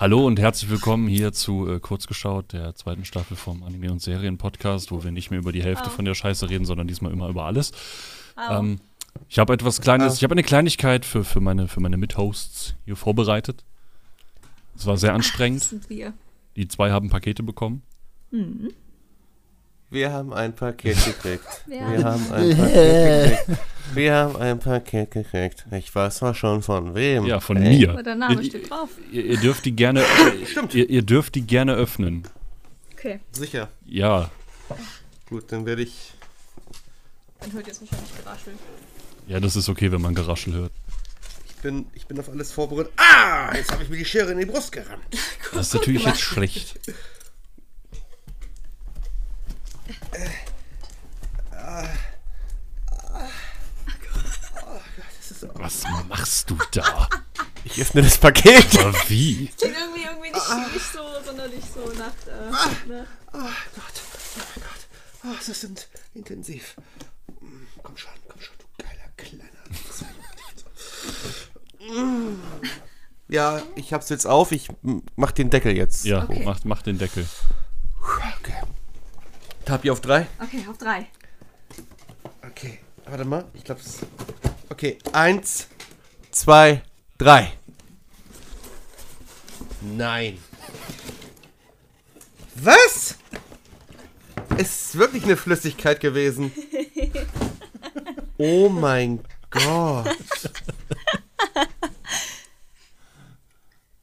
[0.00, 4.90] Hallo und herzlich willkommen hier zu äh, Kurzgeschaut, der zweiten Staffel vom Anime- und Serien-Podcast,
[4.92, 5.90] wo wir nicht mehr über die Hälfte Au.
[5.90, 7.72] von der Scheiße reden, sondern diesmal immer über alles.
[8.34, 8.60] Au.
[8.60, 8.80] Ähm,
[9.28, 10.16] ich habe etwas Kleines, Ah.
[10.16, 13.62] ich habe eine Kleinigkeit für, für meine, für meine Mithosts hier vorbereitet.
[14.74, 15.64] Es war sehr Das anstrengend.
[15.64, 16.14] sind wir.
[16.56, 17.82] Die zwei haben Pakete bekommen.
[19.90, 21.44] Wir haben ein Paket gekriegt.
[21.66, 21.90] Ja.
[21.90, 23.60] Wir haben ein Paket gekriegt.
[23.92, 25.66] Wir haben ein Paket gekriegt.
[25.72, 27.26] Ich weiß zwar schon von wem.
[27.26, 27.90] Ja, von Ey, mir.
[27.90, 28.88] Aber der Name Ihr- steht drauf.
[29.10, 30.04] Ihr, ihr dürft die gerne,
[30.72, 32.22] ihr, ihr dürft die gerne öffnen.
[32.92, 33.68] Okay, Sicher.
[33.86, 34.30] Ja,
[35.28, 36.12] Gut, dann werde ich.
[37.40, 38.56] dann hört jetzt wahrscheinlich geraschelt.
[39.26, 40.72] ja, das ist okay, wenn man Geraschel hört.
[41.48, 42.92] Ich bin, ich bin auf alles vorbereitet.
[42.96, 43.52] Ah!
[43.54, 45.02] Jetzt habe ich mir die Schere in die Brust gerammt.
[45.52, 46.78] Das ist natürlich jetzt schlecht.
[55.30, 55.46] Das.
[55.54, 57.08] Was machst du da?
[57.64, 58.78] Ich öffne das Paket.
[58.78, 59.46] Aber wie?
[59.48, 62.12] Klingt irgendwie, irgendwie nicht, nicht so sonderlich so nach.
[62.26, 63.06] Äh, ne?
[63.32, 63.96] Oh Gott.
[64.36, 64.86] Oh Gott.
[65.24, 66.76] Oh, das sind intensiv.
[67.40, 69.44] Mm, Komm schon, komm schon, du geiler kleiner.
[73.28, 74.52] Ja, ich hab's jetzt auf.
[74.52, 74.68] Ich
[75.16, 76.04] mach den Deckel jetzt.
[76.04, 76.44] Ja, Okay.
[76.44, 77.26] macht, macht den Deckel.
[78.40, 78.54] Okay.
[79.64, 80.26] Tapi auf drei.
[80.42, 81.06] Okay, auf drei.
[82.42, 83.44] Okay, warte mal.
[83.54, 83.98] Ich glaube, es.
[84.68, 85.68] Okay, eins,
[86.30, 86.82] zwei,
[87.18, 87.52] drei.
[89.80, 90.38] Nein.
[92.56, 93.16] Was?
[94.58, 96.52] Es ist wirklich eine Flüssigkeit gewesen.
[98.36, 100.16] Oh mein Gott.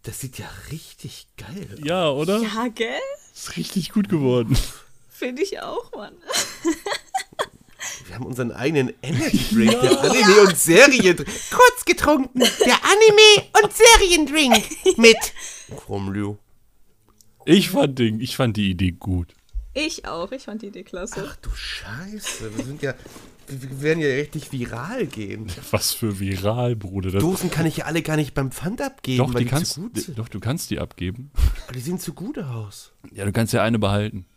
[0.03, 1.80] Das sieht ja richtig geil aus.
[1.83, 2.39] Ja, oder?
[2.39, 3.00] Ja, gell?
[3.33, 4.58] Ist richtig gut geworden.
[5.18, 6.14] Finde ich auch, Mann.
[8.06, 11.28] Wir haben unseren eigenen Energy Drink, der Anime und Seriendrink.
[11.50, 15.18] Kurz getrunken, der Anime und Seriendrink mit
[15.75, 16.38] Chromlю.
[17.46, 19.34] Ich fand, den, ich fand die Idee gut.
[19.74, 20.31] Ich auch.
[20.31, 21.25] Ich fand die Idee klasse.
[21.28, 22.94] Ach du Scheiße, wir sind ja,
[23.47, 25.52] wir wir werden ja richtig viral gehen.
[25.72, 27.09] Was für viral, Bruder.
[27.09, 29.50] Das, Dosen kann ich ja alle gar nicht beim Pfand abgeben, doch, weil die die,
[29.50, 30.20] kannst, zu gut sind.
[30.20, 31.31] doch, du kannst die abgeben.
[31.64, 32.91] Aber die sehen zu gut aus.
[33.12, 34.28] Ja, du kannst ja eine behalten.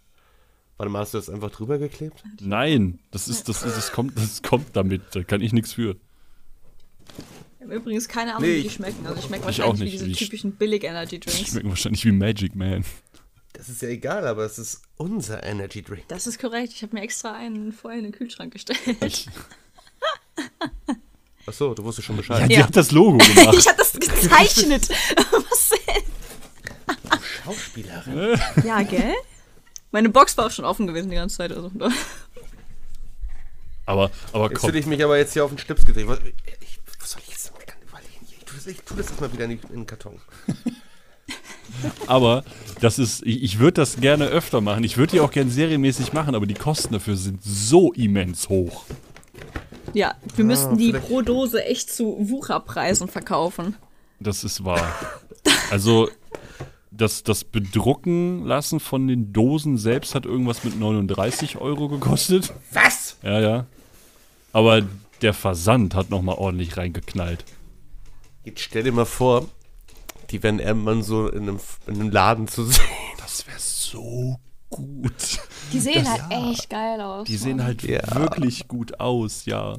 [0.80, 2.24] Warte mal, hast du das einfach drüber geklebt?
[2.40, 5.02] Nein, das ist, das ist, das kommt, das kommt damit.
[5.12, 5.94] Da kann ich nichts für.
[7.58, 9.06] Ich habe übrigens keine Ahnung, Nee, wie die ich- schmecken.
[9.06, 9.92] Also, ich schmecke wahrscheinlich wie nicht.
[9.92, 11.50] diese Ich- typischen Billig-Energy Die Drinks.
[11.50, 12.82] schmecken wahrscheinlich wie Magic Man.
[13.52, 16.08] Das ist ja egal, aber es ist unser Energy Drink.
[16.08, 16.72] Das ist korrekt.
[16.74, 18.80] Ich habe mir extra einen vorher in den Kühlschrank gestellt.
[19.04, 19.28] Ich,
[21.46, 22.48] Achso, du wusstest schon ja, Bescheid.
[22.50, 22.64] die Ja.
[22.66, 23.54] hat das Logo gemacht.
[23.58, 24.88] Ich habe das gezeichnet.
[25.30, 26.02] Was denn?
[27.44, 28.40] Schauspielerin.
[28.64, 29.12] Ja, gell?
[29.92, 31.52] Meine Box war auch schon offen gewesen die ganze Zeit.
[31.52, 31.70] Also.
[33.86, 36.06] Aber, aber Jetzt komm, hätte ich mich aber jetzt hier auf den Schlips gedreht.
[36.06, 36.20] Was,
[36.60, 38.26] ich, was soll ich jetzt damit überlegen?
[38.30, 40.20] Ich tue das, ich tu das erstmal wieder in, den Karton.
[42.06, 42.44] aber
[42.80, 44.84] das ist, ich, ich würde das gerne öfter machen.
[44.84, 48.84] Ich würde die auch gerne serienmäßig machen, aber die Kosten dafür sind so immens hoch.
[49.92, 53.76] Ja, wir müssten die pro Dose echt zu Wucherpreisen verkaufen.
[54.20, 54.94] Das ist wahr.
[55.70, 56.10] Also,
[56.90, 62.52] das, das Bedrucken lassen von den Dosen selbst hat irgendwas mit 39 Euro gekostet.
[62.72, 63.16] Was?
[63.22, 63.66] Ja, ja.
[64.52, 64.82] Aber
[65.22, 67.44] der Versand hat nochmal ordentlich reingeknallt.
[68.44, 69.48] Jetzt stell dir mal vor,
[70.30, 72.84] die werden irgendwann so in einem, in einem Laden zu sehen.
[73.18, 74.36] Das wäre so
[74.70, 75.38] gut.
[75.72, 77.26] Die sehen Das- halt echt geil aus.
[77.26, 78.00] Die sehen halt Ja.
[78.14, 79.76] wirklich gut aus, ja.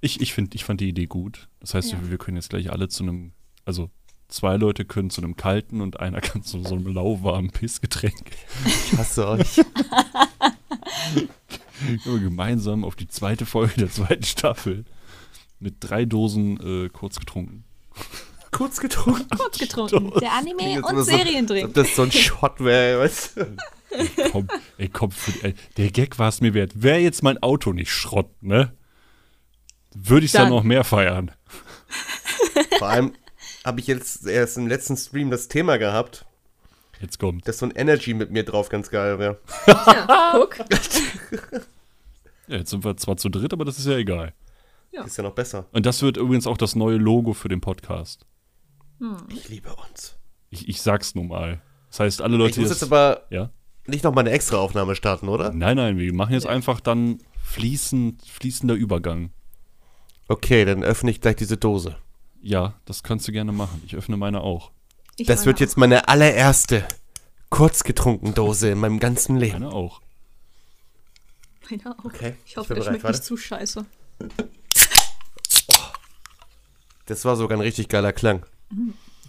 [0.00, 1.48] Ich, ich, find, ich fand die Idee gut.
[1.60, 2.00] Das heißt, Ja.
[2.00, 3.32] wir, wir können jetzt gleich alle zu einem,
[3.64, 3.90] also
[4.30, 8.30] zwei Leute können zu einem kalten und einer kann zu so einem lauwarmen Pissgetränk.
[8.64, 9.60] Ich hasse euch.
[12.04, 14.84] Gemeinsam auf die zweite Folge der zweiten Staffel
[15.58, 17.64] mit drei Dosen äh, kurz getrunken.
[18.50, 19.26] Kurz getrunken.
[19.38, 20.12] kurz getrunken.
[20.20, 21.68] Der Anime und immer so- Seriendrink.
[21.68, 23.56] Ob das so ein Shot wäre, weißt du?
[24.30, 24.48] Komm,
[24.78, 26.72] ey, komm, für, ey, der Gag war es mir wert.
[26.76, 28.72] Wäre jetzt mein Auto nicht Schrott, ne?
[29.94, 31.32] Würde ich dann Dann- noch mehr feiern.
[32.78, 33.12] Vor allem
[33.64, 36.24] habe ich jetzt erst im letzten Stream das Thema gehabt,
[37.00, 37.46] Jetzt kommt.
[37.48, 39.38] dass so ein Energy mit mir drauf ganz geil wäre.
[39.66, 40.58] Ja, guck.
[42.48, 44.34] Ja, jetzt sind wir zwar zu dritt, aber das ist ja egal.
[44.92, 45.04] Ja.
[45.04, 45.66] Ist ja noch besser.
[45.72, 48.26] Und das wird übrigens auch das neue Logo für den Podcast.
[49.28, 50.16] Ich liebe uns.
[50.50, 51.62] Ich, ich sag's nun mal.
[51.88, 53.50] Das heißt, alle Leute, Ich muss jetzt aber ja?
[53.86, 55.52] nicht nochmal eine extra Aufnahme starten, oder?
[55.52, 59.30] Nein, nein, wir machen jetzt einfach dann fließend, fließender Übergang.
[60.28, 61.96] Okay, dann öffne ich gleich diese Dose.
[62.42, 63.82] Ja, das kannst du gerne machen.
[63.86, 64.70] Ich öffne meine auch.
[65.16, 65.60] Ich Das meine wird auch.
[65.60, 66.86] jetzt meine allererste
[67.50, 69.60] kurzgetrunken Dose in meinem ganzen Leben.
[69.60, 70.00] Meine auch.
[71.70, 72.04] Meine auch.
[72.04, 73.16] Okay, Ich ich hoffe, bin der bereit, schmeckt warte.
[73.18, 73.84] nicht zu scheiße.
[77.06, 78.46] Das war sogar ein richtig geiler Klang.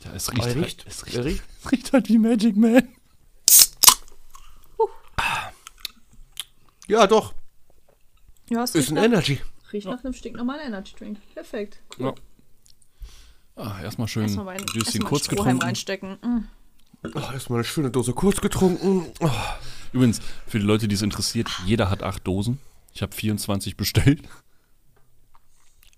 [0.03, 0.85] Ja, es Oh, riecht, er halt, riecht.
[0.87, 1.43] es Er riecht, riecht.
[1.65, 2.87] es riecht halt wie Magic Man.
[6.87, 7.33] Ja, doch.
[8.49, 9.39] Ja, es Ist riecht ein nach, Energy.
[9.71, 11.17] riecht nach einem stinknormalen Energy Drink.
[11.33, 11.81] Perfekt.
[11.97, 12.13] Ja.
[13.61, 15.61] Ah, erstmal schön Erstmal ein bisschen kurz getrunken.
[15.61, 16.17] reinstecken.
[16.23, 17.07] Mm.
[17.15, 19.05] Oh, erstmal eine schöne Dose kurz getrunken.
[19.19, 19.29] Oh.
[19.93, 22.59] Übrigens, für die Leute, die es interessiert, jeder hat acht Dosen.
[22.93, 24.21] Ich habe 24 bestellt.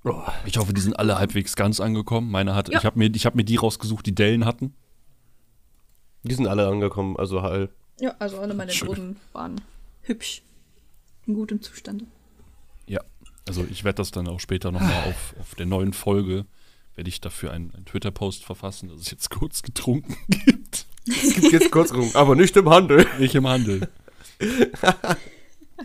[0.03, 0.21] Oh.
[0.45, 2.29] Ich hoffe, die sind alle halbwegs ganz angekommen.
[2.29, 2.79] Meine hat, Ja.
[2.79, 4.73] ich habe mir, ich hab mir die rausgesucht, die Dellen hatten.
[6.23, 7.69] Die sind alle angekommen, also heil.
[7.99, 8.87] Ja, also alle meine Schön.
[8.87, 9.61] Dosen waren
[10.01, 10.41] hübsch.
[11.25, 12.03] In gutem Zustand.
[12.87, 13.01] Ja.
[13.47, 16.45] Also ich werde das dann auch später nochmal auf, auf der neuen Folge,
[16.95, 20.85] werde ich dafür einen, einen Twitter-Post verfassen, dass es jetzt kurz getrunken gibt.
[21.07, 23.05] Es gibt jetzt kurz rum, aber nicht im Handel.
[23.19, 23.89] Nicht im Handel.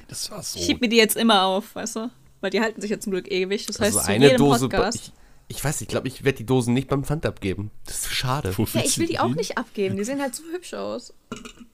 [0.07, 0.59] Das war so.
[0.59, 2.11] Ich heb mir die jetzt immer auf, weißt du?
[2.41, 3.67] Weil die halten sich ja zum Glück ewig.
[3.67, 4.69] Das heißt, Also zu eine jedem Dose.
[4.69, 5.13] Podcast.
[5.49, 7.71] Ich, ich weiß, ich glaube, ich werde die Dosen nicht beim Pfand abgeben.
[7.87, 8.55] Das ist schade.
[8.57, 9.97] Ja, ich will die auch nicht abgeben.
[9.97, 11.15] Die sehen halt so hübsch aus.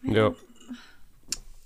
[0.02, 0.32] Ja.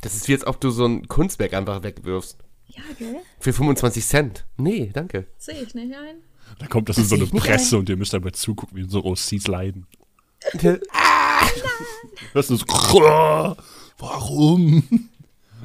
[0.01, 2.39] Das ist wie als ob du so ein Kunstwerk einfach wegwirfst.
[2.69, 3.17] Ja, gell?
[3.41, 4.45] Für 25 Cent.
[4.57, 5.27] Nee, danke.
[5.39, 6.17] Sehe ich nicht ein.
[6.59, 9.47] Da kommt das in so eine Presse und ihr müsst dabei zugucken, wie so Rossies
[9.47, 9.87] leiden.
[12.33, 12.65] Hörst du so,
[13.99, 14.83] warum?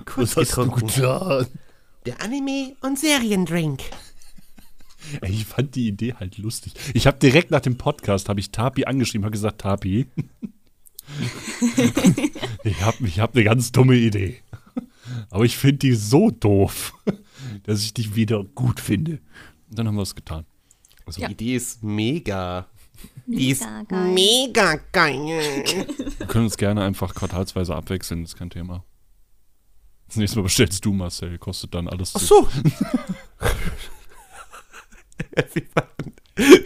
[0.06, 0.88] Kurz Was hast du getrunken.
[0.88, 1.48] getan?
[2.06, 3.82] Der Anime- und Seriendrink.
[5.22, 6.74] Ey, ich fand die Idee halt lustig.
[6.94, 10.08] Ich habe direkt nach dem Podcast, habe ich Tapi angeschrieben, habe gesagt, Tapi,
[12.64, 14.40] ich habe ich hab eine ganz dumme Idee.
[15.30, 16.94] Aber ich finde die so doof,
[17.64, 19.20] dass ich die wieder gut finde.
[19.70, 20.46] Und dann haben wir es getan.
[21.06, 21.28] Also, Ja.
[21.28, 22.68] Die Idee ist mega.
[23.26, 24.14] Die ist Mega geil.
[24.14, 25.18] mega geil.
[26.18, 28.84] Wir können uns gerne einfach quartalsweise abwechseln, ist kein Thema.
[30.08, 32.28] Das nächste Mal bestellst du, Marcel, kostet dann alles Ach zu.
[32.28, 32.48] so.
[35.54, 36.14] wir, machen,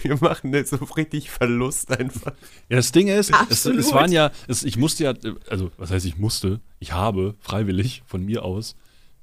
[0.01, 2.33] wir machen jetzt so richtig Verlust einfach.
[2.69, 5.13] Ja, das Ding ist, es, es waren ja, es, ich musste ja,
[5.49, 8.75] also was heißt ich musste, ich habe freiwillig von mir aus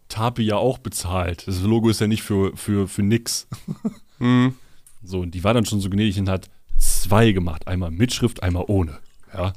[0.09, 1.47] Tapi ja auch bezahlt.
[1.47, 3.47] Das Logo ist ja nicht für, für, für nix.
[4.19, 4.55] Hm.
[5.05, 6.49] So, und die war dann schon so gnädig und hat
[6.79, 7.69] zwei gemacht.
[7.69, 8.99] Einmal mit Schrift, einmal ohne.
[9.33, 9.53] Ja.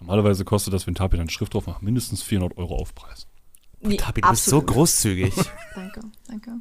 [0.00, 3.26] Normalerweise kostet das, wenn Tapi dann Schrift drauf macht, mindestens 400 Euro Aufpreis.
[3.80, 5.34] Nee, Tabi, du bist so großzügig.
[5.74, 6.52] Danke, danke.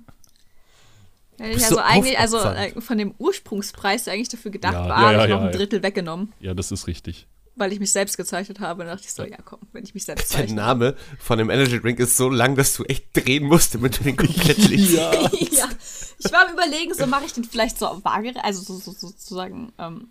[1.37, 5.05] Also so eigentlich, also äh, von dem Ursprungspreis, der eigentlich dafür gedacht Ja, war, ja,
[5.05, 5.57] habe ja, ich noch ja, ein ja.
[5.57, 7.27] Drittel weggenommen, Ja, das ist richtig.
[7.59, 8.81] Weil ich mich selbst gezeichnet habe.
[8.83, 10.55] Und dachte ich so, ja komm, wenn ich mich selbst Der zeichne.
[10.55, 14.03] Name von dem Energy Drink ist so lang, dass du echt drehen musst, damit du
[14.03, 14.93] den komplett liest.
[14.93, 15.11] Ja.
[15.31, 15.69] ja.
[16.17, 19.71] Ich war am überlegen, so mache ich den vielleicht so vage, also so, so, sozusagen
[19.77, 20.09] ähm,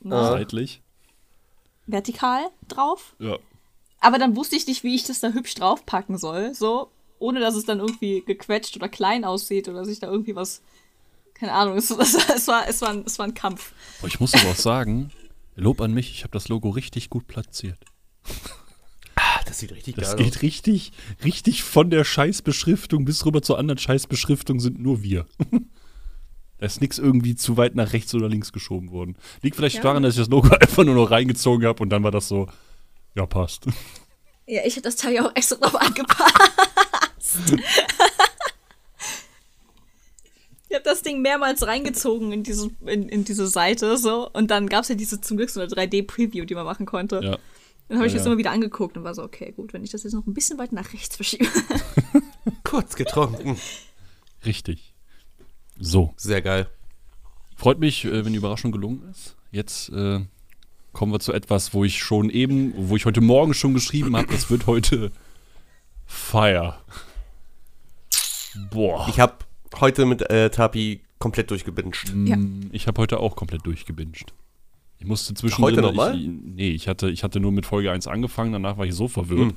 [0.00, 0.80] na, Seitlich.
[1.86, 3.14] vertikal drauf.
[3.18, 3.36] Ja.
[4.00, 7.54] Aber dann wusste ich nicht, wie ich das da hübsch draufpacken soll, so, ohne dass
[7.54, 10.62] es dann irgendwie gequetscht oder klein aussieht oder sich da irgendwie was,
[11.34, 13.72] keine Ahnung, es, es, es, war, es, war, ein, es war ein Kampf.
[14.06, 15.10] Ich muss aber auch sagen,
[15.60, 17.78] Lob an mich, ich habe das Logo richtig gut platziert.
[19.14, 20.92] Ah, das sieht richtig Das geil geht richtig,
[21.24, 25.26] richtig von der Scheißbeschriftung bis rüber zur anderen Scheißbeschriftung sind nur wir.
[26.58, 29.16] Da ist nichts irgendwie zu weit nach rechts oder links geschoben worden.
[29.40, 29.80] Liegt vielleicht Ja.
[29.82, 32.48] daran, dass ich das Logo einfach nur noch reingezogen habe und dann war das so,
[33.14, 33.64] ja, passt.
[34.46, 37.38] Ja, ich hätte das Teil ja auch extra drauf angepasst.
[40.70, 44.68] Ich habe das Ding mehrmals reingezogen in diese, in, in diese Seite so und dann
[44.68, 47.16] gab es ja diese zum Glück so eine 3D-Preview, die man machen konnte.
[47.16, 47.38] Ja.
[47.88, 48.30] Dann habe ich Ja, das ja.
[48.30, 50.58] immer wieder angeguckt und war so, okay, gut, wenn ich das jetzt noch ein bisschen
[50.58, 51.48] weiter nach rechts verschiebe.
[52.62, 53.56] Kurz getrunken.
[54.46, 54.94] Richtig.
[55.76, 56.14] So.
[56.16, 56.68] Sehr geil.
[57.56, 59.34] Freut mich, äh, wenn die Überraschung gelungen ist.
[59.50, 60.20] Jetzt äh,
[60.92, 64.28] kommen wir zu etwas, wo ich schon eben, wo ich heute Morgen schon geschrieben habe,
[64.28, 65.10] das wird heute
[66.06, 66.78] Fire.
[68.70, 69.08] Boah.
[69.08, 69.34] Ich habe
[69.78, 72.12] heute mit äh, Tapi komplett durchgebinged.
[72.26, 72.36] Ja.
[72.36, 74.32] Mm, Ich habe heute auch komplett durchgebinged.
[74.98, 75.64] Ich musste zwischendrin.
[75.76, 76.16] Heute nochmal?
[76.16, 79.50] Nee, ich hatte, ich hatte nur mit Folge 1 angefangen, danach war ich so verwirrt,
[79.52, 79.56] Hm.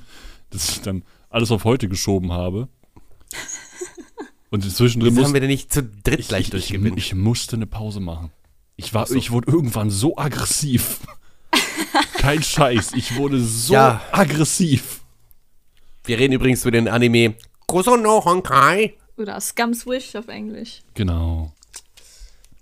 [0.51, 2.69] dass ich dann alles auf heute geschoben habe.
[4.49, 7.15] Und zwischendrin Wieso haben musste wir denn nicht zu dritt ich, gleich ich, ich, ich
[7.15, 8.31] musste eine Pause machen.
[8.75, 9.15] Ich war, so.
[9.15, 10.99] ich wurde irgendwann so aggressiv.
[12.19, 14.01] Kein Scheiß, ich wurde so Ja.
[14.11, 15.01] aggressiv.
[16.05, 17.35] Wir reden übrigens über den Anime
[17.67, 18.93] Kusono Honkai.
[19.17, 20.81] Oder Scum's Wish auf Englisch.
[20.93, 21.51] Genau.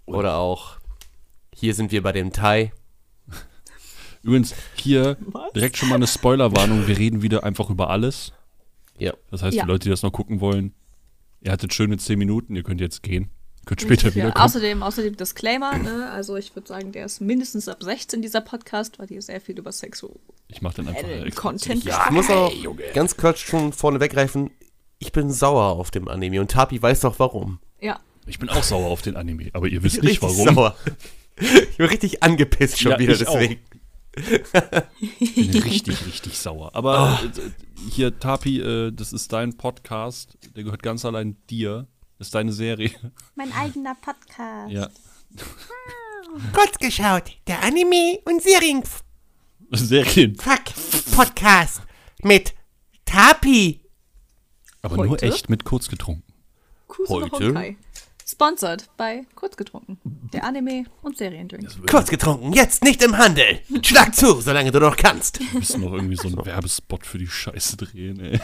[0.06, 0.78] Oder auch
[1.56, 2.72] Hier sind wir bei dem Tai.
[4.24, 5.54] Übrigens, hier Was?
[5.54, 6.88] direkt schon mal eine Spoilerwarnung.
[6.88, 8.32] Wir reden wieder einfach über alles.
[8.98, 9.14] Ja.
[9.30, 9.64] Das heißt, Ja.
[9.64, 10.74] die Leute, die das noch gucken wollen,
[11.42, 13.30] ihr hattet schöne 10 Minuten, ihr könnt jetzt gehen.
[13.62, 14.44] Ihr könnt später Ja, wiederkommen.
[14.46, 16.10] außerdem, außerdem Disclaimer, ne?
[16.12, 19.58] Also ich würde sagen, der ist mindestens ab 16 dieser Podcast, weil hier sehr viel
[19.60, 20.16] über Sexual
[20.48, 22.52] Ich mach dann einfach äh, Content Ich muss auch
[22.96, 24.50] ganz kurz schon vorne weggreifen.
[25.04, 27.60] Ich bin sauer auf dem Anime und Tapi weiß doch warum.
[27.82, 28.00] Ja.
[28.28, 30.54] Ich bin auch sauer auf den Anime, aber ihr wisst nicht warum.
[30.54, 30.76] sauer.
[31.40, 33.34] Ich bin richtig angepisst schon Ja, wieder, ich auch.
[33.34, 33.62] deswegen.
[35.20, 36.76] Ich bin richtig, richtig sauer.
[36.76, 37.30] Aber äh,
[37.90, 40.38] hier, Tapi, äh, das ist dein Podcast.
[40.56, 41.88] Der gehört ganz allein dir.
[42.20, 42.92] Das ist deine Serie.
[43.36, 44.72] Mein eigener Podcast.
[44.72, 44.88] Ja.
[46.54, 48.84] Kurz geschaut, der Anime- und Serien.
[49.72, 51.82] Serien-Fuck-Podcast
[52.24, 52.54] mit
[53.06, 53.81] Tapi.
[54.82, 55.26] Aber nur Heute?
[55.26, 56.24] echt mit kurz getrunken.
[56.88, 57.48] Kusuno Heute?
[57.48, 57.78] Honkai.
[58.26, 59.98] Sponsored bei Kurzgetrunken.
[60.32, 61.68] Der Anime- und Seriendrink.
[61.90, 63.60] Kurz getrunken, jetzt nicht im Handel.
[63.84, 65.40] Schlag zu, solange du noch kannst.
[65.40, 68.40] Wir müssen noch irgendwie so einen Werbespot für die Scheiße drehen, ey.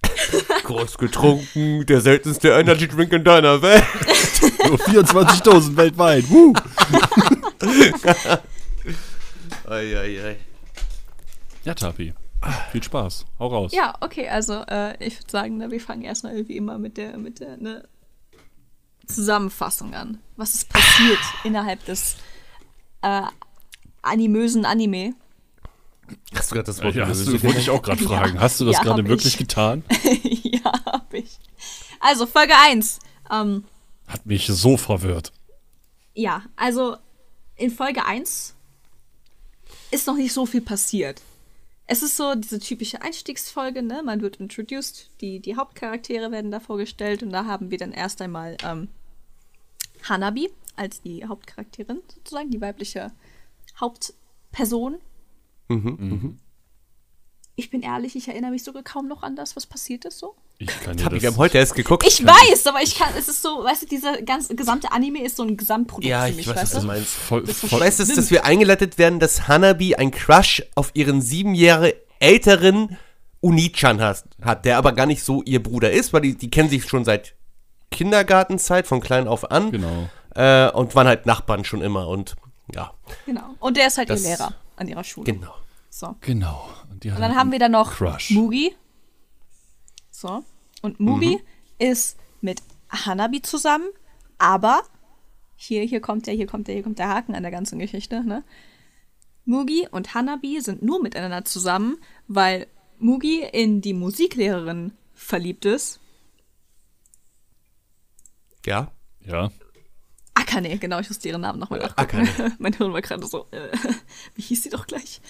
[0.64, 3.84] Kurz getrunken, der seltenste Energy Drink in deiner Welt.
[4.66, 6.30] Nur 24.000 weltweit.
[6.30, 6.54] Woo!
[9.68, 10.36] Eieiei.
[11.64, 12.14] Ja, Tapi.
[12.72, 13.26] Viel Spaß.
[13.38, 13.72] Hau raus.
[13.74, 17.18] Ja, okay, also äh, ich würde sagen, ne, wir fangen erstmal irgendwie immer mit der,
[17.18, 17.88] mit der ne,
[19.06, 20.18] Zusammenfassung an.
[20.36, 22.16] Was ist passiert innerhalb des
[23.02, 23.22] äh,
[24.02, 25.14] animösen Anime?
[26.34, 28.40] Hast du gerade das Wort Ja, hast du, wollte ich auch gerade fragen.
[28.40, 29.38] Hast du das Ja, gerade wirklich ich.
[29.38, 29.82] getan?
[30.42, 31.38] ja, hab ich.
[32.00, 33.00] Also, Folge 1.
[33.30, 33.64] Ähm,
[34.06, 35.32] Hat mich so verwirrt.
[36.14, 36.96] ja, also
[37.56, 38.54] in Folge 1
[39.90, 41.20] ist noch nicht so viel passiert.
[41.90, 44.02] Es ist so diese typische Einstiegsfolge, ne?
[44.04, 48.20] Man wird introduced, die, die Hauptcharaktere werden da vorgestellt und da haben wir dann erst
[48.20, 48.88] einmal ähm,
[50.06, 53.10] Hanabi als die Hauptcharakterin, sozusagen, die weibliche
[53.80, 54.98] Hauptperson.
[57.56, 60.36] Ich bin ehrlich, ich erinnere mich sogar kaum noch an das, was passiert ist so.
[60.60, 62.04] Ich kann Tapi, das wir haben heute erst geguckt.
[62.06, 65.36] Ich weiß, aber ich kann, es ist so, weißt du, dieser ganze gesamte Anime ist
[65.36, 66.80] so ein Gesamtprodukt Ja, für ich mich, weiß, weißt was du?
[66.80, 67.10] du meinst.
[67.14, 70.90] voll, Das Ich voll, weiß, dass, dass wir eingeleitet werden, dass Hanabi ein Crush auf
[70.94, 72.96] ihren sieben Jahre älteren
[73.40, 76.68] Unichan hat, hat, der aber gar nicht so ihr Bruder ist, weil die, die kennen
[76.68, 77.34] sich schon seit
[77.92, 79.70] Kindergartenzeit, von klein auf an.
[79.70, 80.08] Genau.
[80.34, 82.34] Äh, und waren halt Nachbarn schon immer und
[82.74, 82.92] ja,
[83.26, 83.54] Genau.
[83.60, 85.32] Und der ist halt Das- ihr Lehrer an ihrer Schule.
[85.32, 85.54] genau.
[85.88, 86.16] So.
[86.20, 86.68] Genau.
[86.90, 88.30] Und, die Und dann haben wir da noch Crush.
[88.30, 88.74] Mugi.
[90.18, 90.44] So.
[90.82, 91.40] Und Mugi Mhm.
[91.78, 92.60] ist mit
[92.90, 93.88] Hanabi zusammen,
[94.38, 94.82] aber
[95.54, 98.24] hier, hier kommt der, hier kommt der, hier kommt der Haken an der ganzen Geschichte,
[98.24, 98.42] ne?
[99.44, 102.66] Mugi und Hanabi sind nur miteinander zusammen, weil
[102.98, 106.00] Mugi in die Musiklehrerin verliebt ist.
[108.66, 108.90] Ja.
[109.20, 109.50] Ja.
[110.34, 112.26] Akane, genau, ich musste ihren Namen nochmal nachgucken.
[112.26, 112.56] Akane.
[112.58, 113.68] mein Hirn war gerade so, äh,
[114.34, 115.20] wie hieß sie doch gleich?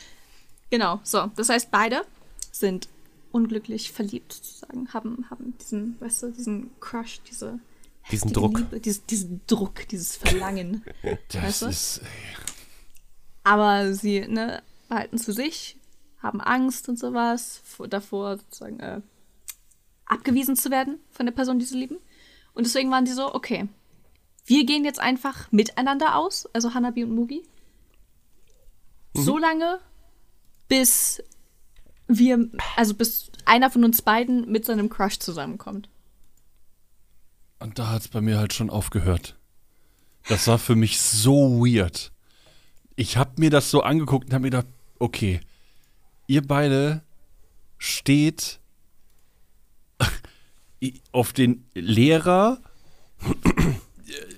[0.70, 2.02] Genau, so, das heißt, beide
[2.50, 2.88] sind
[3.32, 7.58] unglücklich verliebt sozusagen, haben, haben diesen, weißt du, diesen Crush, diese
[8.10, 8.58] Diesen Druck.
[8.58, 10.82] Liebe, dies, diesen Druck, dieses Verlangen.
[11.28, 11.66] Das Weißt du?
[11.66, 12.00] ist.
[13.44, 15.76] Aber sie, ne, behalten es für sich,
[16.22, 19.00] haben Angst und sowas vor, davor, sozusagen, äh,
[20.06, 21.98] abgewiesen zu werden von der Person, die sie lieben.
[22.54, 23.68] Und deswegen waren die so, okay,
[24.46, 27.42] wir gehen jetzt einfach miteinander aus, also Hanabi und Mugi.
[29.14, 29.80] So lange,
[30.68, 31.22] bis
[32.08, 35.88] wir, also bis einer von uns beiden mit seinem Crush zusammenkommt.
[37.60, 39.36] Und da hat es bei mir halt schon aufgehört.
[40.28, 42.12] Das war für mich so weird.
[42.96, 44.66] Ich habe mir das so angeguckt und habe mir gedacht,
[44.98, 45.40] okay,
[46.26, 47.02] ihr beide
[47.78, 48.60] steht
[51.12, 52.60] auf den Lehrer,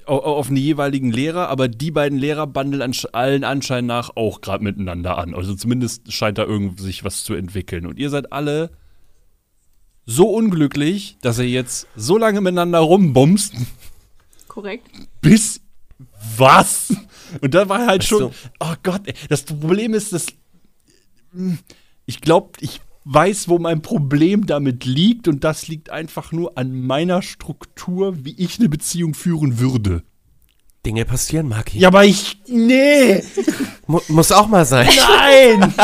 [0.06, 4.64] auf den jeweiligen Lehrer, aber die beiden Lehrer bandeln ansch allen Anschein nach auch gerade
[4.64, 5.34] miteinander an.
[5.34, 7.86] Also zumindest scheint da irgendwie sich was zu entwickeln.
[7.86, 8.70] Und ihr seid alle
[10.06, 13.54] so unglücklich, dass ihr jetzt so lange miteinander rumbumst,
[14.48, 14.88] Korrekt?
[15.20, 15.60] bis
[16.36, 16.92] was?
[17.40, 20.26] Und da war halt Weißt schon, du- oh Gott, ey, das Problem ist, dass
[22.06, 22.80] ich glaube, ich
[23.12, 28.34] weiß, wo mein Problem damit liegt und das liegt einfach nur an meiner Struktur, wie
[28.38, 30.04] ich eine Beziehung führen würde.
[30.86, 31.78] Dinge passieren, Maki.
[31.78, 33.22] Ja, aber ich, nee,
[33.86, 34.88] Mu muss auch mal sein.
[34.96, 35.60] nein,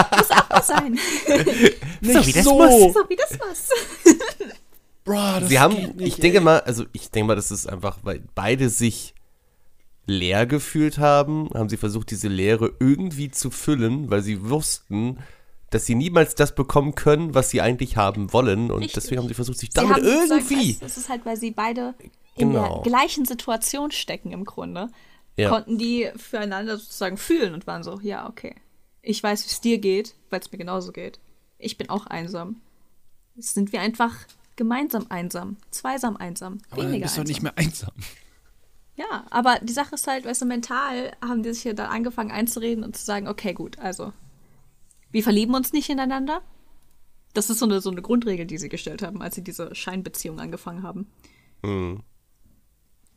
[0.55, 0.93] Muss sein.
[2.01, 2.55] nicht wie das so.
[2.55, 2.95] muss.
[2.95, 3.69] so wie das was.
[5.05, 6.45] Bro, das Sie haben, nicht, ich denke ey.
[6.45, 9.15] mal, also ich denke mal, das ist einfach, weil beide sich
[10.07, 15.19] leer gefühlt haben, haben sie versucht, diese Leere irgendwie zu füllen, weil sie wussten,
[15.71, 18.71] dass sie niemals das bekommen können, was sie eigentlich haben wollen.
[18.71, 18.95] Und Richtig.
[19.03, 20.71] deswegen haben sie versucht, sich Sie damit irgendwie.
[20.81, 21.95] Es es ist halt, weil sie beide
[22.37, 22.83] in Genau.
[22.83, 24.89] der gleichen Situation stecken im Grunde.
[25.37, 25.51] Ja.
[25.51, 28.55] Konnten die füreinander sozusagen fühlen und waren so, ja, okay.
[29.03, 31.19] Ich weiß, wie es dir geht, weil es mir genauso geht.
[31.59, 32.61] Ich bin auch einsam.
[33.35, 34.15] Jetzt sind wir einfach
[34.57, 37.33] gemeinsam einsam, zweisam einsam, Aber dann weniger bist du einsam.
[37.33, 37.91] nicht mehr einsam.
[38.97, 42.31] Ja, aber die Sache ist halt, weißt du, mental haben die sich ja dann angefangen
[42.31, 44.13] einzureden und zu sagen, okay, gut, also,
[45.11, 46.43] wir verlieben uns nicht ineinander.
[47.35, 50.41] Das ist so eine, so eine Grundregel, die sie gestellt haben, als sie diese Scheinbeziehung
[50.41, 51.07] angefangen haben.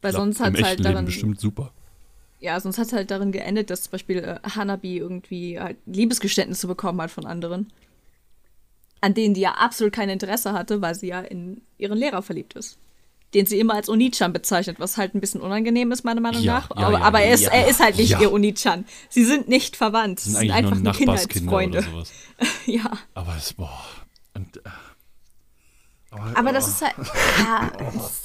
[0.01, 1.05] Weil Klappt sonst hat es halt daran.
[1.05, 1.73] bestimmt super.
[2.39, 6.67] Ja, sonst hat es halt darin geendet, dass zum Beispiel äh, Hanabi irgendwie halt Liebesgeständnisse
[6.67, 7.71] bekommen hat von anderen.
[9.01, 12.53] An denen die ja absolut kein Interesse hatte, weil sie ja in ihren Lehrer verliebt
[12.53, 12.77] ist.
[13.35, 16.53] Den sie immer als Onichan bezeichnet, was halt ein bisschen unangenehm ist, meiner Meinung Ja,
[16.61, 16.69] nach.
[16.75, 17.49] ja, aber ja, aber er, ist, ja.
[17.51, 18.21] er ist halt nicht Ja.
[18.21, 18.85] ihr Onichan.
[19.09, 20.19] Sie sind nicht verwandt.
[20.19, 21.91] sind Sie sind eigentlich nur einfach nur Nachbarskinder oder Kindheitsfreunde.
[21.91, 22.11] sowas.
[22.65, 22.91] Ja.
[23.13, 23.83] Aber es, boah.
[24.33, 24.61] Und, äh,
[26.11, 26.69] aber, Aber das oh.
[26.69, 26.95] ist halt,
[27.37, 27.71] ja,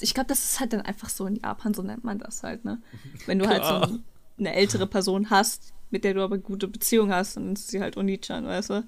[0.00, 2.64] ich glaube, das ist halt dann einfach so in Japan, so nennt man das halt,
[2.64, 2.80] ne?
[3.26, 3.98] Wenn du halt so
[4.38, 7.98] eine ältere Person hast, mit der du aber gute Beziehung hast, dann ist sie halt
[7.98, 8.84] Oni-chan, weißt du?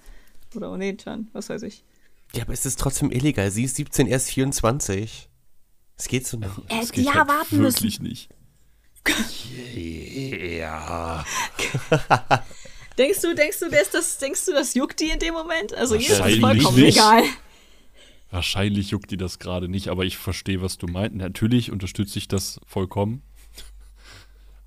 [0.55, 1.85] Oder One-chan, was weiß ich.
[2.33, 3.51] Ja, aber es ist trotzdem illegal.
[3.51, 5.29] Sie ist 17, er ist 24.
[5.97, 6.51] Es geht so nicht.
[6.69, 7.77] Das hätte geht ja halt warten müssen.
[7.77, 8.29] wirklich nicht.
[10.59, 11.25] Ja.
[12.99, 15.75] Denkst du, denkst du, ist das, denkst du, das juckt die in dem Moment?
[15.75, 16.97] Also ihr ist das vollkommen nicht.
[16.97, 17.25] egal.
[18.31, 21.15] Wahrscheinlich juckt die das gerade nicht, aber ich verstehe, was du meinst.
[21.17, 23.23] Natürlich unterstütze ich das vollkommen.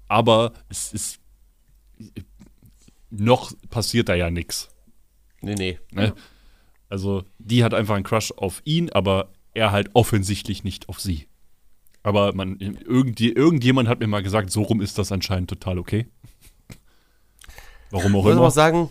[0.07, 1.19] Aber es ist.
[3.09, 4.69] Noch passiert da ja nichts.
[5.41, 5.79] Nee, nee.
[5.91, 6.13] Ne?
[6.87, 11.27] Also, die hat einfach einen Crush auf ihn, aber er halt offensichtlich nicht auf sie.
[12.03, 16.07] Aber man, irgend, irgendjemand hat mir mal gesagt, so rum ist das anscheinend total okay.
[17.91, 18.47] Warum Ich auch muss aber immer.
[18.47, 18.89] auch sagen,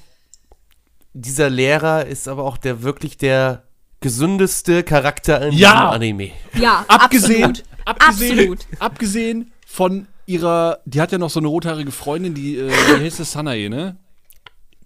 [1.15, 3.65] dieser Lehrer ist aber auch der wirklich der
[4.01, 5.91] gesündeste Charakter in Ja!
[5.91, 6.31] Anime.
[6.55, 7.65] Ja, Abgesehen, absolut.
[7.85, 8.67] abgesehen, Absolut.
[8.79, 13.33] abgesehen von ihrer, die hat ja noch so eine rothaarige Freundin, die, äh, heißt das,
[13.33, 13.97] Sanae, ne?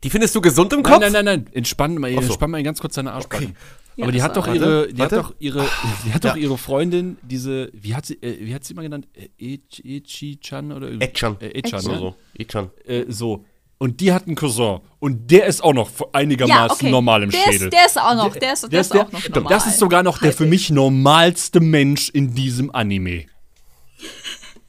[0.05, 1.01] Die findest du gesund im Nein, Kopf?
[1.03, 2.21] nein, nein, nein, entspann mal, so.
[2.21, 3.57] entspann mal ganz kurz deine Arschbacken.
[3.97, 5.67] Ja, Aber die hat doch ihre, Warte, die hat doch ihre,
[6.07, 9.07] die hat doch ihre Freundin, diese, wie hat sie, äh, wie hat sie mal genannt?
[9.15, 11.07] Äh, Echi- Echi-chan oder irgendwie?
[11.07, 11.37] Echan.
[11.41, 11.81] Äh, Echan, Echan.
[11.81, 12.15] So, so.
[12.39, 12.71] Echan.
[12.87, 13.45] Äh, so.
[13.79, 14.79] Und die hat einen Cousin.
[15.01, 16.91] Und der ist auch noch einigermaßen Ja, okay.
[16.91, 17.63] normal im der Schädel.
[17.69, 19.53] Ist, der ist auch noch, der ist, der ist der- auch noch normal.
[19.53, 23.27] Das ist sogar noch der für mich normalste Mensch in diesem Anime.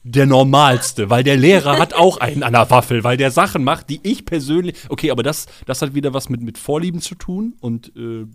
[0.06, 3.88] Der normalste, weil der Lehrer hat auch einen an der Waffel, weil der Sachen macht,
[3.88, 4.76] die ich persönlich.
[4.90, 8.26] Okay, aber das, das hat wieder was mit, mit Vorlieben zu tun und äh,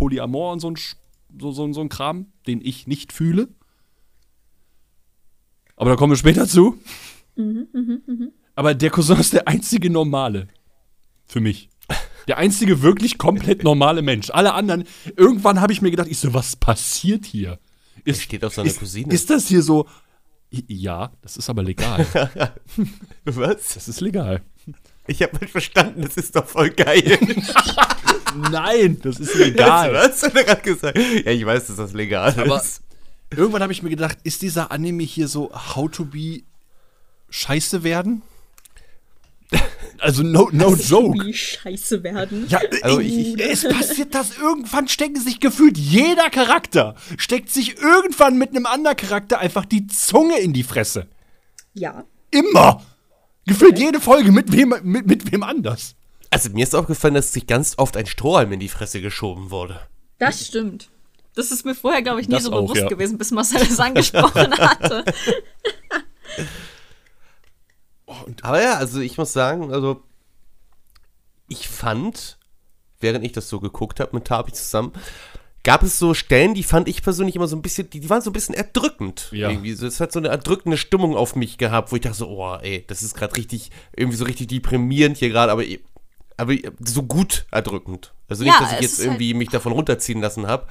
[0.00, 0.76] Polyamor und so ein,
[1.38, 3.48] so, so, so ein Kram, den ich nicht fühle.
[5.76, 6.78] Aber da kommen wir später zu.
[8.54, 10.48] Aber der Cousin ist der einzige normale.
[11.26, 11.68] Für mich.
[12.28, 14.30] Der einzige wirklich komplett normale Mensch.
[14.30, 14.84] Alle anderen,
[15.16, 17.58] irgendwann habe ich mir gedacht, ich so, was passiert hier?
[18.04, 19.12] Ist, steht auf seiner ist, Cousine.
[19.12, 19.86] Ist das hier so?
[20.50, 22.06] Ja, das ist aber legal.
[23.24, 23.74] Was?
[23.74, 24.40] Das ist legal.
[25.06, 27.18] Ich habe nicht verstanden, das ist doch voll geil.
[28.50, 29.96] Nein, das ist Was legal.
[29.98, 30.98] hast du gerade gesagt?
[30.98, 32.80] Ja, ich weiß, dass das legal Aber ist.
[33.30, 36.42] irgendwann habe ich mir gedacht, ist dieser Anime hier so How to be
[37.30, 38.22] Scheiße werden?
[39.98, 41.26] Also no, no joke.
[41.26, 42.46] Wie scheiße werden.
[42.48, 47.76] Ja, Also ich, ich- es passiert das irgendwann stecken sich gefühlt jeder Charakter steckt sich
[47.78, 51.08] irgendwann mit einem anderen Charakter einfach die Zunge in die Fresse.
[51.74, 52.04] Ja.
[52.30, 52.82] Immer.
[53.50, 55.96] Gefühlt jede Folge mit wem mit, mit wem anders.
[56.30, 59.80] Also mir ist aufgefallen, dass sich ganz oft ein Strohhalm in die Fresse geschoben wurde.
[60.18, 60.88] Das stimmt.
[61.34, 62.88] Das ist mir vorher, glaube ich, nie Das so auch, bewusst ja.
[62.88, 65.04] gewesen, bis Marcel es angesprochen hatte.
[68.42, 70.00] Aber ja, also ich muss sagen, also
[71.48, 72.38] ich fand,
[73.00, 74.92] während ich das so geguckt habe mit Tabi zusammen,
[75.62, 78.22] gab es so Stellen, die fand ich persönlich immer so ein bisschen, die, die waren
[78.22, 79.28] so ein bisschen erdrückend.
[79.32, 79.50] Ja.
[79.50, 79.72] Irgendwie.
[79.74, 82.56] So, Es hat so eine erdrückende Stimmung auf mich gehabt, wo ich dachte so, oh,
[82.62, 85.62] ey, das ist gerade richtig, irgendwie so richtig deprimierend hier gerade, aber,
[86.36, 88.12] aber so gut erdrückend.
[88.28, 90.66] Also nicht, Ja, dass ich jetzt halt- irgendwie mich davon runterziehen lassen habe.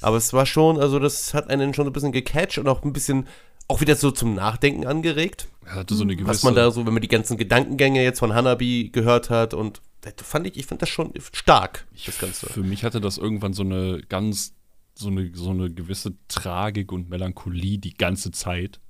[0.00, 2.92] Aber es war schon, also das hat einen schon ein bisschen gecatcht und auch ein
[2.92, 3.26] bisschen,
[3.68, 5.48] auch wieder so zum Nachdenken angeregt.
[5.66, 8.18] Er hatte so eine gewisse Was man da so, wenn man die ganzen Gedankengänge jetzt
[8.18, 12.46] von Hanabi gehört hat und das fand ich, ich fand das schon stark, das Ganze.
[12.46, 14.54] Für mich hatte das irgendwann so eine ganz
[14.94, 18.80] so eine so eine gewisse Tragik und Melancholie die ganze Zeit,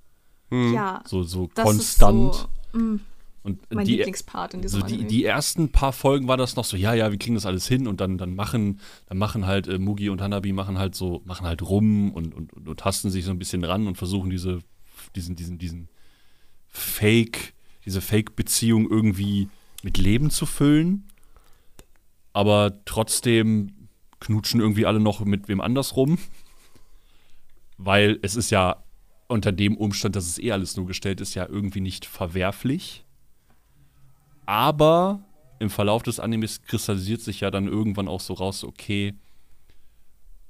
[0.51, 1.03] Ja.
[1.07, 2.35] so so das konstant.
[2.35, 3.01] Ist so, mm,
[3.45, 6.65] und mein die, Lieblingspart in diesem so die, die ersten paar Folgen war das noch
[6.65, 9.69] so, ja, ja, wir kriegen das alles hin und dann, dann machen, dann machen halt
[9.69, 13.11] äh, Mugi und Hanabi machen halt so, machen halt rum und, und, und, und tasten
[13.11, 14.61] sich so ein bisschen ran und versuchen diese,
[15.15, 15.89] diesen, diesen, diesen
[16.69, 17.53] Fake,
[17.85, 19.51] diese Fake-Beziehung irgendwie
[19.85, 21.07] mit Leben zu füllen.
[22.33, 26.19] Aber trotzdem knutschen irgendwie alle noch mit wem anders rum.
[27.77, 28.83] Weil es ist ja
[29.29, 33.05] unter dem Umstand, dass es eh alles nur gestellt ist, ja irgendwie nicht verwerflich.
[34.47, 35.25] Aber
[35.59, 39.15] im Verlauf des Animes kristallisiert sich ja dann irgendwann auch so raus, okay,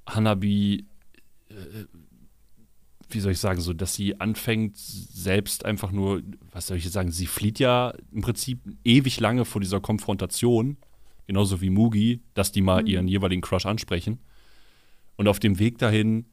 [0.09, 0.87] Hanabi,
[1.49, 1.55] äh,
[3.11, 6.93] wie soll ich sagen, so, dass sie anfängt, selbst einfach nur, was soll ich jetzt
[6.93, 10.77] sagen, sie flieht ja im Prinzip ewig lange vor dieser Konfrontation,
[11.27, 14.19] genauso wie Mugi, dass die mal ihren jeweiligen Crush ansprechen.
[15.17, 16.27] Und auf dem Weg dahin,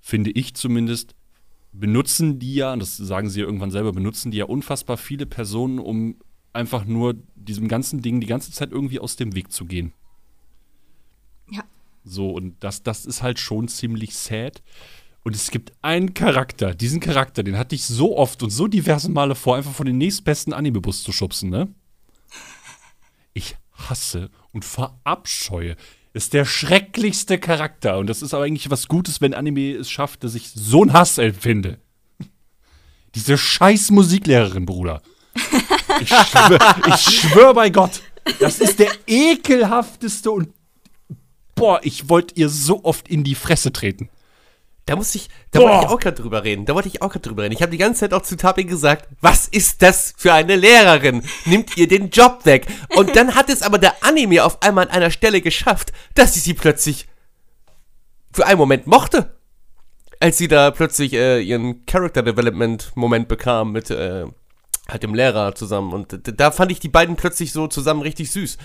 [0.00, 1.14] finde ich zumindest,
[1.72, 5.26] benutzen die ja, und das sagen sie ja irgendwann selber, benutzen die ja unfassbar viele
[5.26, 6.16] Personen, um
[6.52, 9.92] einfach nur diesem ganzen Ding die ganze Zeit irgendwie aus dem Weg zu gehen.
[11.50, 11.64] Ja.
[12.04, 14.62] So, und das, das ist halt schon ziemlich sad.
[15.26, 19.10] Und es gibt einen Charakter, diesen Charakter, den hatte ich so oft und so diverse
[19.10, 21.66] Male vor, einfach von den nächstbesten Anime-Bus zu schubsen, ne?
[23.32, 25.74] Ich hasse und verabscheue.
[26.12, 27.98] Ist der schrecklichste Charakter.
[27.98, 30.92] Und das ist aber eigentlich was Gutes, wenn Anime es schafft, dass ich so einen
[30.92, 31.80] Hass empfinde.
[33.16, 35.02] Diese scheiß Musiklehrerin, Bruder.
[36.00, 38.00] Ich schwör, ich schwör bei Gott.
[38.38, 40.50] Das ist der ekelhafteste und
[41.56, 44.08] boah, ich wollte ihr so oft in die Fresse treten.
[44.86, 45.68] Da musste ich, da Boah.
[45.68, 46.64] wollte ich auch gerade drüber reden.
[46.64, 47.54] Da wollte ich auch gerade drüber reden.
[47.54, 51.22] Ich habe die ganze Zeit auch zu Tabi gesagt, was ist das für eine Lehrerin?
[51.44, 52.68] Nimmt ihr den Job weg?
[52.96, 56.40] Und dann hat es aber der Anime auf einmal an einer Stelle geschafft, dass sie
[56.40, 57.08] sie plötzlich
[58.32, 59.34] für einen Moment mochte.
[60.20, 64.24] Als sie da plötzlich äh, ihren Character Development Moment bekam mit äh,
[64.88, 65.92] halt dem Lehrer zusammen.
[65.92, 68.56] Und da fand ich die beiden plötzlich so zusammen richtig süß.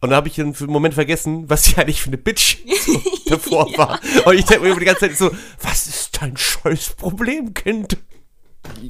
[0.00, 2.58] Und da habe ich dann für einen Moment vergessen, was sie eigentlich für eine Bitch
[2.86, 4.00] so davor war.
[4.26, 5.30] Und ich denke mir über die ganze Zeit so,
[5.62, 7.98] was ist dein scheiß Problem, Kind?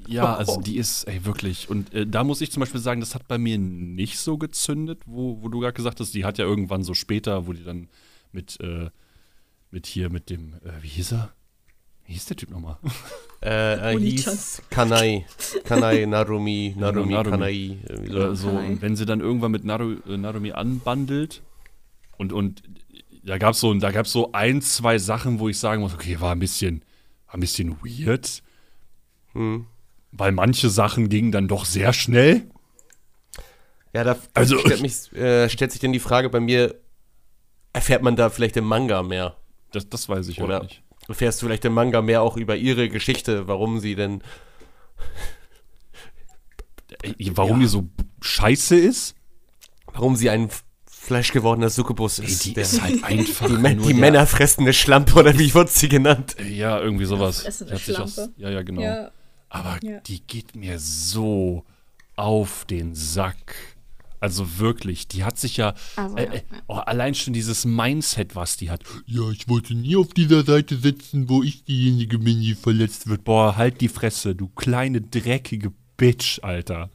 [0.06, 1.70] Ja, also die ist, ey, wirklich.
[1.70, 5.02] Und äh, da muss ich zum Beispiel sagen, das hat bei mir nicht so gezündet,
[5.06, 7.88] wo, wo du gerade gesagt hast, die hat ja irgendwann so später, wo die dann
[8.32, 8.90] mit, äh,
[9.70, 11.32] mit hier, mit dem, äh, wie hieß er?
[12.08, 12.76] Wie hieß der Typ nochmal?
[13.40, 15.24] Äh, er hieß Kanai.
[15.62, 17.30] Kanai, Narumi, Narumi, Narumi.
[17.30, 17.78] Kanai.
[17.88, 18.34] irgendwie Äh, So.
[18.34, 21.40] so, und wenn sie dann irgendwann mit Naru, äh, Narumi anbandelt
[22.16, 22.64] und, und
[23.22, 26.18] da gab es so, da gab's so ein, zwei Sachen, wo ich sagen muss, okay,
[26.20, 26.82] war ein bisschen,
[27.26, 28.42] war ein bisschen weird.
[29.34, 29.66] Hm.
[30.10, 32.42] Weil manche Sachen gingen dann doch sehr schnell.
[33.92, 36.74] Ja, da Also- stellt, mich, äh, stellt sich dann die Frage bei mir,
[37.72, 39.36] erfährt man da vielleicht im Manga mehr?
[39.70, 40.82] Das, das weiß ich Oder halt nicht.
[41.08, 44.22] Erfährst du vielleicht im Manga mehr auch über ihre Geschichte, warum sie denn
[47.02, 47.88] Ey, Warum die so
[48.20, 49.14] scheiße ist?
[49.92, 50.48] warum sie ein
[50.90, 52.44] fleischgewordener Succubus Ey, ist.
[52.44, 56.36] die der- ist halt einfach die, nur die männerfressende Schlampe oder wie wurde sie genannt?
[56.48, 57.44] Ja, irgendwie sowas.
[57.44, 58.82] Die sich aus- ja, ja, genau.
[58.82, 59.10] Ja.
[59.48, 60.00] Aber Ja.
[60.00, 61.64] die geht mir so
[62.16, 63.54] auf den Sack.
[64.20, 66.58] Also wirklich, die hat sich ja, Also, äh, ja, äh, ja.
[66.66, 68.82] oh, allein schon dieses Mindset, was die hat.
[69.06, 73.24] Ja, ich wollte nie auf dieser Seite sitzen, wo ich diejenige bin, die verletzt wird.
[73.24, 76.90] Boah, halt die Fresse, du kleine dreckige Bitch, Alter.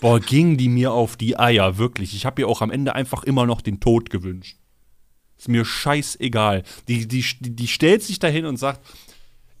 [0.00, 2.14] Boah, ging die mir auf die Eier, wirklich.
[2.14, 4.56] Ich habe ihr auch am Ende einfach immer noch den Tod gewünscht.
[5.38, 6.62] Ist mir scheißegal.
[6.88, 8.80] Die, die, die stellt sich dahin und sagt,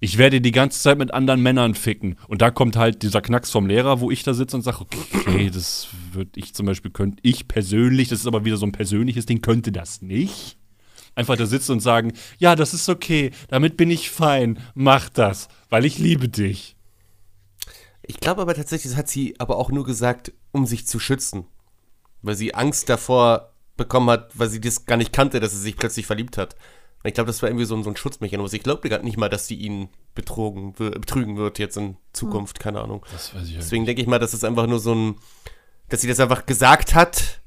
[0.02, 2.16] ich werde die ganze Zeit mit anderen Männern ficken.
[2.26, 5.48] Und da kommt halt dieser Knacks vom Lehrer, wo ich da sitze und sage, okay,
[5.54, 9.26] das würde ich zum Beispiel, könnte ich persönlich, das ist aber wieder so ein persönliches
[9.26, 10.58] Ding, könnte das nicht.
[11.14, 15.46] Einfach da sitzen und sagen, ja, das ist okay, damit bin ich fein, mach das,
[15.70, 16.74] weil ich liebe dich.
[18.02, 21.44] Ich glaube aber tatsächlich, das hat sie aber auch nur gesagt, um sich zu schützen.
[22.22, 25.76] Weil sie Angst davor bekommen hat, weil sie das gar nicht kannte, dass sie sich
[25.76, 26.56] plötzlich verliebt hat.
[27.04, 28.52] Ich glaube, das war irgendwie so, ein- so ein Schutzmechanismus.
[28.52, 32.80] Ich glaube gerade nicht mal, dass sie ihn betrogen, betrügen wird jetzt in Zukunft, keine
[32.80, 33.04] Ahnung.
[33.12, 35.14] Das weiß ich halt Deswegen denke ich mal, dass es einfach nur so ein,
[35.88, 37.40] dass sie das einfach gesagt hat,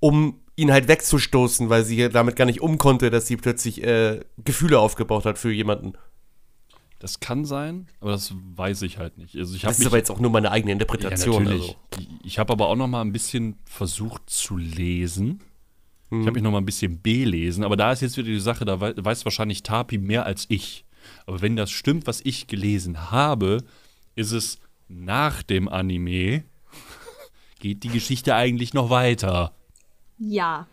[0.00, 4.20] um ihn halt wegzustoßen, weil sie damit gar nicht um konnte, dass sie plötzlich äh,
[4.44, 5.94] Gefühle aufgebaut hat für jemanden.
[6.98, 9.36] Das kann sein, aber das weiß ich halt nicht.
[9.36, 11.44] Also ich Das ist aber jetzt auch nur meine eigene ja, Interpretation.
[11.44, 11.76] natürlich.
[11.92, 12.08] also.
[12.24, 15.40] Ich habe aber auch noch mal ein bisschen versucht zu lesen.
[16.10, 16.20] Mhm.
[16.20, 18.64] Ich habe mich noch mal ein bisschen belesen, aber da ist jetzt wieder die Sache,
[18.64, 20.84] da wei weiß wahrscheinlich Tapi mehr als ich.
[21.26, 23.62] Aber wenn das stimmt, was ich gelesen habe,
[24.14, 26.44] ist es nach dem Anime
[27.58, 29.52] geht die Geschichte eigentlich noch weiter.
[30.18, 30.66] Ja.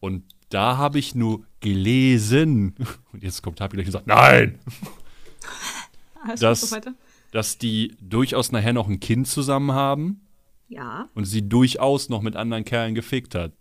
[0.00, 2.74] Und da habe ich nur gelesen.
[3.12, 4.58] Und jetzt kommt Tapi gleich und sagt, nein!
[6.22, 6.90] Alles Das- gut, so
[7.32, 10.20] dass die durchaus nachher noch ein Kind zusammen haben
[10.68, 11.08] Ja.
[11.14, 13.52] und sie durchaus noch mit anderen Kerlen gefickt hat.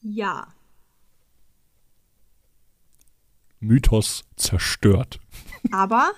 [0.00, 0.48] Ja.
[3.60, 5.18] Mythos zerstört.
[5.72, 6.12] Aber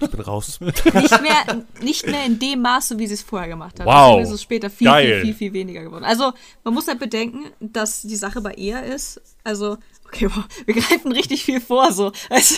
[0.00, 0.60] Ich bin raus.
[0.60, 3.86] nicht mehr, nicht mehr in dem Maße, wie sie es vorher gemacht hat.
[3.86, 4.16] Wow.
[4.16, 5.06] Deswegen ist es später viel, Geil.
[5.06, 6.04] viel, viel, viel weniger geworden.
[6.04, 6.32] Also,
[6.64, 11.12] man muss halt bedenken, dass die Sache bei ihr ist, also, okay, wow, wir greifen
[11.12, 12.12] richtig viel vor, so.
[12.28, 12.56] Also,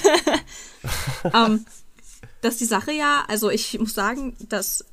[1.34, 1.64] ähm,
[2.40, 4.84] dass die Sache ja, also ich muss sagen, dass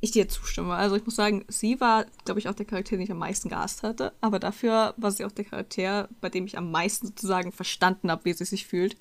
[0.00, 0.74] ich dir zustimme.
[0.74, 3.48] Also ich muss sagen, sie war, glaube ich, auch der Charakter, den ich am meisten
[3.48, 4.12] gehasst hatte.
[4.20, 8.24] Aber dafür war sie auch der Charakter, bei dem ich am meisten sozusagen verstanden habe,
[8.24, 8.96] wie sie sich fühlt.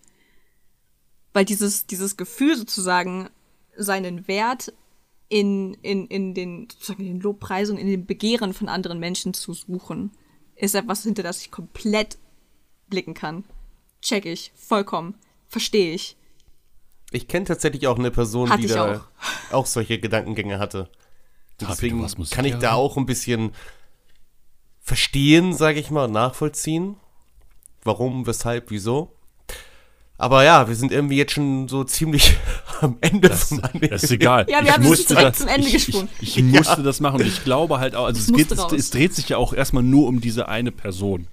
[1.34, 3.30] Weil dieses, dieses Gefühl sozusagen,
[3.80, 4.74] seinen Wert
[5.30, 9.54] in, in, in den, sozusagen in den Lobpreisungen, in den Begehren von anderen Menschen zu
[9.54, 10.12] suchen,
[10.56, 12.18] ist etwas, hinter das ich komplett
[12.90, 13.44] blicken kann.
[14.02, 15.16] Check ich, vollkommen.
[15.48, 16.18] verstehe ich.
[17.12, 19.02] Ich kenne tatsächlich auch eine Person, Hatte die ich da
[19.52, 19.66] auch.
[19.66, 20.90] solche Gedankengänge hatte.
[21.58, 23.52] Tabi, deswegen kann ich da auch ein bisschen
[24.82, 26.98] verstehen, sage ich mal, nachvollziehen.
[27.84, 29.14] Warum, weshalb, wieso.
[30.20, 32.38] Aber ja, wir sind irgendwie jetzt schon so ziemlich
[32.82, 33.88] am Ende Das, vom Anime.
[33.90, 34.46] das ist egal.
[34.50, 36.10] Ja, wir ich haben es musste direkt das, zum Ende ich, gesprungen.
[36.20, 38.90] Ich, ich musste das machen und ich glaube halt auch, also Es geht, es, es
[38.90, 41.28] dreht sich ja auch erstmal nur um diese eine Person.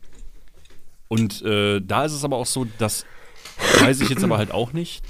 [1.08, 3.04] Und äh, da ist es aber auch so, das
[3.80, 5.02] weiß ich jetzt aber halt auch nicht.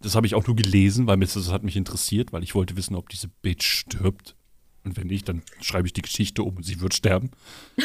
[0.00, 2.76] Das habe ich auch nur gelesen, weil mir das, hat mich interessiert, weil ich wollte
[2.76, 4.36] wissen, ob diese Bitch stirbt.
[4.84, 7.30] Und wenn nicht, dann schreibe ich die Geschichte um und sie wird sterben.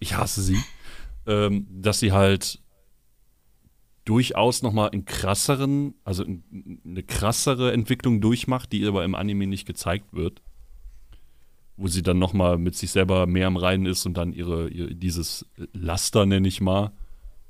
[0.00, 0.58] Ich hasse sie.
[1.26, 2.60] Ähm, dass sie halt
[4.04, 9.64] durchaus nochmal einen krasseren, also in- eine krassere Entwicklung durchmacht, die aber im Anime nicht
[9.66, 10.42] gezeigt wird.
[11.76, 14.92] Wo sie dann nochmal mit sich selber mehr im Reinen ist und dann ihre, ihr,
[14.94, 16.92] dieses Laster, nenne ich mal,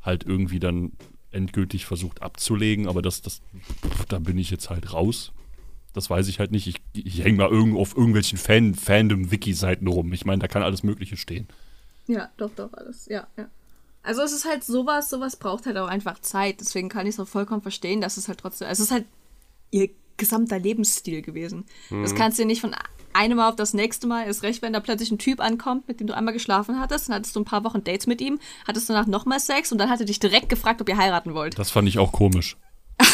[0.02, 0.92] halt irgendwie dann
[1.32, 2.88] endgültig versucht abzulegen.
[2.88, 3.40] Aber das, das,
[3.86, 5.32] pff, da bin ich jetzt halt raus.
[5.92, 6.66] Das weiß ich halt nicht.
[6.66, 10.12] Ich, ich hänge mal irgendwo auf irgendwelchen Fan, Fandom-Wiki-Seiten rum.
[10.12, 11.48] Ich meine, da kann alles Mögliche stehen.
[12.06, 13.06] Ja, doch, doch, alles.
[13.06, 13.48] Ja, ja.
[14.02, 16.60] Also es ist halt sowas, sowas braucht halt auch einfach Zeit.
[16.60, 19.06] Deswegen kann ich es auch vollkommen verstehen, dass es halt trotzdem, es ist halt
[19.70, 19.90] ihr
[20.22, 21.64] gesamter Lebensstil gewesen.
[21.90, 22.74] Das kannst du dir nicht von
[23.12, 26.00] einem Mal auf das nächste Mal, ist recht, wenn da plötzlich ein Typ ankommt, mit
[26.00, 28.88] dem du einmal geschlafen hattest, dann hattest du ein paar Wochen Dates mit ihm, hattest
[28.88, 31.58] danach nochmal Sex und dann hat er dich direkt gefragt, ob ihr heiraten wollt.
[31.58, 32.56] Das fand ich auch komisch.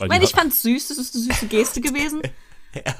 [0.00, 2.20] Ich meine, ich fand's süß, das ist eine süße Geste gewesen.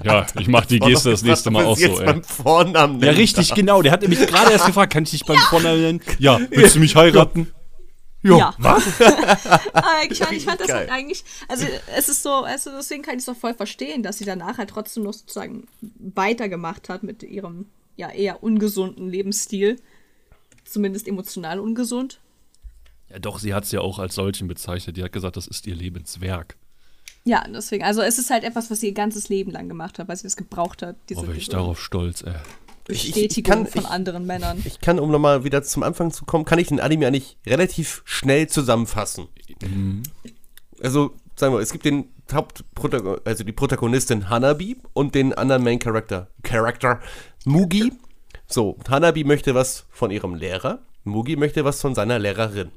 [0.05, 2.07] Ja, ich mach die Geste das nächste Mal auch so, ey.
[2.07, 3.83] beim Vornamen Ja, richtig, genau.
[3.83, 6.01] Der hat nämlich gerade erst gefragt, kann ich dich beim Vornamen nennen?
[6.21, 7.53] Ja, willst du mich heiraten?
[8.25, 8.55] Ja.
[8.59, 9.01] Was?
[9.01, 13.15] Aber ich, mein, ich fand das halt eigentlich, also es ist so, also deswegen kann
[13.15, 15.67] ich es doch voll verstehen, dass sie danach halt trotzdem noch sozusagen
[15.99, 19.77] weitergemacht hat mit ihrem ja eher ungesunden Lebensstil.
[20.65, 22.21] Zumindest emotional ungesund.
[23.11, 24.97] Ja, doch, sie hat es ja auch als solchen bezeichnet.
[24.97, 26.57] Die hat gesagt, das ist ihr Lebenswerk.
[27.25, 30.09] Ja, deswegen, also es ist halt etwas, was sie ihr ganzes Leben lang gemacht hat,
[30.09, 30.97] weil sie das gebraucht hat.
[31.09, 32.35] Diese, Oh, wäre ich darauf stolz, ey.
[32.89, 34.63] Ich- ich Bestätigung kann- von ich- anderen Männern.
[34.65, 38.03] Ich kann, um nochmal wieder zum Anfang zu kommen, kann ich den Anime eigentlich relativ
[38.05, 39.29] schnell zusammenfassen.
[40.83, 45.79] Also, sagen wir, es gibt den Hauptprotagon also die Protagonistin Hanabi und den anderen Main
[45.79, 47.01] Character, Character
[47.45, 47.93] Mugi.
[48.47, 52.71] So, Hanabi möchte was von ihrem Lehrer, Mugi möchte was von seiner Lehrerin.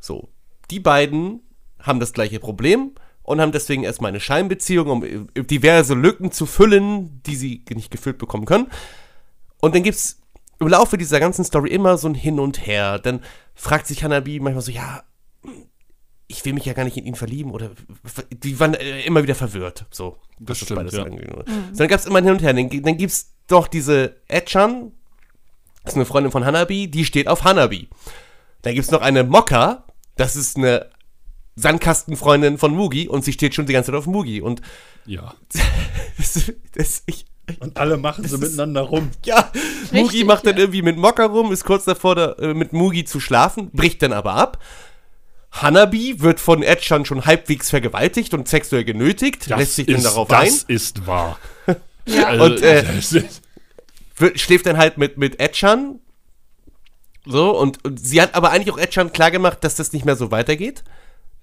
[0.00, 0.28] So,
[0.70, 1.40] die beiden
[1.78, 6.46] haben das gleiche Problem und haben deswegen erstmal eine Scheinbeziehung, um äh, diverse Lücken zu
[6.46, 8.66] füllen, die sie nicht gefüllt bekommen können.
[9.64, 10.20] Und dann gibt's
[10.60, 12.98] im Laufe dieser ganzen Story immer so ein Hin und Her.
[12.98, 13.20] Dann
[13.54, 15.02] fragt sich Hanabi manchmal so, ja,
[16.26, 17.70] ich will mich ja gar nicht in ihn verlieben oder
[18.30, 19.86] die waren äh, immer wieder verwirrt.
[19.90, 21.04] So, Das was stimmt, beides ja.
[21.04, 21.30] angeht.
[21.72, 22.52] So, dann gab's immer ein Hin und Her.
[22.52, 24.92] Dann, dann gibt's doch diese Etchan,
[25.82, 27.88] das ist eine Freundin von Hanabi, die steht auf Hanabi.
[28.62, 29.84] Dann gibt's noch eine Mokka,
[30.16, 30.90] das ist eine
[31.56, 34.40] Sandkastenfreundin von Mugi und sie steht schon die ganze Zeit auf Mugi.
[34.40, 34.60] Und
[35.06, 35.34] Ja.
[36.18, 37.26] das, das, ich,
[37.60, 39.10] Und alle machen so miteinander rum.
[39.24, 39.50] ja,
[39.92, 40.60] Mugi Richtig, macht dann ja.
[40.62, 44.12] irgendwie mit Mokka rum, ist kurz davor, da, äh, mit Mugi zu schlafen, bricht dann
[44.12, 44.58] aber ab.
[45.52, 50.64] Hanabi wird von Edchan schon halbwegs vergewaltigt und sexuell genötigt, lässt sich dann darauf das
[50.68, 51.38] ein, ist wahr.
[52.06, 52.26] Ja.
[52.26, 53.40] Also, Und, äh, das ist-
[54.16, 56.00] wird, schläft dann halt mit, mit Edchan.
[57.24, 60.30] So, und, und sie hat aber eigentlich auch Edchan klargemacht, dass das nicht mehr so
[60.30, 60.84] weitergeht,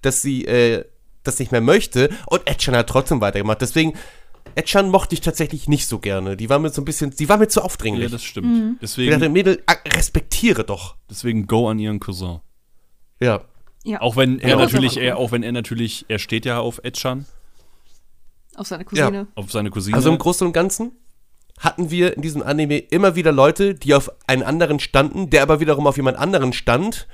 [0.02, 0.84] dass sie äh,
[1.24, 3.60] das nicht mehr möchte und Edchan hat trotzdem weitergemacht.
[3.60, 3.94] Deswegen,
[4.54, 6.36] Edchan mochte ich tatsächlich nicht so gerne.
[6.36, 8.10] Die war mir so ein bisschen, die war mir zu ja, aufdringlich.
[8.10, 8.46] das stimmt.
[8.46, 10.96] ich dachte, Deswegen, Mädel, ah, respektiere doch.
[11.10, 12.40] deswegen go an ihren Cousin.
[13.20, 13.42] Ja.
[13.84, 16.80] ja, Auch wenn er Ja, natürlich, er, auch wenn er natürlich, er steht ja auf
[16.82, 17.26] Edchan,
[18.56, 19.28] auf seine Cousine.
[19.34, 19.96] auf seine Cousine.
[19.96, 20.92] Also im Großen und Ganzen
[21.58, 25.60] hatten wir in diesem Anime immer wieder Leute, die auf einen anderen standen, der aber
[25.60, 27.06] wiederum auf jemand anderen stand,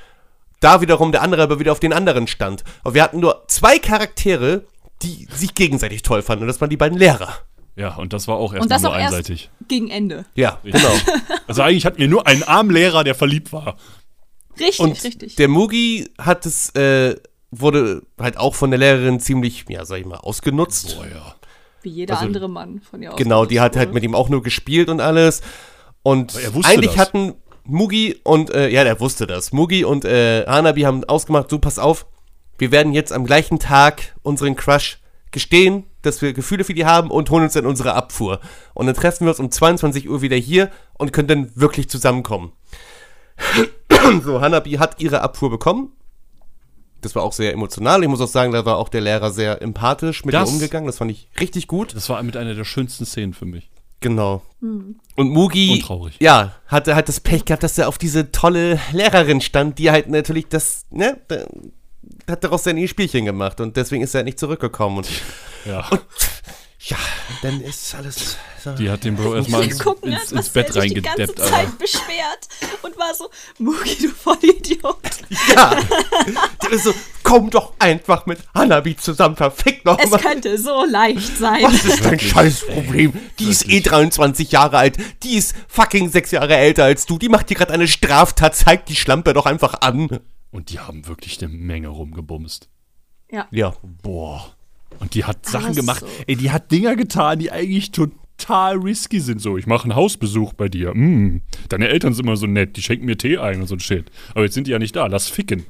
[0.61, 2.65] da wiederum der andere aber wieder auf den anderen stand.
[2.83, 4.65] Und wir hatten nur zwei Charaktere,
[5.03, 6.43] die sich gegenseitig toll fanden.
[6.45, 7.33] Und das waren die beiden Lehrer.
[7.77, 9.51] ja, und das war auch Und erstmal das nur auch erst einseitig.
[9.69, 10.25] gegen Ende.
[10.35, 10.93] Ja, genau.
[11.47, 13.77] Also eigentlich hatten wir nur einen armen Lehrer, der verliebt war.
[14.59, 15.37] Richtig, Und richtig.
[15.37, 17.15] der Mugi hat es, äh,
[17.51, 20.97] wurde halt auch von der Lehrerin ziemlich, ja, sag ich mal, ausgenutzt.
[20.97, 21.35] Boah, ja.
[21.83, 23.17] Wie jeder also- andere Mann von ihr aus.
[23.17, 25.43] Genau, die hat halt mit ihm auch nur gespielt und alles.
[26.03, 26.99] Und Aber er wusste eigentlich das.
[26.99, 27.35] hatten
[27.65, 29.53] Mugi und, äh, ja, der wusste das.
[29.53, 32.07] Mugi und äh, Hanabi haben ausgemacht, du pass auf,
[32.59, 34.99] wir werden jetzt am gleichen Tag unseren Crush
[35.31, 38.41] gestehen, dass wir Gefühle für die haben und holen uns dann unsere Abfuhr.
[38.75, 42.53] Und dann treffen wir uns um 22 Uhr wieder hier und können dann wirklich zusammenkommen.
[44.25, 45.93] so, Hanabi hat ihre Abfuhr bekommen.
[47.01, 48.03] Das war auch sehr emotional.
[48.03, 50.87] Ich muss auch sagen, da war auch der Lehrer sehr empathisch mit Das- ihr umgegangen.
[50.87, 51.95] Das fand ich richtig gut.
[51.95, 53.71] Das war mit einer der schönsten Szenen für mich.
[54.01, 54.43] Genau.
[54.61, 56.17] Und Mugi, Und traurig.
[56.21, 60.09] ja, hatte halt das Pech gehabt, dass er auf diese tolle Lehrerin stand, die halt
[60.09, 61.19] natürlich das, ne,
[62.29, 64.99] hat daraus sein Spielchen gemacht und deswegen ist er nicht zurückgekommen.
[64.99, 65.09] Und
[65.65, 65.89] Ja.
[66.81, 66.97] ja,
[67.43, 68.73] dann ist alles so.
[68.73, 71.67] Die hat den Bro erstmal ins, gucken, ins, ins, Bett sich die ganze reingedeppt, Zeit
[71.67, 71.77] aber.
[71.79, 72.49] beschwert
[72.83, 74.97] und war so, Mugi, du Vollidiot.
[75.55, 75.77] Ja.
[76.65, 80.21] Die ist so, komm doch einfach mit Hanabi zusammen, verfickt Es nochmal.
[80.21, 81.63] könnte so leicht sein.
[81.63, 83.13] Was ist dein Scheißproblem?
[83.39, 84.97] Die ist eh 23 Jahre alt.
[85.23, 87.19] Die ist fucking sechs Jahre älter als du.
[87.19, 88.57] Die macht dir gerade eine Straftat.
[88.57, 90.21] Zeig die Schlampe doch einfach an.
[90.51, 92.69] Und die haben wirklich eine Menge rumgebumst.
[93.31, 93.47] Ja.
[93.51, 93.75] Ja.
[94.03, 94.55] Boah.
[95.01, 96.01] Und die hat Sachen ist gemacht.
[96.01, 96.07] so.
[96.27, 99.41] Ey, die hat Dinger getan, die eigentlich total risky sind.
[99.41, 100.95] So, ich mache einen Hausbesuch bei dir.
[100.95, 103.81] Mm, deine Eltern sind immer so nett, die schenken mir Tee ein und so ein
[103.81, 104.11] Shit.
[104.31, 105.67] Aber jetzt sind die ja nicht da, lass ficken.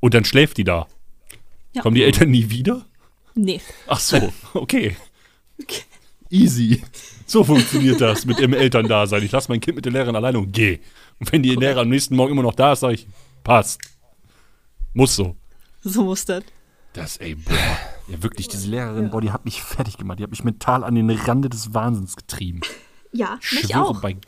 [0.00, 0.86] Und dann schläft die da.
[1.74, 1.82] Ja.
[1.82, 2.86] Kommen die Eltern nie wieder?
[3.34, 3.60] Nee.
[3.86, 4.96] Ach so, okay.
[6.30, 6.82] Easy.
[7.26, 9.22] So funktioniert das mit dem Elterndasein.
[9.22, 10.78] Ich lasse mein Kind mit der Lehrerin alleine und geh.
[11.18, 13.06] Und wenn die Lehrer am nächsten Morgen immer noch da ist, sage ich,
[13.42, 13.80] passt.
[14.92, 15.36] Muss so.
[15.82, 16.44] So muss das.
[16.92, 17.54] Das, ey, boah.
[18.08, 20.18] Ja, wirklich, diese Lehrerin, boah, die hat mich fertig gemacht.
[20.18, 22.60] Die hat mich mental an den Rande des Wahnsinns getrieben.
[23.12, 24.00] Ja, mich Schwöre auch.
[24.00, 24.24] bei Gott.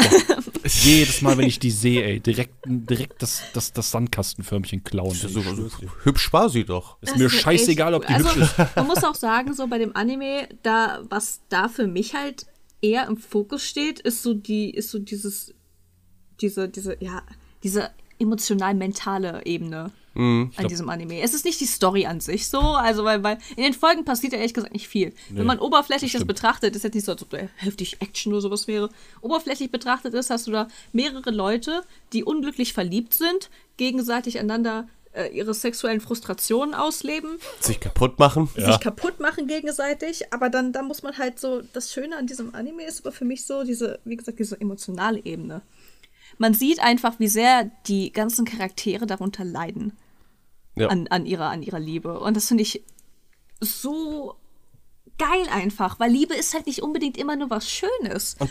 [0.64, 5.14] Jedes Mal, wenn ich die sehe, ey, direkt, direkt das, das, das Sandkastenförmchen klauen.
[5.14, 5.42] So, so,
[6.04, 7.00] hübsch war sie doch.
[7.00, 8.20] Ist mir Das scheißegal, ob die cool.
[8.20, 8.58] hübsch ist.
[8.58, 12.46] also, Man muss auch sagen, so bei dem Anime, da, was da für mich halt
[12.80, 15.54] eher im Fokus steht, ist so die, ist so dieses,
[16.40, 17.22] diese, diese, ja,
[17.62, 17.90] diese
[18.22, 21.22] emotional-mentale Ebene an diesem Anime.
[21.22, 24.34] Es ist nicht die Story an sich so, also weil, weil in den Folgen passiert
[24.34, 25.14] ja ehrlich gesagt nicht viel.
[25.30, 26.28] Wenn man oberflächlich das, stimmt.
[26.28, 28.90] betrachtet, ist jetzt nicht so, als ob da heftig Action oder sowas wäre.
[29.22, 31.82] Oberflächlich betrachtet ist, hast du da mehrere Leute,
[32.12, 38.48] die unglücklich verliebt sind, gegenseitig einander äh, ihre sexuellen Frustrationen ausleben Sich kaputt machen.
[38.56, 42.54] sich kaputt machen gegenseitig, aber dann, dann muss man halt so, das Schöne an diesem
[42.54, 45.62] Anime ist aber für mich so diese, wie gesagt, diese emotionale Ebene.
[46.38, 49.96] Man sieht einfach, wie sehr die ganzen Charaktere darunter leiden
[50.76, 50.88] Ja.
[50.88, 52.18] an, an, ihrer, an ihrer Liebe.
[52.20, 52.82] Und das finde ich
[53.60, 54.34] so
[55.18, 58.36] geil einfach, weil Liebe ist halt nicht unbedingt immer nur was Schönes.
[58.38, 58.50] Und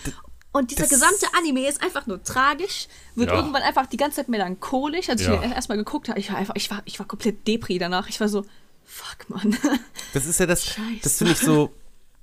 [0.54, 3.38] Und dieser gesamte Anime ist einfach nur tragisch, wird Ja.
[3.38, 5.10] irgendwann einfach die ganze Zeit melancholisch.
[5.10, 5.42] Als Ja.
[5.42, 8.10] ich erstmal geguckt habe, ich war einfach, ich war, ich war komplett Depri danach.
[8.10, 8.46] Ich war so,
[8.84, 9.58] fuck, Mann.
[10.14, 11.00] Das ist ja das, Scheiße.
[11.04, 11.72] das finde ich so,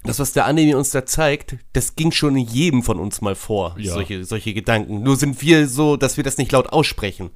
[0.05, 3.35] das, was der Anime uns da zeigt, das ging schon in jedem von uns mal
[3.35, 3.93] vor, Ja.
[3.95, 5.03] solche, solche Gedanken.
[5.03, 7.31] Nur sind wir so, dass wir das nicht laut aussprechen.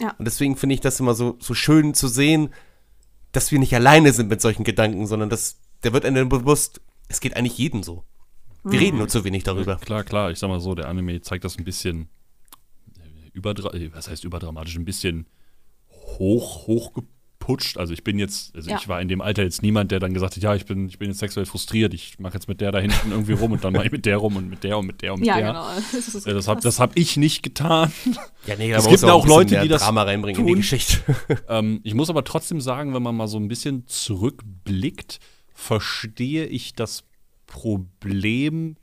[0.00, 0.10] Ja.
[0.18, 2.50] Und deswegen finde ich das immer so, so schön zu sehen,
[3.32, 7.20] dass wir nicht alleine sind mit solchen Gedanken, sondern dass, der wird einem bewusst, es
[7.20, 8.04] geht eigentlich jedem so.
[8.64, 9.76] Wir reden nur zu wenig darüber.
[9.76, 12.08] Klar, klar, ich sag mal so, der Anime zeigt das ein bisschen
[12.98, 15.26] äh, überdra äh, was heißt überdramatisch, ein bisschen
[16.18, 16.66] hoch,
[17.46, 17.78] hochgeputscht.
[17.78, 18.76] Also ich bin jetzt, also Ja.
[18.80, 20.98] ich war in dem Alter jetzt niemand, der dann gesagt hat, ja, ich bin, ich
[20.98, 23.72] bin jetzt sexuell frustriert, ich mache jetzt mit der da hinten irgendwie rum und dann
[23.72, 25.46] mache ich mit der rum und mit der und mit der und mit Ja, der.
[25.48, 25.66] genau.
[25.92, 27.92] Das, ist Äh, Das habe das hab ich nicht getan.
[28.46, 30.60] Ja, nee, Es da gibt auch bisschen Leute, die das Drama reinbringen in die tun.
[30.60, 30.98] Geschichte.
[31.48, 35.18] Ähm, ich muss aber trotzdem sagen, wenn man mal so ein bisschen zurückblickt,
[35.52, 37.04] verstehe ich das
[37.46, 38.76] Problem,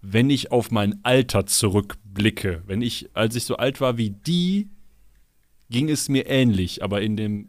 [0.00, 2.62] wenn ich auf mein Alter zurückblicke.
[2.66, 4.68] Wenn ich, als ich so alt war wie die,
[5.72, 7.48] ging es mir ähnlich, aber in dem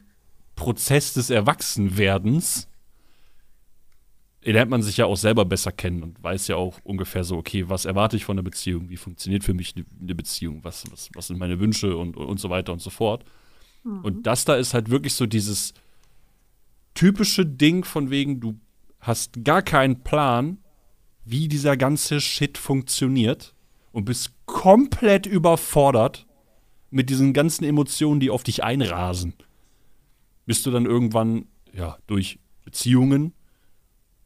[0.56, 2.68] Prozess des Erwachsenwerdens
[4.44, 7.70] lernt man sich ja auch selber besser kennen und weiß ja auch ungefähr so, okay,
[7.70, 11.10] was erwarte ich von einer Beziehung, wie funktioniert für mich eine- eine Beziehung, was, was,
[11.14, 13.24] was sind meine Wünsche und, und so weiter und so fort.
[14.04, 15.74] Und das da ist halt wirklich so dieses
[16.94, 18.58] typische Ding von wegen, du
[19.00, 20.58] hast gar keinen Plan,
[21.26, 23.54] wie dieser ganze Shit funktioniert
[23.92, 26.26] und bist komplett überfordert
[26.94, 29.34] mit diesen ganzen Emotionen, die auf dich einrasen.
[30.46, 33.34] Bis du dann irgendwann, ja, durch Beziehungen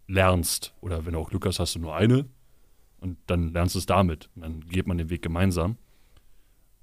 [0.07, 2.25] lernst, oder wenn du auch Glück hast, hast du nur eine
[2.99, 5.77] und dann lernst du es damit und dann geht man den Weg gemeinsam.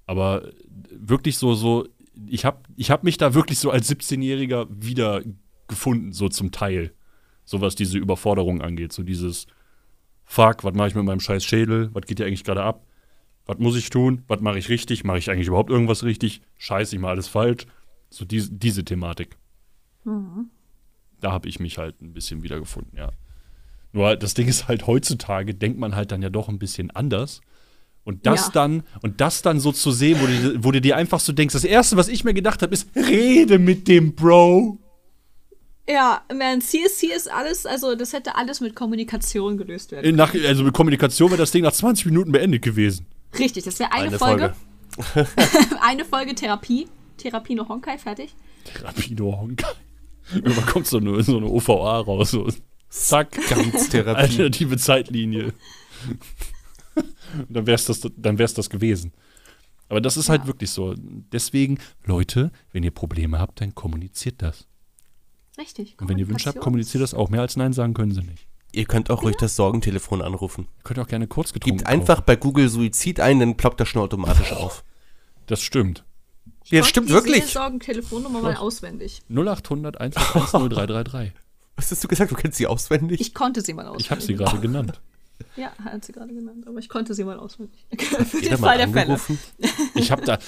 [0.06, 0.50] Aber
[0.90, 1.88] wirklich so, so,
[2.26, 5.22] ich habe ich hab mich da wirklich so als 17-Jähriger wieder
[5.68, 6.92] gefunden, so zum Teil.
[7.44, 8.92] So was diese Überforderung angeht.
[8.92, 9.46] So dieses,
[10.24, 11.90] fuck, was mache ich mit meinem scheiß Schädel?
[11.92, 12.86] Was geht hier eigentlich gerade ab?
[13.46, 14.22] Was muss ich tun?
[14.26, 15.04] Was mache ich richtig?
[15.04, 16.40] Mache ich eigentlich überhaupt irgendwas richtig?
[16.58, 17.66] Scheiße, ich mache alles falsch.
[18.10, 19.36] So diese, diese Thematik.
[21.20, 23.10] Da habe ich mich halt ein bisschen wiedergefunden, ja.
[23.92, 26.90] Nur halt, das Ding ist halt, heutzutage denkt man halt dann ja doch ein bisschen
[26.90, 27.40] anders.
[28.02, 28.52] Und das Ja.
[28.52, 31.52] dann, und das dann so zu sehen, wo du, wo du dir einfach so denkst,
[31.54, 34.78] das erste, was ich mir gedacht habe, ist, rede mit dem Bro.
[35.88, 40.04] Ja, man, CSC ist alles, also das hätte alles mit Kommunikation gelöst werden.
[40.06, 43.06] In- Nach, also mit Kommunikation wäre das Ding nach 20 Minuten beendet gewesen.
[43.38, 44.54] Richtig, das wäre eine, Eine Folge.
[45.80, 46.88] eine Folge Therapie.
[47.16, 48.34] Therapie no Honkai, fertig.
[48.82, 49.68] Rapido Honkai.
[50.32, 52.30] Irgendwann kommt so eine, so eine OVA raus.
[52.30, 52.48] So.
[52.88, 54.20] Zack, Ganztherapie.
[54.20, 55.52] alternative Zeitlinie.
[56.96, 59.12] Und dann wär's das, dann wär's das gewesen.
[59.88, 60.94] Aber das ist halt wirklich so.
[60.96, 64.66] Deswegen, Leute, wenn ihr Probleme habt, dann kommuniziert das.
[65.58, 65.96] Richtig.
[66.00, 67.28] Und wenn ihr Wünsche habt, kommuniziert das auch.
[67.28, 68.46] Mehr als Nein sagen können sie nicht.
[68.74, 70.66] Ihr könnt auch ruhig das Sorgentelefon anrufen.
[70.78, 73.88] Ihr könnt auch gerne kurz getrunken Gebt einfach bei Google Suizid ein, dann ploppt das
[73.88, 74.84] schon automatisch auf.
[75.46, 76.04] Das stimmt.
[76.66, 77.44] Ja, Ich stimmt konnte die wirklich.
[77.44, 79.22] Seelsorgen-Telefonnummer mal auswendig.
[79.28, 81.32] 0800 151 0333.
[81.76, 82.30] Was hast du gesagt?
[82.30, 83.20] Du kennst sie auswendig?
[83.20, 84.06] Ich konnte sie mal auswendig.
[84.06, 85.00] Ich habe sie gerade genannt.
[85.56, 87.84] Ja, hat sie gerade genannt, aber ich konnte sie mal auswendig.
[87.98, 89.18] Für den Fall der Fälle.
[89.96, 90.38] Ich habe da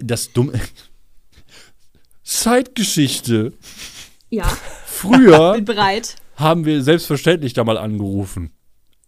[0.00, 0.60] das dumme
[2.24, 3.52] Zeitgeschichte.
[4.30, 4.44] Ja,
[4.86, 6.16] Früher bin bereit.
[6.42, 8.52] Haben wir selbstverständlich da mal angerufen.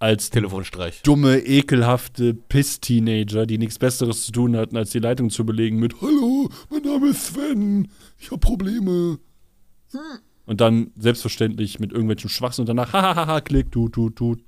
[0.00, 1.02] Als Telefonstreich.
[1.02, 6.00] dumme, ekelhafte Piss-Teenager, die nichts Besseres zu tun hatten, als die Leitung zu belegen mit
[6.02, 9.18] Hallo, mein Name ist Sven, ich habe Probleme.
[10.46, 14.44] Und dann selbstverständlich mit irgendwelchem Schwachsinn und danach hahaha, klick, tut, tut, tut.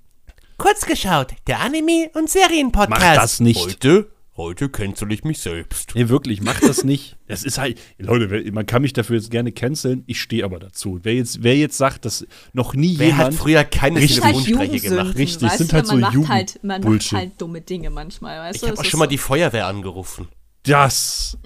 [0.58, 2.90] Kurz geschaut, der Anime- und Serienpodcast.
[3.00, 3.60] Mach das nicht.
[3.60, 5.92] Heute, heute cancel ich mich selbst.
[5.94, 7.16] Nee, wirklich, mach das nicht.
[7.28, 11.00] Das ist halt, Leute, man kann mich dafür jetzt gerne canceln, ich stehe aber dazu.
[11.02, 13.34] Wer jetzt, wer jetzt sagt, dass noch nie Wer hat jemand.
[13.34, 15.16] früher keine Telefonstreiche gemacht?
[15.18, 17.12] Richtig, weißt sind halt man so macht halt, man macht Jugend-Bullshit.
[17.18, 18.66] halt dumme Dinge manchmal, weißt Ich du?
[18.68, 20.28] habe Es auch schon mal so- die Feuerwehr angerufen.
[20.62, 21.36] Das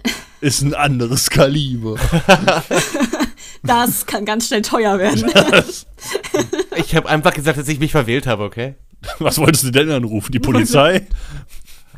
[0.42, 1.96] ist ein anderes Kaliber.
[3.62, 5.30] Das kann ganz schnell teuer werden.
[6.76, 8.74] Ich habe einfach gesagt, dass ich mich verwählt habe, okay?
[9.18, 10.32] Was wolltest du denn anrufen?
[10.32, 11.06] Die Polizei?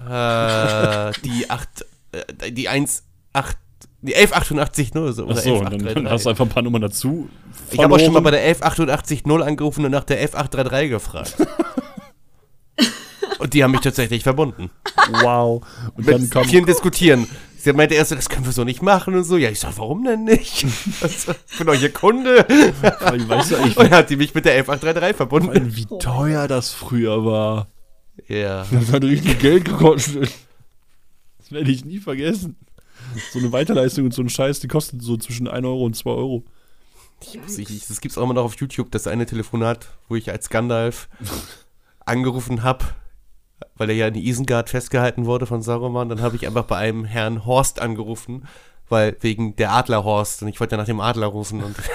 [0.08, 1.68] Äh, die 8,
[2.12, 3.56] äh, die 1, 8,
[4.02, 5.94] die 11880 0 so, oder Achso, und dann, 11833.
[5.94, 7.28] dann hast du einfach ein paar Nummern dazu.
[7.70, 8.42] Ich habe auch schon mal bei verloren.
[8.42, 11.36] der 11880 0 angerufen und nach der 11833 gefragt.
[13.38, 14.70] und die haben mich tatsächlich verbunden.
[15.22, 15.64] Wow.
[15.94, 16.44] Und dann Mit kam.
[16.44, 17.26] vielen diskutieren.
[17.56, 19.36] Sie meinte erst, das können wir so nicht machen und so.
[19.36, 20.66] Ja, ich sag, warum denn nicht?
[21.00, 22.44] Also, ich bin doch ihr Kunde.
[23.28, 25.76] Weißt du Und dann hat die mich mit der 11833 verbunden.
[25.76, 27.68] wie teuer das früher war?
[28.28, 28.66] Ja.
[28.70, 30.30] Das hat richtig Geld gekostet.
[31.38, 32.56] Das werde ich nie vergessen.
[33.32, 36.10] So eine Weiterleistung und so ein Scheiß, die kostet so zwischen 1 Euro und 2
[36.10, 36.44] Euro.
[37.20, 40.48] Ich, ich, das gibt's auch immer noch auf YouTube, das eine Telefonat, wo ich als
[40.50, 41.08] Gandalf
[42.06, 42.84] angerufen habe,
[43.76, 46.08] weil er ja in Isengard festgehalten wurde von Saruman.
[46.08, 48.46] Dann habe ich einfach bei einem Herrn Horst angerufen,
[48.88, 51.76] weil wegen der Adlerhorst und ich wollte ja nach dem Adler rufen und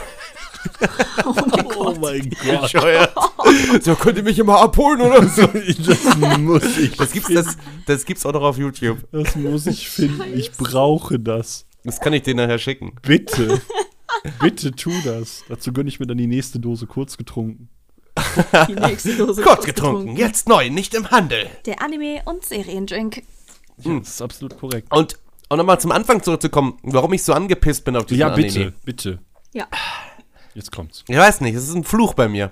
[1.78, 2.62] Oh mein Gott.
[2.64, 3.14] bescheuert.
[3.82, 5.48] so könnt ihr mich immer abholen oder so.
[5.48, 6.96] Das muss ich.
[6.98, 9.00] Das gibt's, das, das gibt's auch noch auf YouTube.
[9.12, 10.24] Das muss ich finden.
[10.38, 11.66] Ich brauche das.
[11.84, 12.94] Das kann ich dir nachher schicken.
[13.02, 13.62] Bitte.
[14.42, 15.44] Bitte tu das.
[15.48, 17.70] Dazu gönne ich mir dann die nächste Dose kurz getrunken.
[18.68, 21.48] Die nächste Dose Kurz getrunken, jetzt neu, nicht im Handel.
[21.68, 23.22] Der Anime- und Seriendrink.
[23.78, 24.92] Ja, das ist absolut korrekt.
[24.92, 28.56] Und um nochmal zum Anfang zurückzukommen, warum ich so angepisst bin auf diesen Ja, bitte,
[28.60, 28.74] Anime.
[28.84, 29.20] bitte.
[29.54, 29.68] Ja.
[30.56, 31.04] Jetzt kommt's.
[31.08, 32.52] Ich weiß nicht, es ist ein Fluch bei mir.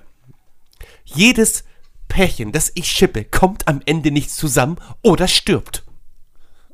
[1.06, 1.64] Jedes
[2.08, 5.84] Pärchen, das ich schippe, kommt am Ende nicht zusammen oder stirbt.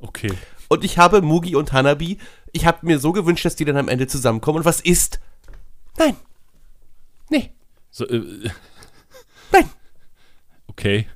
[0.00, 0.32] Okay.
[0.68, 2.18] Und ich habe Mugi und Hanabi,
[2.52, 4.58] ich habe mir so gewünscht, dass die dann am Ende zusammenkommen.
[4.58, 5.20] Und was ist?
[5.96, 6.16] Nein.
[7.30, 7.52] Nee,
[7.90, 8.20] So, äh,
[9.52, 9.70] nein.
[10.66, 11.06] okay.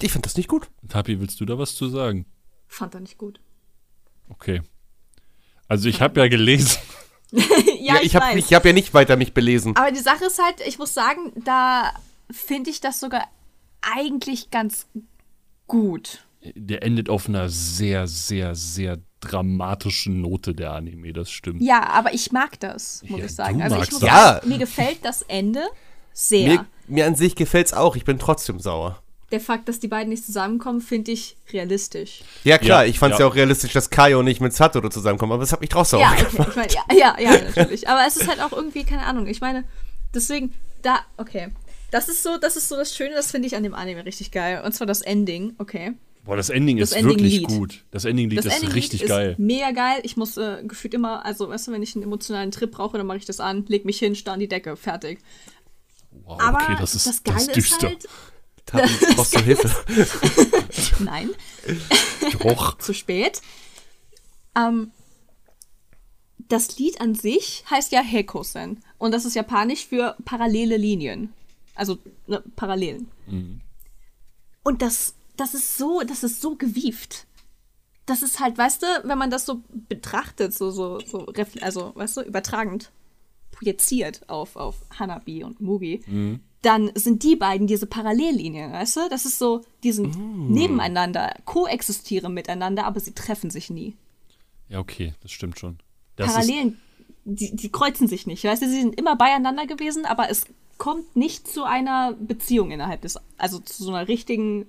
[0.00, 0.70] Ich fand das nicht gut.
[0.88, 2.24] Tapi, willst du da was zu sagen?
[2.66, 3.40] Fand er nicht gut.
[4.28, 4.62] Okay.
[5.66, 6.78] Also ich habe ja gelesen.
[7.32, 8.36] ja, ich, ich habe weiß.
[8.36, 9.76] ich hab ja nicht weiter mich belesen.
[9.76, 11.92] Aber die Sache ist halt, ich muss sagen, da
[12.30, 13.24] finde ich das sogar
[13.80, 14.86] eigentlich ganz
[15.66, 16.24] gut.
[16.54, 21.60] Der endet auf einer sehr, sehr, sehr dramatischen Note, der Anime, das stimmt.
[21.62, 23.58] Ja, aber ich mag das, muss Ja, ich sagen.
[23.58, 24.08] du Also ich muss das.
[24.10, 24.48] sagen, Ja.
[24.48, 25.62] mir gefällt das Ende
[26.12, 26.48] sehr.
[26.48, 29.02] Mir, mir an sich gefällt's auch, ich bin trotzdem sauer.
[29.32, 32.22] Der Fakt, dass die beiden nicht zusammenkommen, finde ich realistisch.
[32.44, 33.24] Ja klar, Ja, ich fand's ja.
[33.26, 33.30] ja.
[33.30, 36.28] auch realistisch, dass Kaio nicht mit Satoru zusammenkommt, aber das hat mich trotzdem Ja, sauer
[36.40, 37.88] okay, ich meine, ja, ja, ja, natürlich.
[37.88, 39.64] Aber es ist halt auch irgendwie, keine Ahnung, ich meine,
[40.14, 41.48] deswegen, da, okay.
[41.90, 44.30] Das ist so, das ist so das Schöne, das finde ich an dem Anime richtig
[44.30, 44.62] geil.
[44.64, 45.94] Und zwar das Ending, okay.
[46.24, 47.48] Boah, das Ending Das ist Ending wirklich Lied.
[47.48, 47.84] gut.
[47.90, 49.34] Das Ending-Lied Das ist Ending richtig ist geil.
[49.38, 50.00] mega geil.
[50.02, 53.06] Ich muss äh, gefühlt immer, also weißt du, wenn ich einen emotionalen Trip brauche, dann
[53.06, 55.20] mache ich das an, leg mich hin, starr an die Decke, fertig.
[56.24, 57.86] Wow, Aber okay, das ist, das das Geile ist ist, düster.
[57.88, 58.08] halt,
[58.66, 59.70] Tabi, brauchst du Hilfe?
[61.04, 61.30] nein,
[62.40, 62.76] Doch.
[62.76, 63.40] zu spät.
[64.54, 64.90] Ähm,
[66.48, 68.82] das Lied an sich heißt ja Hekosen.
[68.98, 71.32] Und das ist japanisch für parallele Linien.
[71.78, 73.08] Also ne, Parallelen.
[74.62, 77.26] Und das, das ist so, das ist so gewieft.
[78.06, 81.26] Das ist halt, weißt du, wenn man das so betrachtet, so, so, so,
[81.60, 82.90] also, weißt du, übertragend
[83.50, 86.02] projiziert auf, auf Hanabi und Mugi,
[86.62, 89.00] dann sind die beiden diese Parallellinien, weißt du?
[89.10, 90.16] Das ist so, die sind
[90.50, 93.96] nebeneinander, koexistieren miteinander, aber sie treffen sich nie.
[94.68, 95.78] Ja, okay, das stimmt schon.
[96.16, 96.78] Das Parallelen,
[97.24, 98.68] die, die kreuzen sich nicht, weißt du?
[98.68, 100.46] Sie sind immer beieinander gewesen, aber es
[100.78, 104.66] kommt nicht zu einer Beziehung innerhalb des, also zu so einer richtigen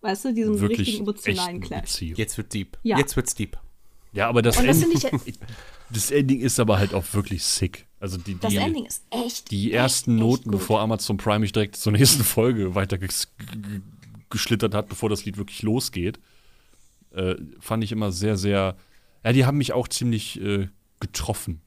[0.00, 1.80] Weißt du, diesen wirklich richtigen emotionalen Clash.
[1.82, 2.16] Beziehung.
[2.18, 2.76] Jetzt wird deep.
[2.82, 2.98] Ja.
[2.98, 3.56] Jetzt wird's deep.
[4.12, 5.38] Ja, aber das, das Ending, finde ich,
[5.90, 7.86] das Ending ist aber halt auch wirklich sick.
[8.00, 9.50] Also die, das die, Ending ist echt.
[9.50, 10.60] die echt, ersten echt Noten, gut.
[10.60, 13.80] bevor Amazon Prime mich direkt zur nächsten Folge weiter ges- g-
[14.28, 16.20] geschlittert hat, bevor das Lied wirklich losgeht,
[17.12, 18.76] äh, fand ich immer sehr, sehr.
[19.24, 20.68] Ja, die haben mich auch ziemlich äh,
[21.00, 21.62] getroffen.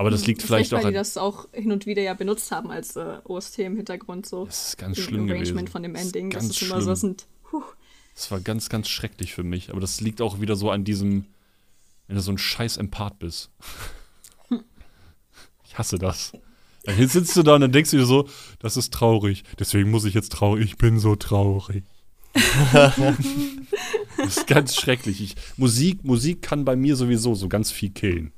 [0.00, 0.92] Aber das liegt vielleicht auch weil an.
[0.92, 4.46] die das auch hin und wieder ja benutzt haben als äh, OST im Hintergrund so.
[4.46, 5.68] Das ist ganz Im schlimm Arrangement gewesen.
[5.68, 6.30] von dem Das ist Ending.
[6.30, 7.26] Das ist immer so sind.
[8.14, 9.68] Das war ganz, ganz schrecklich für mich.
[9.68, 11.26] Aber das liegt auch wieder so an diesem,
[12.06, 13.50] wenn du so ein scheiß Empath bist.
[15.66, 16.32] Ich hasse das.
[16.84, 18.26] Dann sitzt du da und dann denkst du dir so,
[18.58, 19.44] das ist traurig.
[19.58, 20.64] Deswegen muss ich jetzt traurig.
[20.64, 21.84] Ich bin so traurig.
[22.72, 23.18] das
[24.16, 25.20] ist ganz schrecklich.
[25.20, 28.32] Ich, Musik, Musik kann bei mir sowieso so ganz viel killen.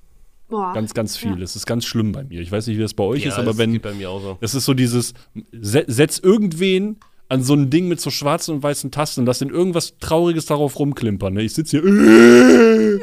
[0.52, 0.72] Boah.
[0.74, 1.38] Ganz, ganz viel.
[1.38, 1.42] Ja.
[1.44, 2.40] Es ist ganz schlimm bei mir.
[2.42, 3.72] Ich weiß nicht, wie das bei euch ist, aber das wenn.
[3.72, 4.38] geht bei mir auch so.
[4.42, 5.14] Es ist so dieses,
[5.50, 6.98] se setz irgendwen
[7.30, 10.44] an so ein Ding mit so schwarzen und weißen Tasten und lass den irgendwas Trauriges
[10.44, 11.32] darauf rumklimpern.
[11.32, 11.42] Ne?
[11.42, 12.98] Ich sitze hier, äh,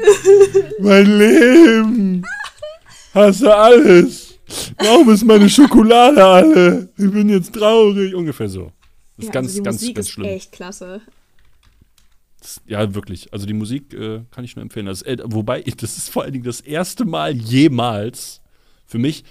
[0.78, 2.22] mein Leben,
[3.12, 4.38] hasse alles.
[4.78, 6.88] Warum ist meine Schokolade alle?
[6.96, 8.14] Ich bin jetzt traurig.
[8.14, 8.70] Ungefähr so.
[9.16, 10.26] Das ist Ja, ganz, also die ganz, Musik ganz ist schlimm.
[10.26, 11.00] echt klasse.
[12.40, 13.32] Das- Ja, wirklich.
[13.32, 14.86] Also die Musik äh, kann ich nur empfehlen.
[14.86, 18.40] Das, äh, wobei, das ist vor allen Dingen das erste Mal jemals
[18.86, 19.24] für mich,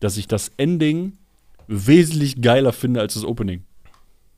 [0.00, 1.18] dass ich das Ending
[1.68, 3.64] wesentlich geiler finde als das Opening.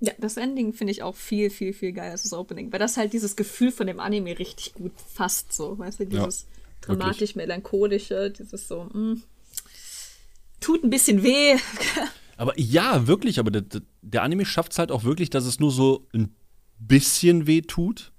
[0.00, 2.96] Ja, das Ending finde ich auch viel, viel, viel geiler als das Opening, weil das
[2.96, 6.46] halt dieses Gefühl von dem Anime richtig gut fasst, so, weißt du, dieses
[6.82, 9.16] dramatisch-melancholische, dieses so, mh,
[10.60, 11.56] tut ein bisschen weh.
[12.36, 13.62] Aber ja, wirklich, aber der,
[14.02, 16.34] der Anime schafft es halt auch wirklich, dass es nur so ein
[16.80, 18.10] bisschen weh tut.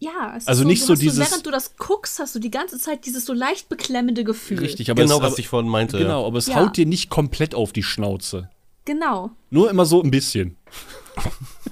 [0.00, 2.50] Ja, es Also ist nicht du so dieses- während du das guckst, hast du die
[2.52, 4.60] ganze Zeit dieses so leicht beklemmende Gefühl.
[4.60, 5.98] Richtig, aber genau, es, was aber, ich vorhin meinte.
[5.98, 6.56] Genau, aber es Ja.
[6.56, 8.48] haut dir nicht komplett auf die Schnauze.
[8.84, 9.30] Genau.
[9.50, 10.56] Nur immer so ein bisschen.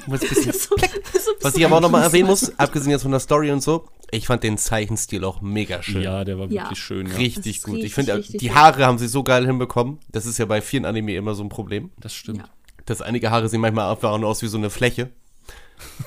[0.07, 3.21] Ein bisschen So, so Was ich aber auch nochmal erwähnen muss, abgesehen jetzt von der
[3.21, 6.03] Story und so, ich fand den Zeichenstil auch mega schön.
[6.03, 6.65] Ja, der war Ja.
[6.65, 7.07] wirklich schön.
[7.07, 7.17] Ja.
[7.17, 7.75] Richtig gut.
[7.75, 8.53] richtig, ich finde, die.
[8.53, 9.99] Haare haben sie so geil hinbekommen.
[10.11, 11.91] Das ist ja bei vielen Anime immer so ein Problem.
[12.01, 12.39] Das stimmt.
[12.39, 12.45] Ja.
[12.87, 15.11] Dass einige Haare sehen manchmal einfach nur aus wie so eine Fläche.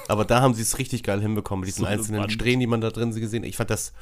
[0.07, 2.31] Aber da haben sie es richtig geil hinbekommen, mit diesen So einzelnen Wand.
[2.31, 3.49] Strähnen, die man da drin gesehen hat.
[3.49, 3.93] Ich fand das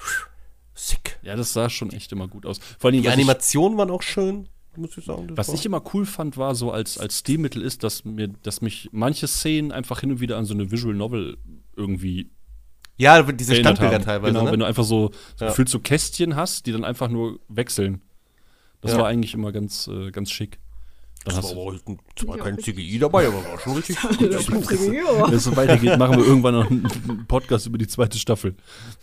[0.74, 1.18] sick.
[1.24, 2.60] Ja, das sah schon echt immer gut aus.
[2.80, 5.30] Vor allem, Die Animationen waren auch schön, muss ich sagen.
[5.36, 8.62] Was war- ich immer cool fand, war so als, als Stilmittel ist, dass mir, dass
[8.62, 11.38] mich manche Szenen einfach hin und wieder an so eine Visual Novel
[11.76, 12.30] irgendwie
[13.00, 14.04] ja, diese Standbilder haben.
[14.06, 14.34] teilweise.
[14.34, 14.52] Genau, ne?
[14.52, 15.52] wenn du einfach so, so Ja.
[15.52, 18.02] gefühlt so Kästchen hast, die dann einfach nur wechseln.
[18.82, 19.00] Das Ja.
[19.00, 20.60] war eigentlich immer ganz, äh, ganz schick.
[21.28, 22.58] Dann das hast war du, aber ein- zwar kein.
[22.60, 24.20] CGI dabei, aber war schon richtig gut.
[24.22, 28.56] wenn es so weitergeht, machen wir irgendwann noch einen Podcast über die zweite Staffel.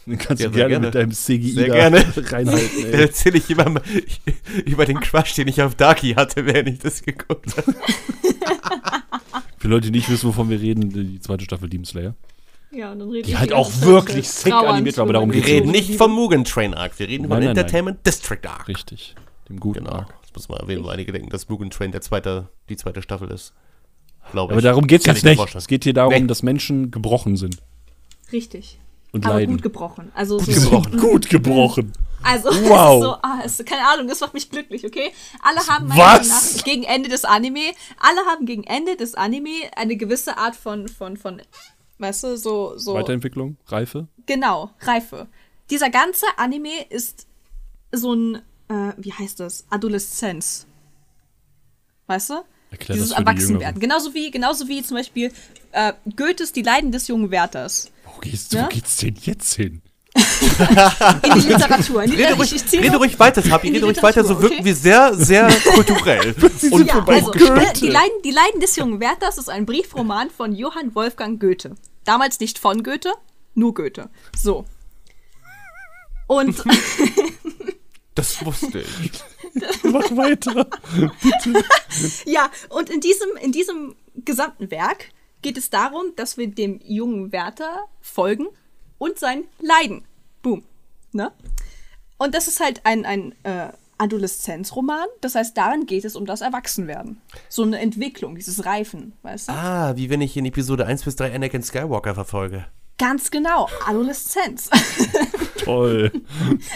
[0.06, 0.86] Dann kannst Ja, du gerne, gerne.
[0.86, 1.96] mit deinem CGI Sehr da gerne.
[2.16, 2.82] reinhalten.
[2.82, 3.00] Dann Ey.
[3.02, 3.82] erzähle ich immer mal
[4.64, 7.74] über den Crush, den ich auf Darky hatte, während ich das geguckt habe.
[9.58, 12.14] Für Leute, die nicht wissen, wovon wir reden, die zweite Staffel Demon Slayer.
[12.70, 15.36] Ja, und dann reden Die wir halt auch wirklich sick animiert war, aber darum über
[15.36, 17.56] Wir geht's die reden nicht vom Mugen Train Arc, wir reden vom Nein, nein, nein.
[17.56, 18.66] Entertainment District Arc.
[18.68, 19.14] Richtig.
[19.48, 20.14] Dem guten Genau, Arc.
[20.34, 23.52] Muss man erwähnen, weil einige denken, dass Mugen Train der zweite, die zweite Staffel ist.
[24.32, 24.54] Glaube ich.
[24.54, 25.36] Aber darum geht es jetzt ich nicht.
[25.36, 25.58] vorstellen.
[25.60, 26.26] Es geht hier darum, Nee.
[26.26, 27.58] dass Menschen gebrochen sind
[28.32, 28.78] Richtig.
[29.12, 29.54] und Aber leiden.
[29.56, 30.10] gut gebrochen.
[30.14, 30.46] Also so,
[30.80, 30.98] gebrochen.
[30.98, 31.92] Gut gebrochen.
[32.22, 32.54] Also, Wow.
[32.54, 35.10] es ist so, ah, es ist, keine Ahnung, das macht mich glücklich, okay?
[35.42, 40.38] Alle haben nach gegen Ende des Anime, alle haben gegen Ende des Anime eine gewisse
[40.38, 41.42] Art von, von, von,
[41.98, 44.08] weißt du, so, so, Weiterentwicklung, Reife.
[44.24, 45.26] genau, Reife.
[45.68, 47.26] Dieser ganze Anime ist
[47.92, 49.64] so ein, äh, wie heißt das?
[49.70, 50.66] Adoleszenz.
[52.06, 52.34] Weißt du?
[52.70, 53.80] Erklär Dieses das für die Erwachsenwerden.
[53.80, 55.32] Genauso wie, genauso wie zum Beispiel
[55.72, 57.90] äh, Goethes Die Leiden des jungen Werthers.
[58.04, 58.64] Wo, gehst, Ja?
[58.64, 59.80] wo geht's denn jetzt hin?
[60.16, 62.02] In die Literatur.
[62.04, 64.34] In die, Rede ich, ruhig, ich zähle- rede ruhig weiter, Tabi, rede ruhig weiter, so
[64.34, 64.64] Literatur, wirken okay?
[64.64, 66.34] wir sehr, sehr kulturell.
[66.70, 67.72] Und ja, also, Goethe.
[67.80, 71.74] die, Leiden, die Leiden des jungen Werthers ist ein Briefroman von Johann Wolfgang Goethe.
[72.04, 73.12] Damals nicht von Goethe,
[73.54, 74.08] nur Goethe.
[74.36, 74.64] So.
[76.28, 76.56] Und
[78.14, 79.12] das wusste ich.
[79.82, 80.66] Mach weiter.
[82.24, 85.10] ja, und in diesem, in diesem gesamten Werk
[85.42, 88.46] geht es darum, dass wir dem jungen Werther folgen
[88.98, 90.04] und sein Leiden.
[90.42, 90.64] Boom.
[91.12, 91.32] Ne?
[92.18, 95.06] Und das ist halt ein, ein äh, Adoleszenzroman.
[95.20, 97.20] Das heißt, darin geht es um das Erwachsenwerden.
[97.48, 99.52] So eine Entwicklung, dieses Reifen, weißt du?
[99.52, 102.66] Ah, wie wenn ich in Episode 1 bis 3 Anakin Skywalker verfolge.
[102.98, 104.70] Ganz genau, Adoleszenz.
[105.58, 106.12] Toll.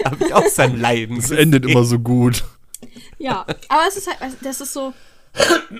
[0.04, 1.18] Hab ich auch sein Leiden.
[1.18, 2.44] Es endet immer so gut.
[3.18, 4.92] ja, aber es ist halt, das ist so,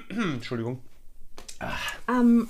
[0.08, 0.80] Entschuldigung.
[2.08, 2.48] ähm,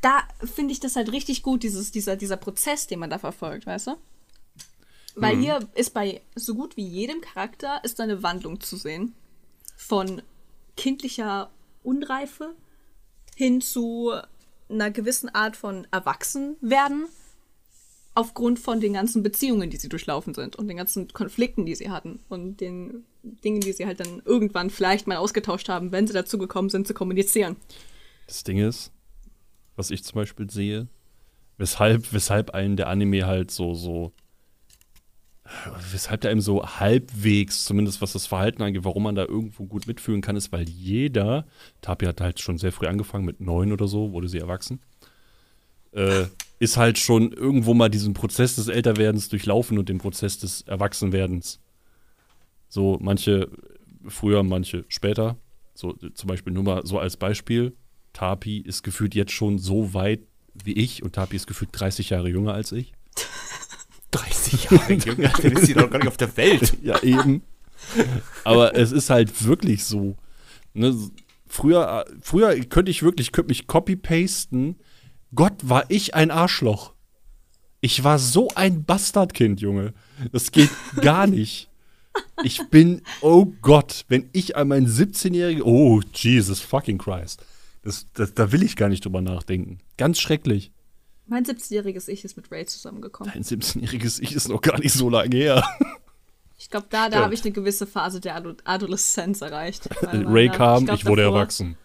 [0.00, 0.22] da
[0.54, 3.88] finde ich das halt richtig gut, dieses, dieser, dieser Prozess, den man da verfolgt, weißt
[3.88, 3.96] du?
[5.16, 9.14] Weil hier ist bei so gut wie jedem Charakter ist eine Wandlung zu sehen.
[9.76, 10.22] Von
[10.76, 11.50] kindlicher
[11.82, 12.54] Unreife
[13.36, 14.12] hin zu
[14.70, 17.06] einer gewissen Art von Erwachsenwerden
[18.14, 21.90] aufgrund von den ganzen Beziehungen, die sie durchlaufen sind und den ganzen Konflikten, die sie
[21.90, 26.12] hatten und den Dingen, die sie halt dann irgendwann vielleicht mal ausgetauscht haben, wenn sie
[26.12, 27.56] dazu gekommen sind, zu kommunizieren.
[28.26, 28.92] Das Ding ist,
[29.76, 30.88] was ich zum Beispiel sehe,
[31.58, 34.12] weshalb, weshalb einen der Anime halt so, so,
[35.92, 39.86] weshalb der einem so halbwegs, zumindest was das Verhalten angeht, warum man da irgendwo gut
[39.86, 41.46] mitfühlen kann, ist, weil jeder,
[41.80, 44.80] Tapi hat halt schon sehr früh angefangen, mit neun oder so, wurde sie erwachsen,
[45.92, 46.26] äh,
[46.58, 51.58] ist halt schon irgendwo mal diesen Prozess des Älterwerdens durchlaufen und den Prozess des Erwachsenwerdens.
[52.68, 53.48] So, manche
[54.06, 55.36] früher, manche später.
[55.74, 57.74] So, zum Beispiel nur mal so als Beispiel.
[58.12, 60.20] Tapi ist gefühlt jetzt schon so weit
[60.64, 62.92] wie ich und Tapi ist gefühlt 30 Jahre jünger als ich.
[64.10, 66.76] 30 Jahre jünger, dann ist sie doch gar nicht auf der Welt.
[66.82, 67.42] Ja, eben.
[68.44, 70.16] Aber es ist halt wirklich so.
[70.74, 70.96] Ne?
[71.46, 74.76] Früher, früher könnte ich wirklich, könnte mich copy-pasten.
[75.34, 76.92] Gott, war ich ein Arschloch.
[77.80, 79.94] Ich war so ein Bastardkind, Junge.
[80.32, 81.68] Das geht gar nicht.
[82.42, 87.44] Ich bin, oh Gott, wenn ich an meinen 17-jährigen, oh Jesus fucking Christ.
[87.82, 89.78] Das, das, da will ich gar nicht drüber nachdenken.
[89.96, 90.72] Ganz schrecklich.
[91.30, 93.32] Mein 17-jähriges Ich ist mit Ray zusammengekommen.
[93.32, 95.64] Dein 17-jähriges Ich ist noch gar nicht so lange her.
[96.58, 97.24] Ich glaube, da, da Stimmt.
[97.24, 99.88] habe ich eine gewisse Phase der Ado Adoleszenz erreicht.
[100.02, 101.76] Ray kam, glaub, ich wurde davor- erwachsen.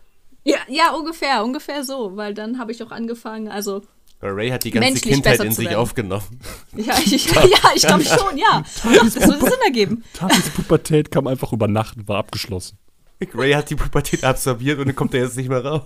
[0.44, 3.84] Ja, ja, ungefähr, ungefähr so, weil dann habe ich auch angefangen, also
[4.22, 6.40] Ray hat die ganze Kindheit in sich aufgenommen.
[6.76, 7.44] ja, ich, ja,
[7.76, 8.64] ich glaube schon, ja.
[8.84, 10.04] Doch, das würde Sinn ergeben.
[10.14, 12.78] Tapis Pubertät kam einfach über Nacht und war abgeschlossen.
[13.34, 15.84] Ray hat die Pubertät absorbiert und dann kommt er jetzt nicht mehr raus.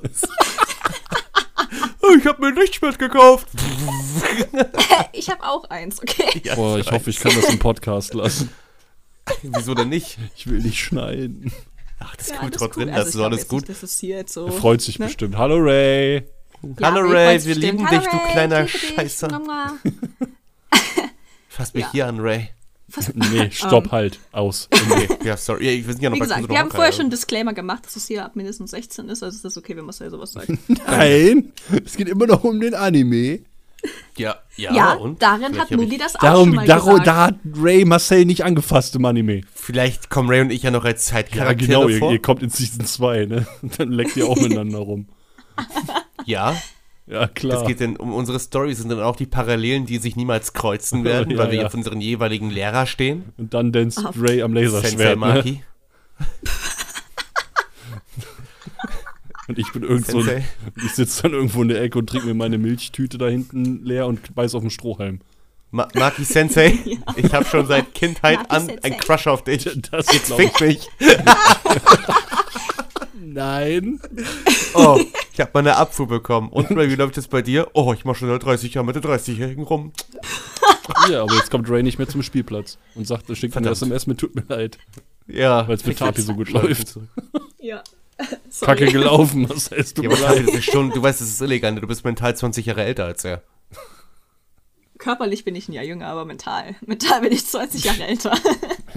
[2.18, 3.48] Ich habe mir ein Lichtschwert gekauft.
[5.14, 6.42] Ich habe auch eins, okay.
[6.44, 8.50] Ja, Boah, ich hoffe, ich kann das im Podcast lassen.
[9.44, 10.18] Wieso denn nicht?
[10.36, 11.52] Ich will nicht schneiden.
[12.00, 12.90] Ach, das ist Ja, trotzdem, gut.
[12.90, 13.70] das Also, ist ich glaub alles gut.
[13.70, 14.46] Nicht, hier jetzt so.
[14.48, 15.06] Er freut sich ne?
[15.06, 15.38] bestimmt.
[15.38, 16.24] Hallo Ray.
[16.80, 18.96] Ja, Hallo Ray wir lieben Hallo dich, du Ray, kleiner ich liebe dich.
[18.96, 19.28] Scheißer.
[21.50, 21.92] Fass mich Ja.
[21.92, 22.50] hier an, Ray.
[23.32, 24.20] Nee, stopp halt.
[24.32, 24.68] Aus.
[24.92, 25.66] Okay, ja, sorry.
[25.80, 26.96] Ja, wir sind ja noch Wie bei gesagt, wir haben Hocker, vorher ja.
[26.96, 29.76] schon einen Disclaimer gemacht, dass es hier ab mindestens 16 ist, also ist das okay,
[29.78, 30.50] wenn Marcel sowas sagt.
[30.88, 31.52] Nein,
[31.86, 33.40] es geht immer noch um den Anime.
[34.18, 35.22] Ja, ja, Ja, und?
[35.22, 37.08] darin hat Mugi ich- das auch Darum, schon mal darum, gesagt.
[37.08, 39.42] da hat Ray Marcel nicht angefasst im Anime.
[39.54, 42.12] Vielleicht kommen Ray und ich ja noch als Ja, Zeitcharaktere genau, ihr, vor.
[42.12, 43.48] ihr kommt in Season 2, ne?
[43.62, 45.08] Und dann leckt ihr auch miteinander rum.
[46.26, 46.56] ja,
[47.10, 47.62] Ja, klar.
[47.62, 51.04] es geht denn um unsere Stories sind dann auch die Parallelen, die sich niemals kreuzen
[51.04, 51.66] werden, Ja, weil wir ja.
[51.66, 53.34] auf unseren jeweiligen Lehrer stehen.
[53.38, 54.14] Und dann danst Ah.
[54.16, 55.16] Ray am Sensei Laserschwert, ne?
[55.16, 55.64] Maki.
[59.48, 60.46] Und ich bin irgend so Sensei.
[60.86, 64.06] ich sitze dann irgendwo in der Ecke und trinke mir meine Milchtüte da hinten leer
[64.06, 65.22] und beiß auf den Strohhalm.
[65.72, 66.78] Ma Maki Sensei,
[67.16, 68.84] ich habe schon seit Kindheit Maki an Sensei.
[68.84, 69.68] einen Crush auf dich.
[69.90, 70.88] Das Jetzt fick mich.
[73.34, 74.00] Nein.
[74.74, 75.00] Oh,
[75.34, 76.50] ich habe meine Abfuhr bekommen.
[76.50, 77.68] Und Ray, wie läuft es bei dir?
[77.74, 79.92] Oh, ich mach schon seit 30 Jahren mit den 30-Jährigen rum.
[81.10, 83.76] Ja, aber jetzt kommt Ray nicht mehr zum Spielplatz und sagt, er schickt mir eine
[83.76, 83.92] Verdammt.
[83.92, 84.78] SMS mit tut mir leid,
[85.28, 85.68] Ja.
[85.68, 87.00] weil es mit Tapi so gut läuft.
[87.60, 87.84] Ja.
[88.62, 88.92] Kacke Sorry.
[88.92, 91.72] gelaufen, was heißt du Ja, aber das schon, du weißt, es ist illegal.
[91.74, 91.80] ne?
[91.82, 93.44] Du bist mental 20 Jahre älter als er.
[94.98, 96.76] Körperlich bin ich ein Jahr jünger, aber mental.
[96.86, 98.38] Mental bin ich 20 Jahre älter.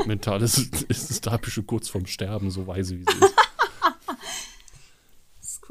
[0.05, 0.59] Mental ist,
[0.89, 3.35] ist es Tapi schon kurz vorm Sterben, so weise wie sie ist.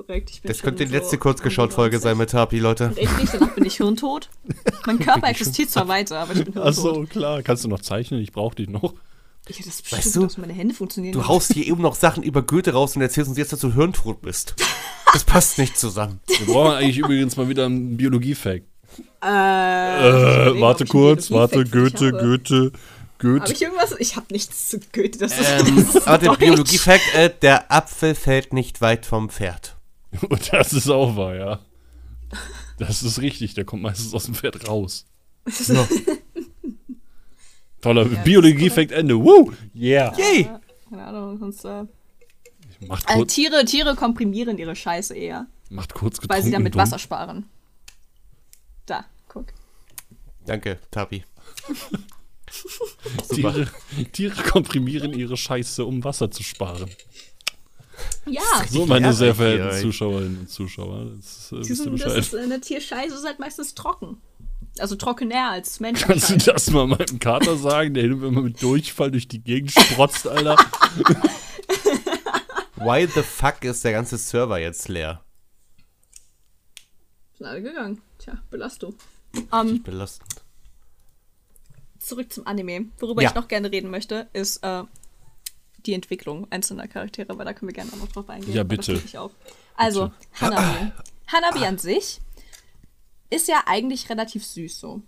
[0.05, 0.29] Korrekt.
[0.31, 2.03] Ich bin Das könnte die so letzte Kurzgeschaut-Folge 91.
[2.03, 2.95] sein mit Tapi, Leute.
[2.95, 4.29] Richtig, danach bin ich hirntot.
[4.85, 6.65] Mein Körper existiert zwar weiter, aber ich bin hirntot.
[6.71, 7.43] Ach so, klar.
[7.43, 8.19] Kannst du noch zeichnen?
[8.21, 8.93] Ich brauche dich noch.
[9.47, 11.13] Ich hätte das Weißt bestimmt, du, dass meine Hände funktionieren.
[11.13, 13.73] Du haust hier eben noch Sachen über Goethe raus und erzählst uns jetzt, dass du
[13.73, 14.55] hirntot bist.
[15.13, 16.19] Das passt nicht zusammen.
[16.27, 18.63] Wir brauchen eigentlich übrigens mal wieder einen Biologie-Fact.
[19.23, 23.53] Äh, Äh, warte kurz, warte, Goethe, Goethe, Habe Goethe.
[23.53, 23.95] ich irgendwas?
[23.99, 25.17] Ich habe nichts zu Goethe.
[25.17, 26.31] Das ist, Ähm, das ist aber der.
[26.33, 29.75] Biologie-Fact, äh, der Apfel fällt nicht weit vom Pferd.
[30.29, 31.59] Und das ist auch wahr, ja.
[32.77, 35.05] Das ist richtig, der kommt meistens aus dem Pferd raus.
[35.45, 35.87] So.
[37.81, 39.19] Toller das ist Biologie-Fact Ende.
[39.19, 39.51] Woo!
[39.73, 40.15] Yeah!
[40.17, 40.49] Yay!
[40.89, 41.65] Keine Ahnung, sonst.
[41.65, 41.85] Äh,
[42.87, 46.33] Macht äh, kurz, Tiere, Tiere komprimieren ihre Scheiße eher, macht kurz getrunken.
[46.33, 46.81] weil sie damit dumm.
[46.81, 47.45] Wasser sparen.
[48.85, 49.47] Da, guck.
[50.45, 51.23] Danke, Tapi.
[53.29, 53.67] Tiere,
[54.11, 56.89] Tiere komprimieren ihre Scheiße, um Wasser zu sparen.
[58.25, 59.81] Ja, So, meine sehr verehrten.
[59.81, 61.05] Zuschauerinnen und Zuschauer.
[61.17, 64.17] Das, äh, diesen, das ist, äh, eine Tierscheiße ist halt meistens trocken.
[64.79, 66.07] Also trockener als Menschen.
[66.07, 69.43] Kannst du das mal meinem Kater sagen, der hin und immer mit Durchfall durch die
[69.43, 70.55] Gegend sprotzt, Alter?
[72.77, 75.21] Why the fuck ist der ganze Server jetzt leer?
[77.37, 78.01] Sind alle gegangen.
[78.17, 78.95] Tja, Belastung.
[79.53, 80.29] Ähm, Belastend.
[81.99, 82.85] zurück zum Anime.
[82.99, 83.29] Worüber Ja.
[83.29, 84.83] ich noch gerne reden möchte, ist äh,
[85.85, 88.53] die Entwicklung einzelner Charaktere, weil da können wir gerne auch noch drauf eingehen.
[88.53, 88.93] Ja, bitte.
[88.93, 89.31] tue ich auch.
[89.75, 90.91] Also, Hanami.
[91.27, 92.19] Hanabi an sich
[93.29, 95.01] ist ja eigentlich relativ süß so.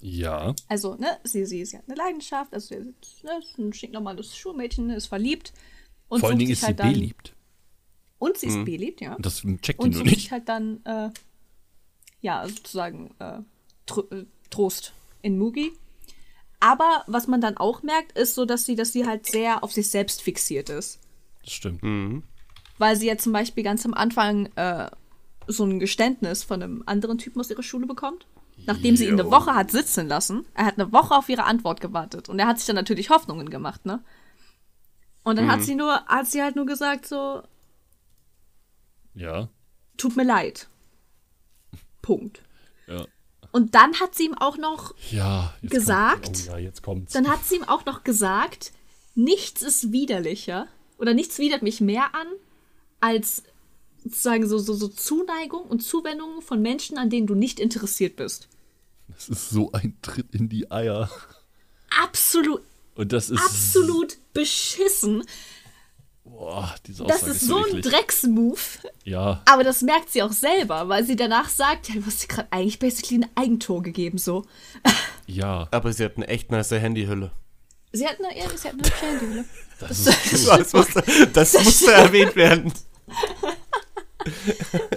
[0.00, 0.54] Ja.
[0.68, 4.90] Also, ne, sie, sie, sie hat eine Leidenschaft, also sie ist, ne, ein stinknormales Schulmädchen,
[4.90, 5.52] ist verliebt.
[6.08, 7.34] Und Vor allen sucht Dingen ist sie halt dann, beliebt.
[8.18, 9.14] Und sie ist beliebt, ja.
[9.14, 10.30] Und das checkt die Und nur sucht sich nicht.
[10.32, 11.10] halt dann, äh,
[12.20, 13.40] ja, sozusagen äh,
[13.86, 14.92] Tro äh, Trost
[15.22, 15.72] in Mugi.
[16.60, 19.72] Aber was man dann auch merkt, ist so, dass sie, dass sie halt sehr auf
[19.72, 21.00] sich selbst fixiert ist.
[21.44, 22.24] Das stimmt.
[22.78, 24.90] Weil sie ja zum Beispiel ganz am Anfang äh,
[25.46, 28.26] so ein Geständnis von einem anderen Typen aus ihrer Schule bekommt.
[28.66, 29.30] Nachdem sie ihn eine.
[29.30, 30.44] Woche hat sitzen lassen.
[30.54, 32.28] Er hat eine Woche auf ihre Antwort gewartet.
[32.28, 34.02] Und er hat sich dann natürlich Hoffnungen gemacht, ne?
[35.22, 37.42] Und dann hat sie nur, hat sie halt nur gesagt so,
[39.14, 39.48] Ja.
[39.96, 40.68] tut mir leid.
[42.02, 42.42] Punkt.
[42.86, 43.04] Ja.
[43.58, 45.52] Und dann hat sie ihm auch noch, Ja.
[45.62, 46.24] Gesagt?
[46.24, 47.12] Kommt, oh ja, jetzt kommt's.
[47.12, 48.70] dann hat sie ihm auch noch gesagt,
[49.16, 52.28] nichts ist widerlicher oder nichts widert mich mehr an,
[53.00, 53.42] als
[54.04, 58.48] sozusagen so, so, so Zuneigung und Zuwendung von Menschen, an denen du nicht interessiert bist.
[59.08, 61.10] Das ist so ein Tritt in die Eier.
[62.00, 62.62] Absolut,
[62.94, 63.40] Und das ist.
[63.42, 65.24] absolut beschissen.
[66.30, 67.82] Boah, diese Das Aussage ist so ein.
[67.82, 68.78] Drecksmove.
[69.04, 69.42] Ja.
[69.46, 72.48] Aber das merkt sie auch selber, weil sie danach sagt, ja, du hast dir gerade
[72.52, 74.44] eigentlich basically ein Eigentor gegeben, so.
[75.26, 75.68] Ja.
[75.70, 77.30] Aber sie hat eine echt nice Handyhülle.
[77.92, 79.44] Sie hat eine, ja, sie hat eine Handyhülle.
[79.80, 82.72] Das Das, ist Das musste, das musste erwähnt werden.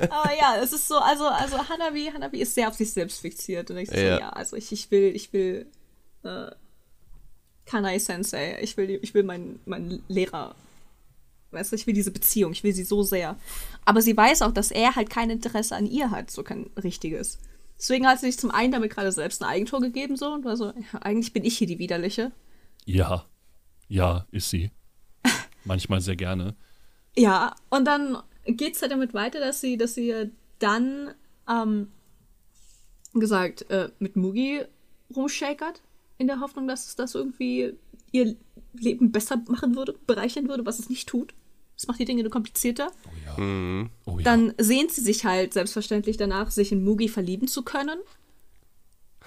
[0.10, 3.70] Aber ja, es ist so, also, also Hanabi, Hanabi ist sehr auf sich selbst fixiert.
[3.70, 4.20] Und ich so, Ja.
[4.20, 5.68] ja, also ich, ich will, ich will
[6.24, 6.48] äh,
[7.66, 10.56] Kanai Sensei, ich will, ich will meinen meinen Lehrer.
[11.52, 13.38] Weißt du, ich will diese Beziehung, ich will sie so sehr.
[13.86, 17.40] Aber sie weiß auch, dass er halt kein Interesse an ihr hat, so kein richtiges.
[17.78, 20.56] Deswegen hat sie sich zum einen damit gerade selbst ein Eigentor gegeben, so, und war
[20.56, 22.32] so, ja, eigentlich bin ich hier die Widerliche.
[22.86, 23.26] Ja.
[23.88, 24.72] Ja, ist sie.
[25.66, 26.56] Manchmal sehr gerne.
[27.18, 31.14] Ja, und dann geht's halt damit weiter, dass sie, dass sie dann,
[31.50, 31.92] ähm,
[33.14, 34.62] gesagt, äh, mit Mugi
[35.14, 35.82] rumshakert,
[36.18, 37.74] in der Hoffnung, dass es das irgendwie
[38.12, 38.36] ihr
[38.74, 41.34] Leben besser machen würde, bereichern würde, was es nicht tut.
[41.82, 42.92] Das macht die Dinge nur komplizierter.
[43.36, 44.24] Oh ja.
[44.24, 48.00] Dann sehnt sie sich halt selbstverständlich danach, sich in Mugi verlieben zu können.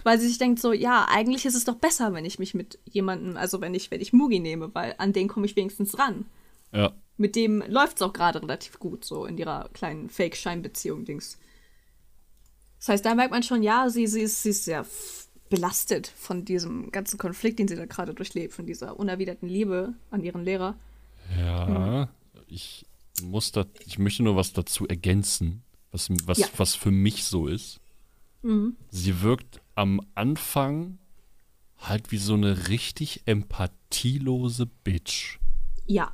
[0.05, 2.79] Weil sie sich denkt so, ja, eigentlich ist es doch besser, wenn ich mich mit
[2.85, 6.27] jemandem, also wenn ich, wenn ich Mugi nehme, weil an den komme ich wenigstens ran
[6.75, 6.93] ja.
[7.17, 11.39] mit dem läuft es auch gerade relativ gut, so in ihrer kleinen Fake-Scheinbeziehung-Dings.
[12.79, 14.85] Das heißt, da merkt man schon, ja, sie, sie, ist, sie ist sehr
[15.49, 20.23] belastet von diesem ganzen Konflikt, den sie da gerade durchlebt, von dieser unerwiderten Liebe an
[20.23, 20.77] ihren Lehrer.
[21.39, 22.09] Ja.
[22.47, 22.87] Ich
[23.23, 26.49] muss da, ich möchte nur was dazu ergänzen, was, was, Ja.
[26.57, 27.81] was für mich so ist.
[28.91, 30.99] Sie wirkt am Anfang
[31.79, 35.39] halt wie so eine richtig empathielose Bitch.
[35.87, 36.13] Ja,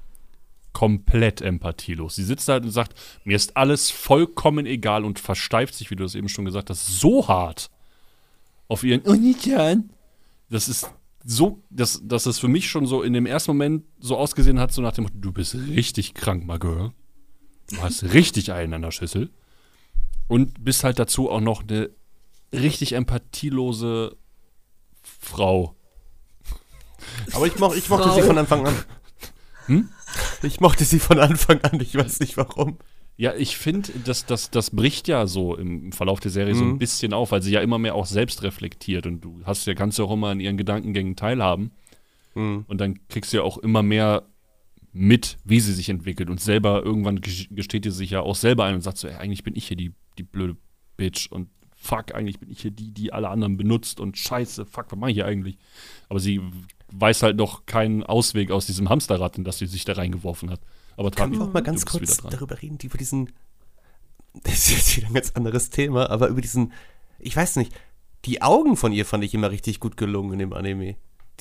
[0.72, 2.14] komplett empathielos.
[2.14, 6.04] Sie sitzt halt und sagt, mir ist alles vollkommen egal und versteift sich, wie du
[6.04, 7.68] es eben schon gesagt hast, so hart
[8.68, 9.90] auf ihren Onichan.
[10.50, 10.88] Das ist
[11.24, 14.72] so, dass, dass es für mich schon so in dem ersten Moment so ausgesehen hat,
[14.72, 16.92] so nach dem Motto, du bist richtig krank, my girl.
[17.70, 19.30] Du hast richtig einen an der Schüssel.
[20.28, 21.90] Und bist halt dazu auch noch eine
[22.52, 24.16] richtig empathielose
[25.02, 25.76] Frau.
[27.32, 28.14] Aber ich, moch, ich mochte Frau.
[28.14, 28.74] sie von Anfang an.
[29.66, 29.88] Hm?
[30.42, 32.78] Ich mochte sie von Anfang an, ich weiß nicht warum.
[33.20, 36.78] Ja, ich finde, das, das, das bricht ja so im Verlauf der Serie so ein
[36.78, 39.98] bisschen auf, weil sie ja immer mehr auch selbst reflektiert und du hast ja, kannst
[39.98, 41.70] ja auch immer an ihren Gedankengängen teilhaben.
[42.66, 44.22] Und dann kriegst du ja auch immer mehr
[44.92, 46.30] mit, wie sie sich entwickelt.
[46.30, 49.16] Und selber, irgendwann ges- gesteht sie sich ja auch selber ein und sagt so, ey,
[49.16, 50.56] eigentlich bin ich hier die, die blöde
[50.96, 54.86] Bitch und fuck, eigentlich bin ich hier die, die alle anderen benutzt und scheiße, fuck,
[54.90, 55.58] was mache ich hier eigentlich?
[56.08, 56.40] Aber sie
[56.92, 60.60] weiß halt noch keinen Ausweg aus diesem Hamsterrad, in das sie sich da reingeworfen hat.
[61.00, 63.32] Aber Können wir auch mal ganz kurz darüber reden, die über diesen.
[64.44, 66.72] Das ist jetzt wieder ein ganz anderes Thema, aber über diesen.
[67.18, 67.72] Ich weiß nicht.
[68.26, 70.96] Die Augen von ihr fand ich immer richtig gut gelungen in dem Anime.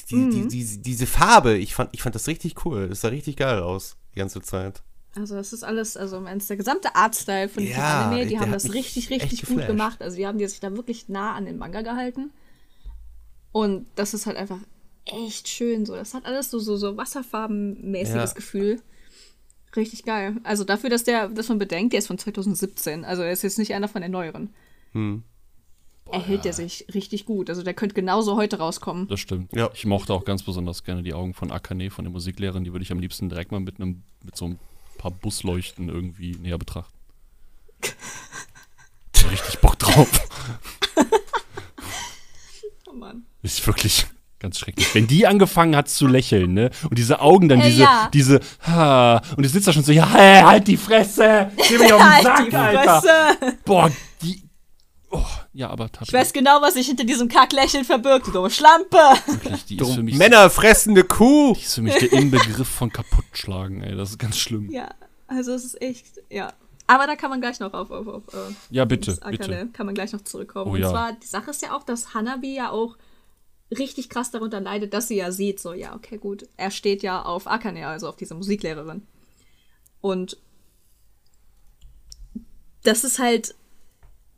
[0.10, 2.88] Die, die, die, diese Farbe, ich fand, ich fand das richtig cool.
[2.88, 4.82] Das sah richtig geil aus, die ganze Zeit.
[5.14, 8.40] also das ist alles, also im Ernst, der gesamte Artstyle von diesem Ja, Anime, die
[8.40, 10.02] haben das richtig, richtig gut gemacht.
[10.02, 12.32] Also die haben die sich da wirklich nah an den Manga gehalten.
[13.52, 14.60] Und das ist halt einfach
[15.06, 15.96] echt schön so.
[15.96, 18.34] Das hat alles so, so, so wasserfarbenmäßiges Ja.
[18.36, 18.82] Gefühl.
[19.76, 20.38] Richtig geil.
[20.44, 23.06] Also dafür, dass der, dass man bedenkt, der ist von 2017.
[23.06, 24.54] Also er ist jetzt nicht einer von den neueren.
[24.94, 25.24] Hm.
[26.12, 27.50] Erhält der sich richtig gut.
[27.50, 29.08] Also der könnte genauso heute rauskommen.
[29.08, 29.54] Das stimmt.
[29.54, 29.70] Ja.
[29.76, 32.64] Ich mochte auch ganz besonders gerne die Augen von Akane, von der Musiklehrerin.
[32.64, 34.60] Die würde ich am liebsten direkt mal mit einem, mit so ein
[34.98, 36.98] paar Busleuchten irgendwie näher betrachten.
[39.30, 40.10] Richtig Bock drauf.
[42.88, 43.24] Oh Mann.
[43.44, 44.08] Ist wirklich
[44.40, 44.94] Ganz schrecklich.
[44.96, 46.70] Wenn die angefangen hat zu lächeln, ne?
[46.90, 48.10] Und diese Augen dann, Äh, diese, ja.
[48.14, 51.52] diese, ha, und du sitzt da schon so, ja, hey, halt die Fresse!
[51.68, 53.02] Geh mir auf den Sack, die Alter!
[53.02, 53.58] Fresse.
[53.66, 54.44] Boah, die.
[55.12, 55.22] Oh,
[55.54, 58.98] ja, aber Ich weiß genau, was sich hinter diesem Kacklächeln verbirgt, du dumme Schlampe.
[59.26, 61.54] Wirklich, die ist für mich, Männer fressende Kuh.
[61.56, 63.96] die ist für mich der Inbegriff von kaputtschlagen, ey.
[63.98, 64.70] Das ist ganz schlimm.
[64.72, 64.90] Ja,
[65.28, 66.54] also es ist echt, ja.
[66.88, 69.68] Aber da kann man gleich noch auf, auf, auf äh, Ja, bitte, bitte.
[69.74, 70.72] kann man gleich noch zurückkommen.
[70.72, 70.90] Oh, Und ja.
[70.92, 72.96] zwar, die Sache ist ja auch, dass Hanabi ja auch
[73.78, 77.22] richtig krass darunter leidet, dass sie ja sieht, so, ja, okay, gut, er steht ja
[77.22, 79.06] auf Akane, also auf diese Musiklehrerin.
[80.02, 80.38] Und
[82.84, 83.56] das ist halt,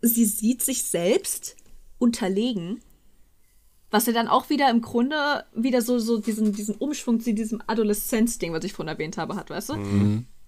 [0.02, 1.56] sie sieht sich selbst
[2.00, 2.82] unterlegen,
[3.92, 7.62] was ja dann auch wieder im Grunde wieder so, so diesen, diesen Umschwung zu diesem
[7.68, 9.74] Adoleszenz-Ding, was ich vorhin erwähnt habe, hat, weißt du?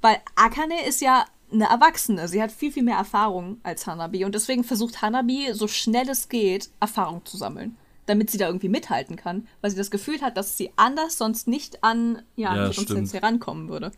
[0.02, 2.28] Weil Akane ist ja eine Erwachsene.
[2.28, 4.26] Sie hat viel, viel mehr Erfahrung als Hanabi.
[4.26, 7.78] Und deswegen versucht Hanabi, so schnell es geht, Erfahrung zu sammeln.
[8.06, 9.48] Damit sie da irgendwie mithalten kann.
[9.62, 12.90] Weil sie das Gefühl hat, dass sie anders sonst nicht an ja, Ja, ihren stimmt.
[12.90, 13.92] Sensei rankommen würde.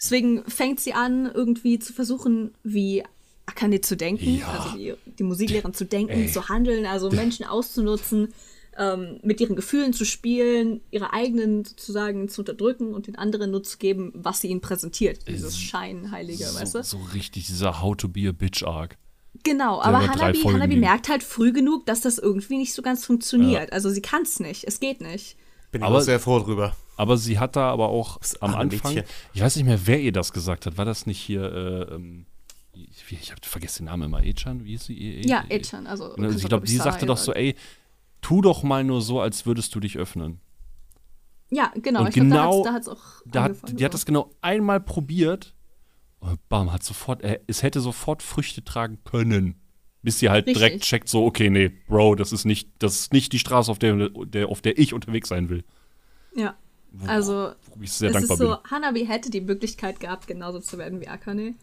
[0.00, 3.04] Deswegen fängt sie an, irgendwie zu versuchen, wie
[3.46, 4.48] Akane zu denken, Ja.
[4.48, 6.30] also die, die Musiklehrerin zu denken, Ey.
[6.32, 8.34] zu handeln, also Menschen auszunutzen,
[8.76, 13.62] ähm, mit ihren Gefühlen zu spielen, ihre eigenen sozusagen zu unterdrücken und den anderen nur
[13.62, 15.28] zu geben, was sie ihnen präsentiert.
[15.28, 16.84] Dieses Scheinheilige, weißt So, du?
[16.84, 18.96] so richtig dieser How to be a bitch Arc.
[19.42, 23.72] Genau, aber Hanabi, Hanabi merkt halt früh genug, dass das irgendwie nicht so ganz funktioniert.
[23.72, 25.36] Also sie kann es nicht, es geht nicht.
[25.72, 26.76] Bin Aber- sehr froh drüber.
[26.96, 29.10] Aber sie hat da aber auch am Anfang, Mädchen.
[29.32, 30.78] ich weiß nicht mehr, wer ihr das gesagt hat.
[30.78, 32.26] War das nicht hier, äh, ähm,
[32.72, 34.64] ich, ich habe vergessen den Namen immer, Echan?
[34.64, 34.96] Wie ist sie?
[34.96, 36.10] E- E- Ja, E- Echan, also.
[36.16, 37.56] Ne, kannst Ich glaube, die sagte doch so, ey,
[38.20, 40.38] tu doch mal nur so, als würdest du dich öffnen.
[41.50, 42.00] Ja, genau.
[42.02, 43.22] Und ich glaub, genau da hat's, da hat's auch.
[43.26, 43.96] Da hat, die hat so.
[43.96, 45.52] das genau einmal probiert.
[46.48, 49.60] Bam, hat sofort, äh, es hätte sofort Früchte tragen können.
[50.02, 50.58] Bis sie halt Richtig.
[50.62, 53.78] direkt checkt, so, okay, nee, Bro, das ist nicht, das ist nicht die Straße, auf
[53.78, 55.64] der, der, auf der ich unterwegs sein will.
[56.36, 56.54] Ja.
[56.92, 58.70] Wo- Also, wo ich sehr es dankbar ist so, bin.
[58.70, 61.54] Hanabi hätte die Möglichkeit gehabt, genauso zu werden wie Akane,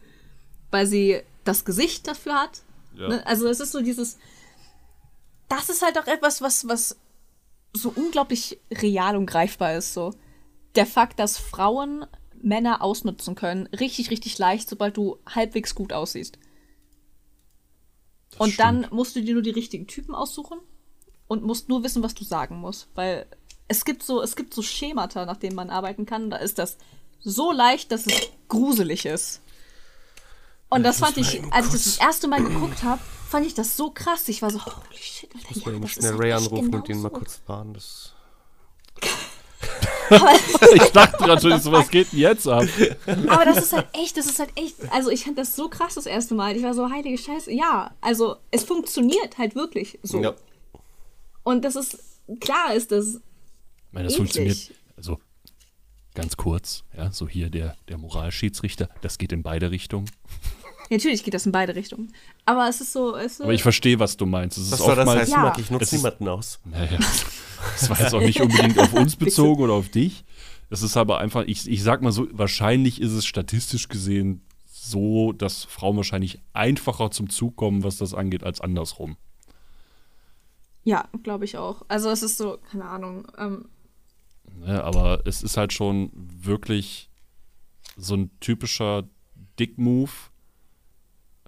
[0.71, 2.63] weil sie das Gesicht dafür hat.
[2.95, 3.09] Ja.
[3.09, 3.27] Ne?
[3.27, 4.17] Also es ist so dieses,
[5.47, 6.97] das ist halt auch etwas, was, was
[7.73, 9.93] so unglaublich real und greifbar ist.
[9.93, 10.13] So
[10.75, 12.05] der Fakt, dass Frauen
[12.43, 16.37] Männer ausnutzen können, richtig, richtig leicht, sobald du halbwegs gut aussiehst.
[18.37, 20.59] und dann musst du dir nur die richtigen Typen aussuchen
[21.27, 23.25] und musst nur wissen, was du sagen musst, weil
[23.67, 26.29] es gibt so, es gibt so Schemata, nach denen man arbeiten kann.
[26.29, 26.77] Da ist das
[27.21, 28.13] so leicht, dass es
[28.49, 29.41] gruselig ist.
[30.69, 33.77] Und das fand ich, als ich das das erste Mal geguckt habe, fand ich das
[33.77, 34.27] so krass.
[34.29, 36.65] Ich war so, holy shit, Alter, Ich muss ja, mal eben das schnell Ray anrufen
[36.75, 37.01] und den genauso.
[37.03, 37.73] mal kurz warnen.
[37.73, 38.13] Das
[40.75, 42.65] Ich dachte natürlich, so was geht denn jetzt ab?
[43.27, 45.95] Aber das ist halt echt, das ist halt echt, also ich fand das so krass
[45.95, 46.55] das erste Mal.
[46.55, 50.21] Ich war so, heilige Scheiße, ja, also es funktioniert halt wirklich so.
[50.21, 50.33] ja.
[51.43, 51.97] Und das ist,
[52.39, 53.21] klar ist das, Ich
[53.91, 54.17] meine, das Eklig.
[54.17, 55.19] funktioniert, also
[56.13, 60.09] ganz kurz, ja, so hier der, der Moralschiedsrichter, das geht in beide Richtungen.
[60.91, 62.13] Natürlich geht das in beide Richtungen.
[62.45, 64.57] Aber es ist so, es Aber ich verstehe, was du meinst.
[64.57, 65.41] Es ist Was soll das oftmals, heißen, Ja.
[65.41, 65.57] Marc?
[65.59, 66.59] Ich nutze Es niemanden aus.
[66.65, 66.97] Naja,
[67.73, 70.23] das war jetzt auch nicht unbedingt auf uns bezogen oder auf dich.
[70.69, 75.31] Das ist aber einfach, ich, ich sag mal so, wahrscheinlich ist es statistisch gesehen so,
[75.33, 79.17] dass Frauen wahrscheinlich einfacher zum Zug kommen, was das angeht, als andersrum.
[80.83, 81.83] Ja, glaube ich auch.
[81.87, 83.27] Also es ist so, keine Ahnung.
[83.37, 83.65] Ähm,
[84.59, 87.09] Ne, aber es ist halt schon wirklich
[87.97, 89.03] so ein typischer
[89.59, 90.11] Dick-Move,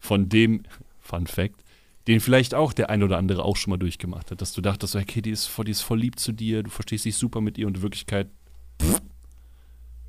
[0.04, 0.64] von dem,
[0.99, 1.64] Fun Fact,
[2.08, 4.97] den vielleicht auch der ein oder andere auch schon mal durchgemacht hat, dass du dachtest,
[4.97, 7.58] okay, die ist, voll, die ist voll lieb zu dir, du verstehst dich super mit
[7.58, 8.28] ihr und in Wirklichkeit,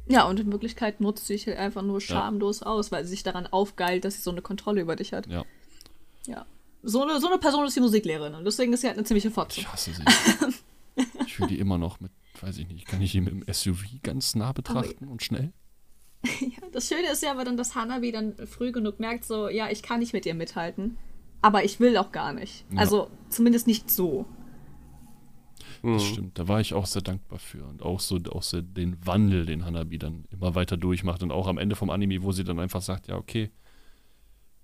[0.07, 3.23] ja, und in Wirklichkeit nutzt sie dich halt einfach nur schamlos aus, weil sie sich
[3.23, 5.29] daran aufgeilt, dass sie so eine Kontrolle über dich hat.
[5.29, 5.45] ja,
[6.27, 6.45] Ja.
[6.83, 9.31] So eine, so eine Person ist die Musiklehrerin und deswegen ist sie halt eine ziemliche
[9.31, 9.61] Fotze.
[9.61, 10.05] ich hasse sie.
[11.27, 13.85] ich will die immer noch mit, weiß ich nicht, kann ich die mit dem SUV
[14.03, 15.53] ganz nah betrachten und schnell?
[16.73, 19.83] Das Schöne ist ja aber dann, dass Hanabi dann früh genug merkt, so, ja, ich
[19.83, 20.97] kann nicht mit ihr mithalten,
[21.41, 22.65] aber ich will auch gar nicht.
[22.73, 22.81] Ja.
[22.81, 24.27] Also zumindest nicht so.
[25.83, 27.63] Das stimmt, da war ich auch sehr dankbar für.
[27.65, 31.23] Und auch so, auch so den Wandel, den Hanabi dann immer weiter durchmacht.
[31.23, 33.51] Und auch am Ende vom Anime, wo sie dann einfach sagt, ja, okay,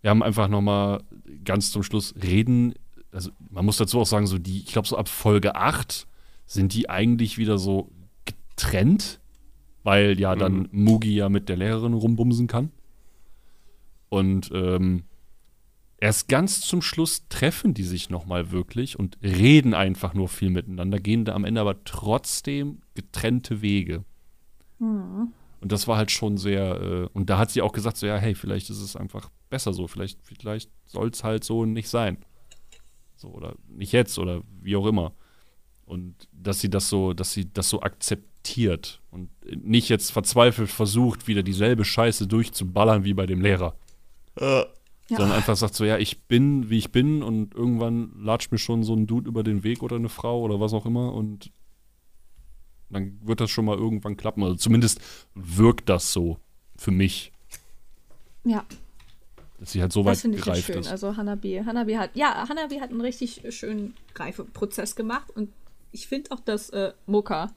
[0.00, 1.02] wir haben einfach nochmal
[1.44, 2.74] ganz zum Schluss reden.
[3.12, 6.06] Also man muss dazu auch sagen, so die, ich glaube, so ab Folge 8
[6.46, 7.90] sind die eigentlich wieder so
[8.24, 9.20] getrennt,
[9.82, 12.70] weil ja dann Mugi ja mit der Lehrerin rumbumsen kann.
[14.08, 15.04] Und ähm,
[15.98, 20.98] erst ganz zum Schluss treffen die sich nochmal wirklich und reden einfach nur viel miteinander,
[20.98, 24.04] gehen da am Ende aber trotzdem getrennte Wege.
[25.60, 28.16] Und das war halt schon sehr, äh, und da hat sie auch gesagt, so ja,
[28.16, 32.16] hey, vielleicht ist es einfach besser so, vielleicht, vielleicht soll es halt so nicht sein.
[33.16, 35.12] So, oder nicht jetzt, oder wie auch immer.
[35.90, 39.28] Und dass sie das so, dass sie das so akzeptiert und
[39.64, 43.74] nicht jetzt verzweifelt versucht, wieder dieselbe Scheiße durchzuballern wie bei dem Lehrer.
[44.36, 44.62] Äh,
[45.10, 45.16] Ja.
[45.16, 48.84] Sondern einfach sagt so, ja, ich bin, wie ich bin und irgendwann latscht mir schon
[48.84, 51.50] so ein Dude über den Weg oder eine Frau oder was auch immer und
[52.90, 54.44] dann wird das schon mal irgendwann klappen.
[54.44, 55.00] Also zumindest
[55.34, 56.38] wirkt das so
[56.76, 57.32] für mich,
[58.44, 58.64] Ja,
[59.58, 60.78] dass sie halt so das weit finde ich ja gereift schön.
[60.78, 60.88] ist.
[60.88, 65.50] Also Hanabi, Hanabi hat, ja, Hanabi hat einen richtig schönen Reifeprozess gemacht und
[65.92, 67.52] ich finde auch, dass äh, Moka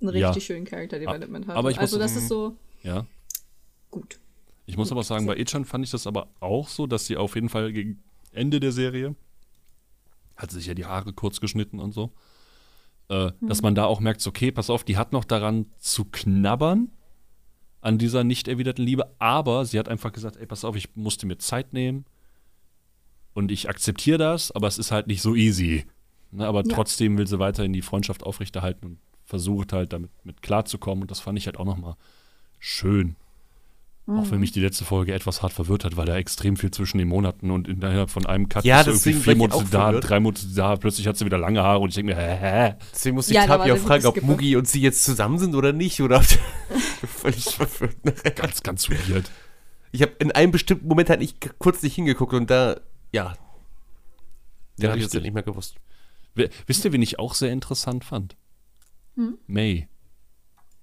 [0.00, 0.28] einen Ja.
[0.28, 1.56] richtig schönen Character Development hat.
[1.56, 3.06] aber ich muss- also das ist so Ja.
[3.90, 4.20] gut.
[4.66, 7.34] Ich muss aber sagen, bei Echan fand ich das aber auch so, dass sie auf
[7.34, 9.14] jeden Fall gegen Ende der Serie
[10.36, 12.12] hat sich ja die Haare kurz geschnitten und so,
[13.08, 16.90] äh, dass man da auch merkt, okay, pass auf, die hat noch daran zu knabbern
[17.80, 21.26] an dieser nicht erwiderten Liebe, aber sie hat einfach gesagt, ey, pass auf, ich musste
[21.26, 22.04] mir Zeit nehmen
[23.34, 25.86] und ich akzeptiere das, aber es ist halt nicht so easy.
[26.30, 26.74] Ne, aber Ja.
[26.74, 31.20] trotzdem will sie weiterhin die Freundschaft aufrechterhalten und versucht halt damit mit klarzukommen und das
[31.20, 31.94] fand ich halt auch nochmal
[32.58, 33.16] schön.
[34.10, 36.96] Auch wenn mich die letzte Folge etwas hart verwirrt hat, weil da extrem viel zwischen
[36.96, 40.08] den Monaten und innerhalb von einem Cut Ja, ist irgendwie vier Monate da, verwirrt.
[40.08, 42.74] drei Monate da, plötzlich hat sie wieder lange Haare und ich denke mir, hä, hä?
[42.90, 44.22] Deswegen musste ich Ja, Tabi auch fragen, ob.
[44.22, 46.00] Mugi und sie jetzt zusammen sind oder nicht.
[46.00, 46.22] Oder
[47.06, 48.02] völlig verwirrt.
[48.02, 48.14] ne?
[48.34, 49.30] Ganz, ganz weird.
[49.92, 52.80] Ich habe in einem bestimmten Moment halt nicht kurz nicht hingeguckt und da,
[53.12, 53.34] ja,
[54.78, 55.22] Ja, habe ich es richtig.
[55.22, 55.76] nicht mehr gewusst.
[56.34, 58.36] Wisst ihr, wen ich auch sehr interessant fand?
[59.16, 59.38] Hm?
[59.46, 59.88] May.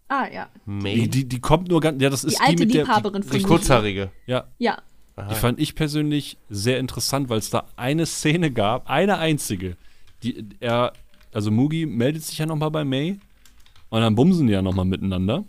[0.07, 0.49] Ah, ja.
[0.65, 2.83] Die, May, die, die kommt nur ganz, ja, das ist Die alte die mit der,
[2.83, 3.55] Liebhaberin die, von die Mugi.
[3.55, 4.11] kurzhaarige.
[4.27, 4.77] ja, Ja.
[5.17, 5.29] Aha.
[5.29, 9.77] Die fand ich persönlich sehr interessant, weil es da eine Szene gab, eine einzige.
[10.23, 10.91] Die, er,
[11.33, 13.17] also Mugi meldet sich ja nochmal bei May
[13.89, 15.45] und dann bumsen die ja nochmal miteinander.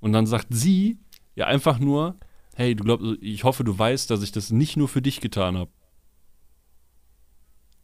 [0.00, 0.98] Und dann sagt sie
[1.36, 2.16] ja einfach nur,
[2.56, 5.56] hey, du glaubst, ich hoffe, du weißt, dass ich das nicht nur für dich getan
[5.56, 5.70] habe.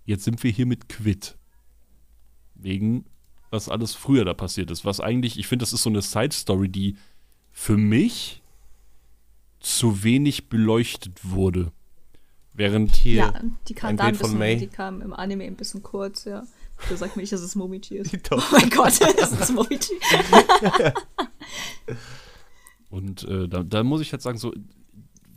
[0.04, 1.36] Jetzt sind wir hiermit quitt.
[2.54, 3.04] Wegen,
[3.50, 4.84] was alles früher da passiert ist.
[4.84, 6.96] Was eigentlich, ich finde, das ist so eine Side-Story, die
[7.52, 8.42] für mich
[9.60, 11.72] zu wenig beleuchtet wurde.
[12.52, 14.56] Während Hier, Ja, die kam ein da ein bisschen, May.
[14.58, 16.44] die kam im Anime ein bisschen kurz, ja.
[16.88, 18.12] Du sagst mir nicht, dass es Momichi ist.
[18.30, 18.38] Doch.
[18.52, 19.94] Oh mein Gott, das ist Momichi.
[22.90, 24.52] Und äh, da, da muss ich jetzt sagen, so,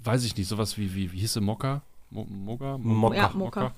[0.04, 1.82] weiß ich nicht, sowas wie, wie, wie hieß sie, Mokka?
[2.10, 2.78] Mo Moga?
[2.78, 3.16] Mo- Mokka.
[3.18, 3.76] Ja, Mokka.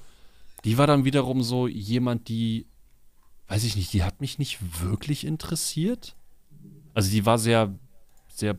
[0.66, 2.68] Die war dann wiederum so jemand, die,
[3.48, 6.16] weiß ich nicht, die hat mich nicht wirklich interessiert.
[6.94, 7.74] Also die war sehr,
[8.28, 8.58] sehr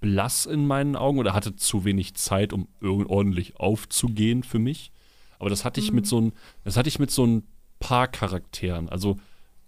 [0.00, 4.92] blass in meinen Augen oder hatte zu wenig Zeit, um ordentlich aufzugehen für mich.
[5.38, 6.32] Aber das hatte ich mit so ein,
[6.64, 7.44] das hatte ich mit so ein
[7.78, 8.88] paar Charakteren.
[8.88, 9.18] Also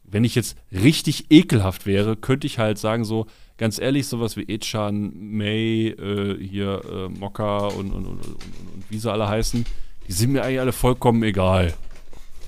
[0.04, 4.48] wenn ich jetzt richtig ekelhaft wäre, könnte ich halt sagen so, ganz ehrlich, sowas wie
[4.48, 9.28] Echan, May, äh, hier äh, Mokka und, und, und, und, und, und wie sie alle
[9.28, 9.64] heißen,
[10.08, 11.74] die sind mir eigentlich alle vollkommen egal.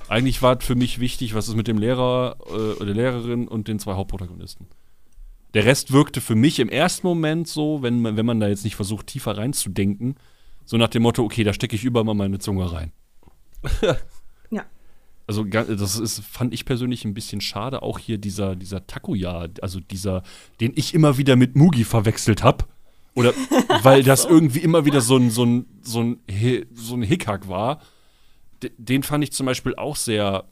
[0.08, 3.78] Eigentlich war für mich wichtig, was ist mit dem Lehrer äh, oder Lehrerin und den
[3.78, 4.66] zwei Hauptprotagonisten.
[5.54, 8.64] Der Rest wirkte für mich im ersten Moment so, wenn man, wenn man da jetzt
[8.64, 10.16] nicht versucht, tiefer reinzudenken,
[10.64, 12.92] so nach dem Motto, okay, da stecke ich überall mal meine Zunge rein.
[14.50, 14.64] Ja.
[15.26, 17.82] Also das ist, fand ich persönlich ein bisschen schade.
[17.82, 20.22] Auch hier dieser, dieser Takuya, also dieser,
[20.60, 22.66] den ich immer wieder mit Mugi verwechselt habe.
[23.14, 23.32] Oder
[23.82, 26.20] weil das irgendwie immer wieder so ein, so ein, so ein,
[26.74, 27.80] so ein Hickhack war.
[28.78, 30.44] Den fand ich zum Beispiel auch sehr,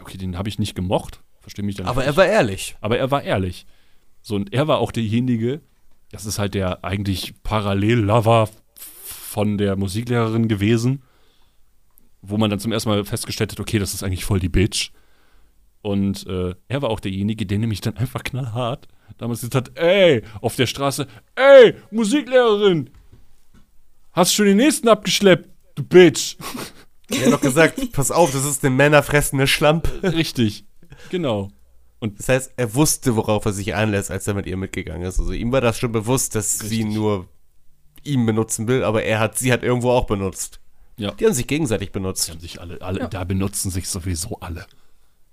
[0.00, 1.22] okay, den habe ich nicht gemocht.
[1.40, 2.08] Verstehe mich dann Aber nicht.
[2.08, 2.76] er war ehrlich.
[2.80, 3.66] Aber er war ehrlich.
[4.22, 5.60] So, und er war auch derjenige,
[6.10, 11.02] das ist halt der eigentlich Parallel-Lover von der Musiklehrerin gewesen,
[12.22, 14.90] wo man dann zum ersten Mal festgestellt hat, okay, das ist eigentlich voll die Bitch.
[15.82, 18.88] Und äh, er war auch derjenige, der nämlich dann einfach knallhart
[19.18, 22.90] damals gesagt hat, ey, auf der Straße, ey, Musiklehrerin,
[24.12, 26.36] hast schon den nächsten abgeschleppt, du Bitch.
[27.10, 29.90] Er hat doch gesagt, pass auf, das ist eine männerfressende Schlampe.
[30.02, 30.64] Richtig,
[31.10, 31.50] genau.
[32.00, 35.18] Das heißt, er wusste, worauf er sich einlässt, als er mit ihr mitgegangen ist.
[35.18, 36.94] Also ihm war das schon bewusst, dass sie Richtig.
[36.94, 37.28] nur
[38.02, 40.60] ihn benutzen will, aber er hat sie hat irgendwo auch benutzt.
[40.98, 41.12] Ja.
[41.12, 42.28] Die haben sich gegenseitig Die benutzt.
[42.30, 43.06] haben sich alle, alle Ja.
[43.08, 44.66] da benutzen sich sowieso alle.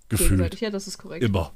[0.07, 0.29] Gefühlt.
[0.29, 1.23] Gegenseitig, ja, das ist korrekt.
[1.23, 1.51] Immer.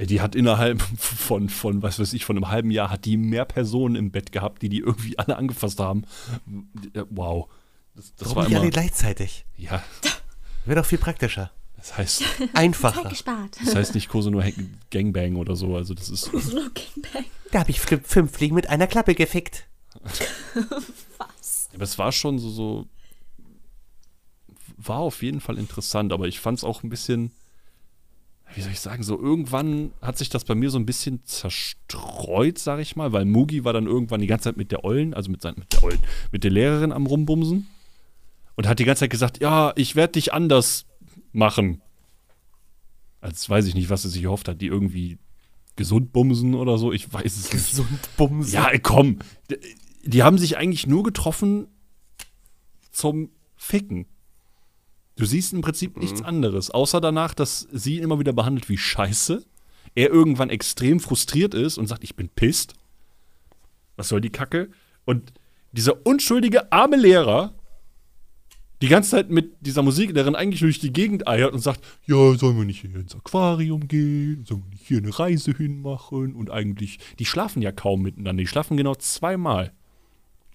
[0.00, 3.18] Ey, Die hat innerhalb von, von, was weiß ich, von einem halben Jahr hat die
[3.18, 6.04] mehr Personen im Bett gehabt, die die irgendwie alle angefasst haben.
[6.94, 7.50] Äh, Wow.
[7.94, 9.44] Das, das war Warum nicht immer, alle gleichzeitig?
[9.58, 9.82] ja,
[10.64, 11.50] Wäre doch viel praktischer.
[11.76, 12.22] das heißt,
[12.54, 13.08] Einfacher.
[13.10, 13.58] gespart.
[13.62, 14.44] das heißt nicht Koso nur
[14.90, 17.24] Gangbang oder so, also das ist, Gangbang.
[17.50, 19.66] Da habe ich fünf Fliegen mit einer Klappe gefickt.
[21.18, 21.68] Was?
[21.74, 22.86] aber es war schon so, so,
[24.78, 27.32] war auf jeden Fall interessant, aber ich fand es auch ein bisschen,
[28.54, 32.58] wie soll ich sagen, so irgendwann hat sich das bei mir so ein bisschen zerstreut,
[32.58, 35.30] sag ich mal, weil Mugi war dann irgendwann die ganze Zeit mit der Ollen, also
[35.30, 36.00] mit, sein, mit der Ollen,
[36.32, 37.68] mit der Lehrerin am Rumbumsen
[38.56, 40.86] und hat die ganze Zeit gesagt, ja, ich werde dich anders
[41.32, 41.80] machen.
[43.20, 45.18] Als weiß ich nicht, was sie sich erhofft hat, die irgendwie
[45.76, 46.92] gesund bumsen oder so.
[46.92, 47.68] Ich weiß es nicht.
[47.68, 48.52] Gesund bumsen.
[48.52, 49.20] Ja, komm.
[50.02, 51.68] Die haben sich eigentlich nur getroffen
[52.90, 54.06] zum Ficken.
[55.20, 58.78] Du siehst im Prinzip nichts anderes, außer danach, dass sie ihn immer wieder behandelt wie
[58.78, 59.44] Scheiße.
[59.94, 62.72] Er irgendwann extrem frustriert ist und sagt, ich bin pisst.
[63.96, 64.70] Was soll die Kacke?
[65.04, 65.34] Und
[65.72, 67.52] dieser unschuldige arme Lehrer
[68.80, 72.34] die ganze Zeit mit dieser Musiklehrerin eigentlich nur durch die Gegend eiert und sagt, ja,
[72.34, 74.46] sollen wir nicht hier ins Aquarium gehen?
[74.46, 76.34] Sollen wir nicht hier eine Reise hinmachen?
[76.34, 78.40] Und eigentlich, die schlafen ja kaum miteinander.
[78.40, 79.72] Die schlafen genau zweimal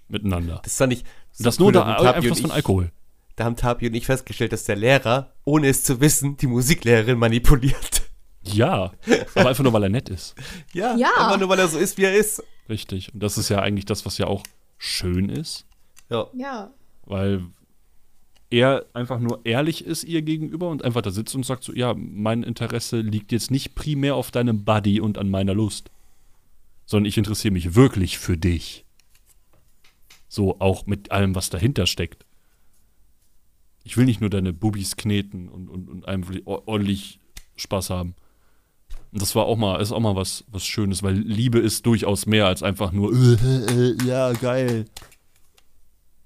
[0.07, 0.61] miteinander.
[0.63, 1.03] Das fand ich.
[1.33, 2.91] so das nur unter Einfluss von Alkohol.
[3.35, 7.17] Da haben Tapi und ich festgestellt, dass der Lehrer, ohne es zu wissen, die Musiklehrerin
[7.17, 8.03] manipuliert.
[8.43, 8.93] Ja,
[9.33, 10.35] aber einfach nur, weil er nett ist.
[10.73, 11.09] Ja, Ja.
[11.17, 12.43] einfach nur, weil er so ist, wie er ist.
[12.69, 13.13] Richtig.
[13.13, 14.43] Und das ist ja eigentlich das, was ja auch
[14.77, 15.65] schön ist,
[16.09, 16.27] Ja.
[16.35, 16.71] Ja.
[17.05, 17.41] weil
[18.51, 21.93] er einfach nur ehrlich ist ihr gegenüber und einfach da sitzt und sagt so, ja,
[21.97, 25.89] mein Interesse liegt jetzt nicht primär auf deinem Buddy und an meiner Lust,
[26.85, 28.85] sondern ich interessiere mich wirklich für dich.
[30.27, 32.24] So auch mit allem, was dahinter steckt.
[33.85, 37.19] Ich will nicht nur deine Bubis kneten und, und, und einfach ordentlich
[37.55, 38.15] Spaß haben.
[39.11, 42.25] Und das war auch mal, ist auch mal was, was Schönes, weil Liebe ist durchaus
[42.25, 44.85] mehr als einfach nur, äh, äh, ja, geil.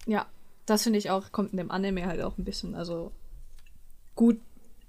[0.08, 0.26] Ja,
[0.66, 3.12] das finde ich auch, kommt in dem Anime halt auch ein bisschen, also
[4.16, 4.40] gut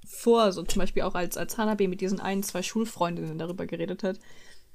[0.06, 0.52] vor.
[0.52, 4.18] So zum Beispiel auch als, als Hanabe mit diesen ein, zwei Schulfreundinnen darüber geredet hat.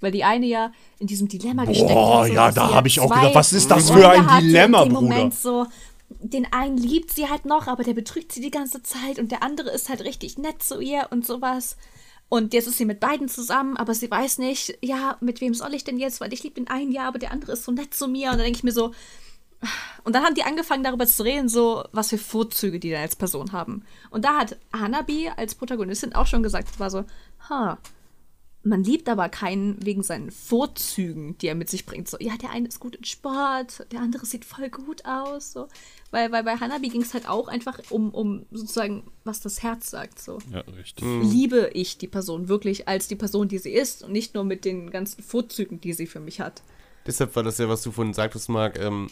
[0.02, 2.28] Weil die eine ja in diesem Dilemma gesteckt Boah, hat.
[2.28, 5.02] so, ja, da sie hab ich auch gedacht, was ist das für ein Dilemma, Bruder?
[5.02, 5.66] Moment so,
[6.10, 9.44] den einen liebt sie halt noch, aber der betrügt sie die ganze Zeit und der
[9.44, 11.78] andere ist halt richtig nett zu ihr und sowas.
[12.28, 15.74] Und jetzt ist sie mit beiden zusammen, aber sie weiß nicht, ja, mit wem soll
[15.74, 17.94] ich denn jetzt, weil ich liebe den einen ja, aber der andere ist so nett
[17.94, 18.32] zu mir.
[18.32, 18.94] Und dann denke ich mir so,
[20.04, 23.16] und dann haben die angefangen darüber zu reden, so was für Vorzüge die dann als
[23.16, 23.84] Person haben.
[24.10, 27.06] Und da hat Hanabi als Protagonistin auch schon gesagt, war so,
[27.50, 27.78] ha,
[28.66, 32.10] man liebt aber keinen wegen seinen Vorzügen, die er mit sich bringt.
[32.10, 35.52] So, ja, der eine ist gut in Sport, der andere sieht voll gut aus.
[35.52, 35.68] So.
[36.10, 39.92] Weil, weil bei Hanabi ging es halt auch einfach um, um sozusagen, was das Herz
[39.92, 40.20] sagt.
[40.20, 40.40] So.
[40.52, 41.06] Ja, richtig.
[41.24, 44.66] Liebe ich die Person wirklich als die Person, die sie ist und nicht nur mit
[44.66, 46.64] den ganzen Vorzügen, die sie für mich hat.
[47.06, 49.10] Deshalb war das ja, was du vorhin sagtest, Marc, ähm,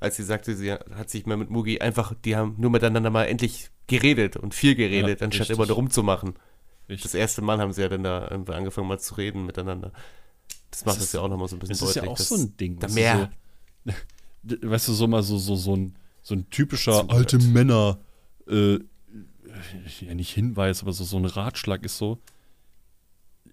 [0.00, 3.24] als sie sagte, sie hat sich mal mit Mugi einfach, die haben nur miteinander mal
[3.24, 5.56] endlich geredet und viel geredet, Ja, anstatt richtig.
[5.58, 6.34] immer nur rumzumachen.
[6.88, 7.02] Richtig.
[7.02, 9.92] Das erste Mal haben sie ja dann da irgendwie angefangen mal zu reden miteinander.
[10.70, 12.04] Das macht Das das, ja auch nochmal so ein bisschen Das ist deutlich.
[12.04, 12.78] ja auch dass so ein Ding.
[12.78, 13.30] Da weißt mehr.
[14.44, 17.36] Du so, weißt du, so mal so, so, so, ein, so ein typischer So alte
[17.36, 17.46] alt.
[17.46, 17.98] Männer,
[18.48, 18.78] äh,
[20.00, 22.18] ja nicht Hinweis, aber so, so ein Ratschlag ist so,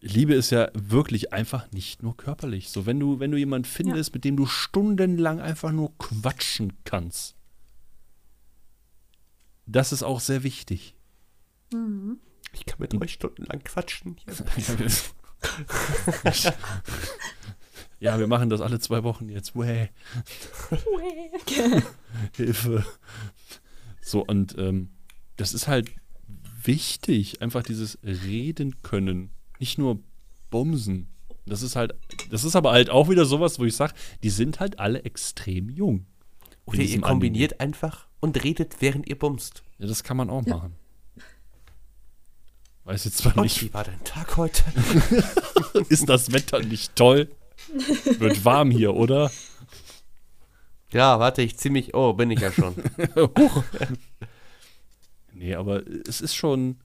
[0.02, 2.70] Liebe ist ja wirklich einfach nicht nur körperlich.
[2.70, 7.36] So, wenn du, wenn du jemanden findest, mit dem du stundenlang einfach nur quatschen kannst,
[9.66, 10.94] das ist auch sehr wichtig.
[12.52, 14.18] Ich kann mit euch stundenlang quatschen.
[18.00, 19.56] Ja, wir machen das alle zwei Wochen jetzt.
[19.56, 19.88] Wäh.
[22.36, 22.86] Hilfe.
[24.02, 24.90] So, und ähm,
[25.38, 25.90] das ist halt
[26.62, 29.30] wichtig, einfach dieses Reden können.
[29.58, 30.04] Nicht nur
[30.50, 31.08] Bumsen.
[31.46, 31.94] Das ist halt,
[32.30, 35.70] das ist aber halt auch wieder sowas, wo ich sage, die sind halt alle extrem
[35.70, 36.06] jung.
[36.66, 39.64] Oder ihr kombiniert einfach und redet, während ihr bumst.
[39.78, 40.76] Ja, das kann man auch machen.
[42.86, 44.64] Weiß jetzt zwar Und nicht, wie war dein Tag heute?
[45.90, 47.30] ist das Wetter nicht toll?
[48.20, 49.32] Wird warm hier, oder?
[50.92, 51.94] Ja, warte, ich zieh mich.
[51.94, 52.76] Oh, bin ich ja schon.
[53.16, 53.64] Huch.
[55.32, 56.78] Nee, aber es ist schon.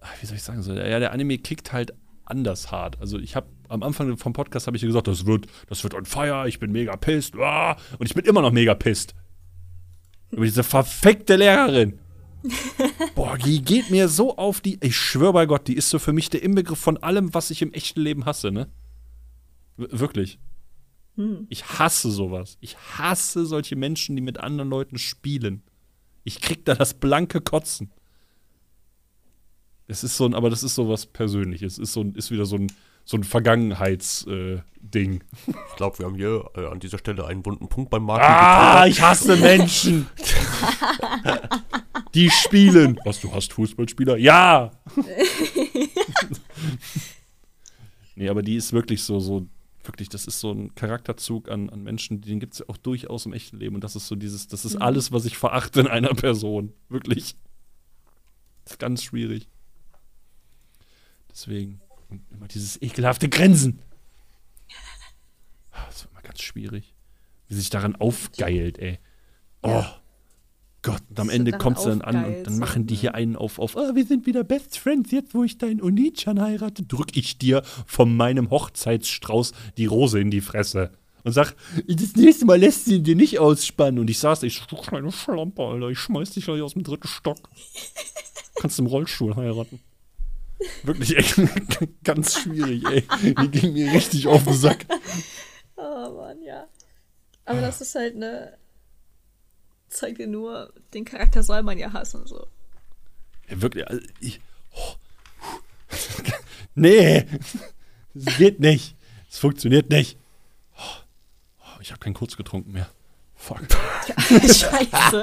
[0.00, 0.62] ach, Wie soll ich sagen?
[0.62, 1.94] So, ja, der Anime kickt halt
[2.24, 3.00] anders hart.
[3.00, 6.04] Also ich habe am Anfang vom Podcast habe ich gesagt, das wird, das wird on
[6.04, 7.36] fire, ich bin mega pissed.
[7.36, 9.14] Ah, und ich bin immer noch mega pissed.
[10.30, 11.98] Über diese verfickte Lehrerin.
[13.14, 14.78] Boah, die geht mir so auf die.
[14.82, 17.62] Ich schwöre bei Gott, die ist so für mich der Inbegriff von allem, was ich
[17.62, 18.68] im echten Leben hasse, ne?
[19.76, 20.38] W wirklich.
[21.48, 22.58] Ich hasse sowas.
[22.60, 25.62] Ich hasse solche Menschen, die mit anderen Leuten spielen.
[26.22, 27.90] Ich krieg da das blanke Kotzen.
[29.88, 31.78] Es ist so ein, aber das ist so was Persönliches.
[31.78, 32.70] Ist so ein, ist wieder so ein,
[33.04, 34.58] so ein Vergangenheitsding.
[34.58, 35.22] Äh, Ding.
[35.46, 38.24] Ich glaube, wir haben hier äh, an dieser Stelle einen wunden Punkt beim Marken.
[38.24, 40.06] ah, ich hasse Menschen.
[42.14, 42.98] die spielen.
[43.04, 44.16] Was, du hast Fußballspieler?
[44.16, 44.70] Ja.
[48.16, 49.46] nee, aber die ist wirklich so, so,
[49.84, 53.26] wirklich, das ist so ein Charakterzug an, an Menschen, den gibt es ja auch durchaus
[53.26, 53.74] im echten Leben.
[53.74, 56.72] Und das ist so dieses, das ist alles, was ich verachte in einer Person.
[56.88, 57.36] Wirklich.
[58.64, 59.48] Das ist ganz schwierig.
[61.30, 61.80] Deswegen.
[62.08, 63.80] Und immer dieses ekelhafte Grinsen.
[66.28, 66.94] Ganz schwierig.
[67.48, 68.98] Wie sich daran aufgeilt, ey.
[69.62, 69.82] Oh.
[70.82, 73.34] Gott, und am Ende dann kommst du dann an und dann machen die hier einen
[73.34, 77.16] auf, auf ah, wir sind wieder Best Friends, jetzt wo ich deinen Onichan heirate, drück
[77.16, 80.92] ich dir von meinem Hochzeitsstrauß die Rose in die Fresse.
[81.24, 81.56] Und sag,
[81.86, 83.98] das nächste Mal lässt sie dir nicht ausspannen.
[83.98, 87.08] Und ich saß, ich du kleine Schlampe, Alter, ich schmeiß dich gleich aus dem dritten
[87.08, 87.48] Stock.
[88.60, 89.80] Kannst im Rollstuhl heiraten.
[90.82, 91.24] Wirklich, ey,
[92.04, 93.04] ganz schwierig, ey.
[93.42, 94.86] Die ging mir richtig auf den Sack.
[95.78, 96.66] Oh Mann, ja.
[97.44, 98.58] Aber das ist halt eine.
[99.88, 102.46] Zeigt dir nur, den Charakter soll man ja hassen, so.
[103.48, 104.40] Ja, wirklich, also ich.
[104.74, 104.94] Oh.
[106.74, 107.24] nee,
[108.12, 108.96] das geht nicht.
[109.30, 110.18] Es funktioniert nicht.
[110.76, 110.82] Oh.
[111.60, 112.90] Oh, ich habe keinen Kurz getrunken mehr.
[113.36, 113.60] Fuck.
[114.28, 115.22] Scheiße.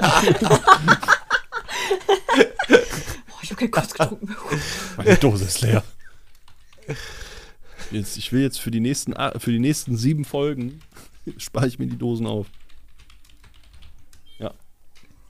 [3.28, 4.34] oh, ich hab keinen Kurz getrunken.
[4.96, 5.84] Meine Dose ist leer.
[7.92, 10.80] Jetzt, ich will jetzt für die nächsten, a- für die nächsten sieben Folgen
[11.38, 12.46] spare ich mir die Dosen auf.
[14.38, 14.52] Ja.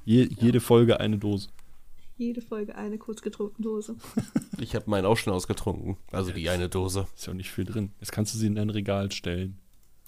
[0.04, 1.48] Je, Jede Folge eine Dose.
[2.18, 3.96] Jede Folge eine kurz getrunkene Dose.
[4.58, 5.98] Ich habe meinen auch schon ausgetrunken.
[6.12, 7.06] Also die eine Dose.
[7.14, 7.92] Ist ja auch nicht viel drin.
[8.00, 9.58] Jetzt kannst du sie in dein Regal stellen.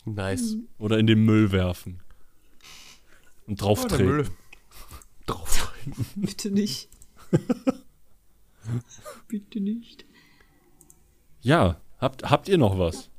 [0.06, 0.56] Nice.
[0.78, 2.00] Oder in den Müll werfen.
[3.46, 3.96] Und drauf Oh.
[3.98, 4.26] Müll.
[5.26, 5.74] Drauf.
[6.16, 6.88] Bitte nicht.
[9.28, 10.06] Bitte nicht.
[11.42, 13.10] Ja, habt, habt ihr noch was?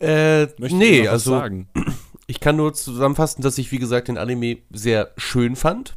[0.00, 1.68] Äh, Möchtet nee, also sagen?
[2.26, 5.94] ich kann nur zusammenfassen, dass ich, wie gesagt, den Anime sehr schön fand.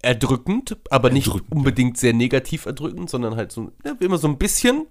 [0.00, 1.56] Erdrückend, aber nicht Erdrückend, ja.
[1.56, 4.86] unbedingt sehr negativ erdrückend, sondern halt so, ja, immer so ein bisschen,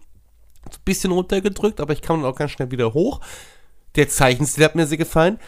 [0.69, 3.21] so ein bisschen runtergedrückt, aber ich kam dann auch ganz schnell wieder hoch.
[3.95, 5.39] Der Zeichenstil hat mir sehr gefallen.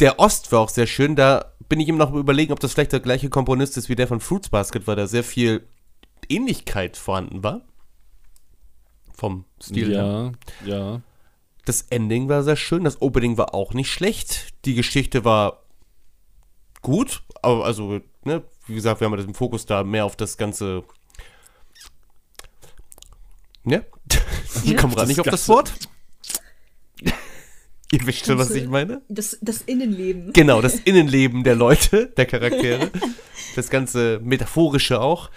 [0.00, 1.16] Der Ost war auch sehr schön.
[1.16, 4.08] Da bin ich immer noch überlegen, ob das vielleicht der gleiche Komponist ist wie der
[4.08, 5.66] von Fruits Basket, weil da sehr viel
[6.28, 7.62] Ähnlichkeit vorhanden war.
[9.22, 10.32] Vom Stil her.
[10.64, 11.00] Ja, ja.
[11.64, 14.48] Das Ending war sehr schön, das Opening war auch nicht schlecht.
[14.64, 15.62] Die Geschichte war
[16.80, 20.36] gut, aber also, ne, wie gesagt, wir haben ja den Fokus da mehr auf das
[20.36, 20.82] ganze.
[23.62, 23.86] Ne?
[24.64, 25.48] Ich komme gerade nicht auf das.
[25.48, 25.72] Wort.
[27.92, 29.02] Ihr wisst schon, was ich meine?
[29.08, 30.32] Das, das Innenleben.
[30.32, 32.90] Genau, das Innenleben der Leute, der Charaktere.
[33.54, 35.30] Das ganze Metaphorische auch.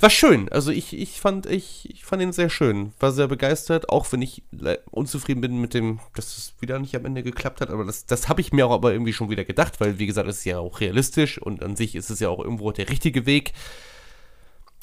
[0.00, 0.48] War schön.
[0.48, 2.92] Also ich, ich fand, ich, ich fand ihn sehr schön.
[2.98, 4.42] War sehr begeistert, auch wenn ich
[4.90, 7.70] unzufrieden bin mit dem, dass es wieder nicht am Ende geklappt hat.
[7.70, 10.28] Aber das, das habe ich mir auch aber irgendwie schon wieder gedacht, weil, wie gesagt,
[10.28, 13.24] es ist ja auch realistisch und an sich ist es ja auch irgendwo der richtige
[13.24, 13.52] Weg,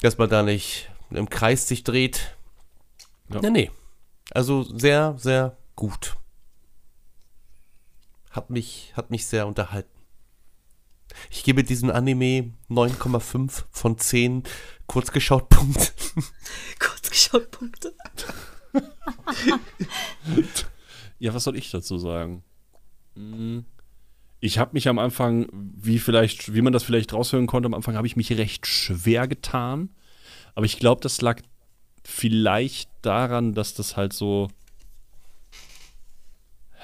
[0.00, 2.34] dass man da nicht im Kreis sich dreht.
[3.28, 3.40] Ja.
[3.42, 3.70] Nee, nee.
[4.30, 6.16] Also sehr, sehr gut.
[8.30, 9.90] Hat mich, hat mich sehr unterhalten.
[11.30, 14.44] Ich gebe diesem Anime 9,5 von 10
[14.86, 15.88] kurzgeschaut Punkte.
[16.78, 17.94] Kurz geschaut, Punkte.
[21.18, 22.42] Ja, was soll ich dazu sagen?
[23.14, 23.64] Hm,
[24.40, 27.96] Ich habe mich am Anfang, wie vielleicht, wie man das vielleicht raushören konnte, am Anfang
[27.96, 29.90] habe ich mich recht schwer getan.
[30.54, 31.40] Aber ich glaube, das lag
[32.04, 34.48] vielleicht daran, dass das halt so,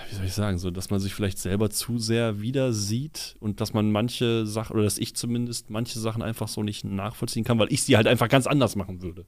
[0.09, 3.61] wie soll ich sagen, so, dass man sich vielleicht selber zu sehr wieder sieht und
[3.61, 7.59] dass man manche Sachen, oder dass ich zumindest manche Sachen einfach so nicht nachvollziehen kann,
[7.59, 9.27] weil ich sie halt einfach ganz anders machen würde.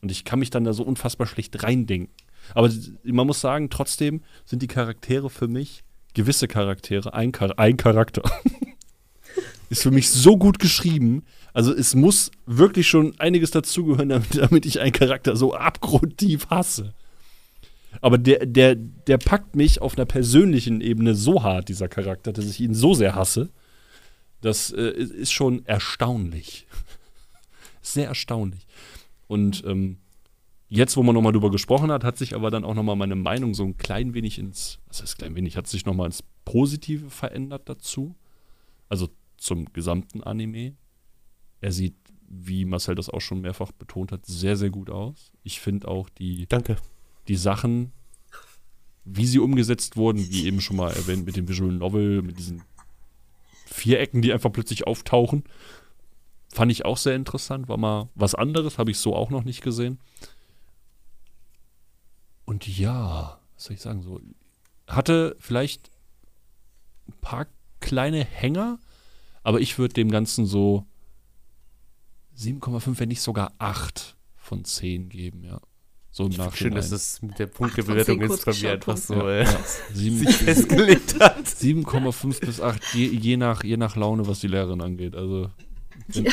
[0.00, 2.14] Und ich kann mich dann da so unfassbar schlecht reindenken.
[2.54, 2.70] Aber
[3.04, 5.84] man muss sagen, trotzdem sind die Charaktere für mich,
[6.14, 8.22] gewisse Charaktere, ein, Char ein Charakter,
[9.68, 11.24] ist für mich so gut geschrieben.
[11.52, 16.94] Also es muss wirklich schon einiges dazugehören, damit, damit ich einen Charakter so abgrundtief hasse.
[18.00, 22.46] Aber der, der, der packt mich auf einer persönlichen Ebene so hart, dieser Charakter, dass
[22.46, 23.50] ich ihn so sehr hasse.
[24.40, 26.66] Das äh, ist schon erstaunlich.
[27.84, 28.66] Sehr erstaunlich.
[29.28, 29.98] Und ähm,
[30.68, 33.54] jetzt, wo man nochmal drüber gesprochen hat, hat sich aber dann auch nochmal meine Meinung
[33.54, 37.68] so ein klein wenig ins, was heißt klein wenig, hat sich nochmal ins Positive verändert
[37.68, 38.14] dazu.
[38.88, 40.74] Also zum gesamten Anime.
[41.60, 41.96] Er sieht,
[42.28, 45.32] wie Marcel das auch schon mehrfach betont hat, sehr, sehr gut aus.
[45.42, 46.76] Ich finde auch die, Danke.
[47.28, 47.92] Die Sachen,
[49.04, 52.62] wie sie umgesetzt wurden, wie eben schon mal erwähnt mit dem Visual Novel, mit diesen
[53.66, 55.44] Vierecken, die einfach plötzlich auftauchen,
[56.48, 57.68] fand ich auch sehr interessant.
[57.68, 59.98] War mal was anderes, habe ich so auch noch nicht gesehen.
[62.44, 64.20] Und ja, was soll ich sagen, so
[64.86, 65.90] hatte vielleicht
[67.08, 67.46] ein paar
[67.80, 68.78] kleine Hänger,
[69.42, 70.86] aber ich würde dem Ganzen so
[72.36, 75.60] 7,5, wenn nicht sogar 8 von 10 geben, ja.
[76.14, 76.52] So im Nachhinein.
[76.54, 79.60] Schön, dass es mit der Punktebewertung jetzt bei mir einfach so ja, äh, ja.
[79.94, 81.38] Sieben- sich festgelegt hat.
[81.46, 85.16] 7,5 bis 8, je, je, nach, je nach Laune, was die Lehrerin angeht.
[85.16, 85.50] Also,
[86.08, 86.32] wenn- Ja.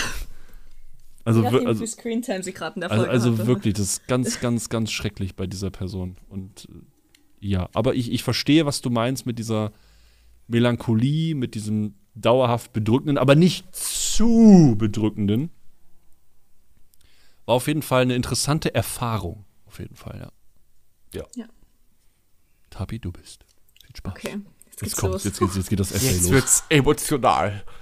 [1.24, 3.48] also, nachdem, also, Screentime sie gerade in der also, Folge also hatte.
[3.48, 6.18] wirklich, das ist ganz, ganz, ganz schrecklich bei dieser Person.
[6.28, 9.72] Und äh, ja, aber ich, ich verstehe, was du meinst mit dieser
[10.48, 15.52] Melancholie, mit diesem dauerhaft bedrückenden, aber nicht zu bedrückenden.
[17.46, 19.46] War auf jeden Fall eine interessante Erfahrung.
[19.80, 20.32] Auf jeden Fall, ja.
[21.14, 21.26] Ja.
[21.36, 21.46] Ja.
[22.70, 23.46] Tabi, du bist.
[23.86, 24.12] Viel Spaß.
[24.12, 25.24] Okay, Jetzt jetzt geht's kommt, los.
[25.24, 26.32] jetzt, geht- jetzt geht das Essay Jetzt los.
[26.32, 27.64] wird's emotional.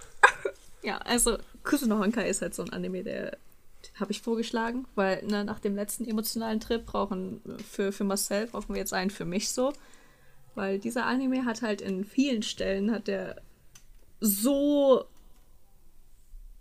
[0.84, 5.22] Ja, also Kusuno Honkai ist halt so ein Anime, der den habe ich vorgeschlagen, weil
[5.26, 9.26] ne, nach dem letzten emotionalen Trip brauchen für, für Marcel brauchen wir jetzt einen für
[9.26, 9.74] mich so.
[10.56, 13.41] Weil dieser Anime hat halt in vielen Stellen hat der
[14.22, 15.03] so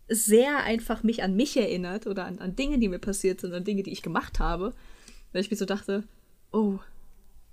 [0.09, 3.65] sehr einfach mich an mich erinnert oder an, an Dinge, die mir passiert sind, an
[3.65, 4.75] Dinge, die ich gemacht habe.
[5.37, 6.03] Weil ich mir so dachte,
[6.51, 6.79] oh,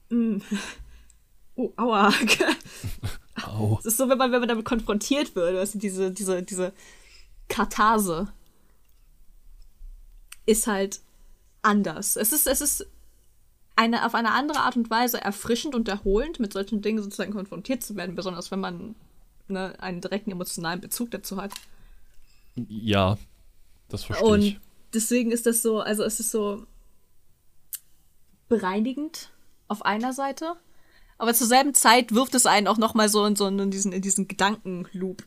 [0.09, 0.37] mm,
[1.55, 2.13] oh, aua.
[3.45, 3.77] Au.
[3.79, 6.71] Es ist so, wenn man, wenn man damit konfrontiert wird, weißt du, diese, diese, diese
[7.49, 8.31] Katharse
[10.45, 11.01] ist halt
[11.61, 12.15] anders.
[12.15, 12.87] Es ist, es ist
[13.75, 17.83] eine, auf eine andere Art und Weise erfrischend und erholend, mit solchen Dingen sozusagen konfrontiert
[17.83, 18.95] zu werden, besonders wenn man
[19.49, 21.51] ne, einen direkten emotionalen Bezug dazu hat.
[22.55, 23.17] Ja,
[23.89, 24.55] das verstehe ich.
[24.55, 24.61] Und
[24.93, 26.65] deswegen ist das so, also es ist so
[28.49, 29.31] bereinigend
[29.67, 30.53] auf einer Seite,
[31.17, 33.91] aber zur selben Zeit wirft es einen auch noch mal so in so in diesen,
[33.93, 35.23] in diesen Gedankenloop,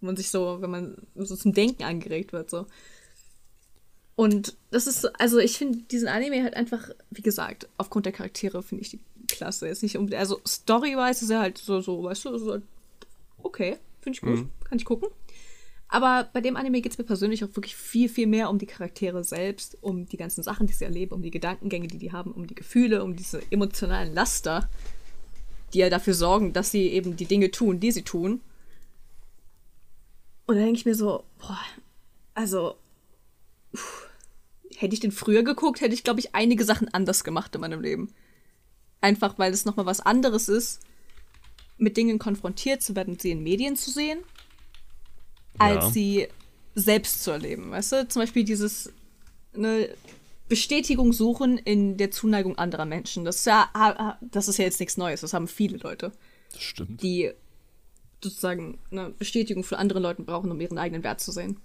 [0.00, 2.66] wo man sich so, wenn man so zum Denken angeregt wird, so.
[4.16, 8.12] Und das ist, so- also ich finde diesen Anime halt einfach, wie gesagt, aufgrund der
[8.12, 9.66] Charaktere finde ich die klasse.
[9.66, 12.58] Jetzt nicht um, also story-wise ist er halt so, so, weißt du, so,
[13.42, 15.08] okay, finde ich gut, kann ich gucken.
[15.88, 18.66] Aber bei dem Anime geht es mir persönlich auch wirklich viel, viel mehr um die
[18.66, 22.32] Charaktere selbst, um die ganzen Sachen, die sie erleben, um die Gedankengänge, die die haben,
[22.32, 24.68] um die Gefühle, um diese emotionalen Laster,
[25.72, 28.40] die ja dafür sorgen, dass sie eben die Dinge tun, die sie tun.
[30.46, 31.60] Und dann denke ich mir so, boah,
[32.34, 32.76] also,
[33.72, 34.08] uff,
[34.76, 37.80] hätte ich den früher geguckt, hätte ich, glaube ich, einige Sachen anders gemacht in meinem
[37.80, 38.12] Leben.
[39.00, 40.80] Einfach, weil es nochmal was anderes ist,
[41.76, 44.20] mit Dingen konfrontiert zu werden, sie in Medien zu sehen,
[45.58, 45.90] als Ja.
[45.90, 46.28] sie
[46.74, 47.70] selbst zu erleben.
[47.70, 48.92] Weißt du, zum Beispiel dieses
[49.54, 49.88] eine
[50.48, 53.24] Bestätigung suchen in der Zuneigung anderer Menschen.
[53.24, 55.20] Das ist ja, das ist ja jetzt nichts Neues.
[55.22, 56.12] Das haben viele Leute,
[56.52, 57.02] Das stimmt.
[57.02, 57.30] die
[58.22, 61.58] sozusagen eine Bestätigung von anderen Leuten brauchen, um ihren eigenen Wert zu sehen.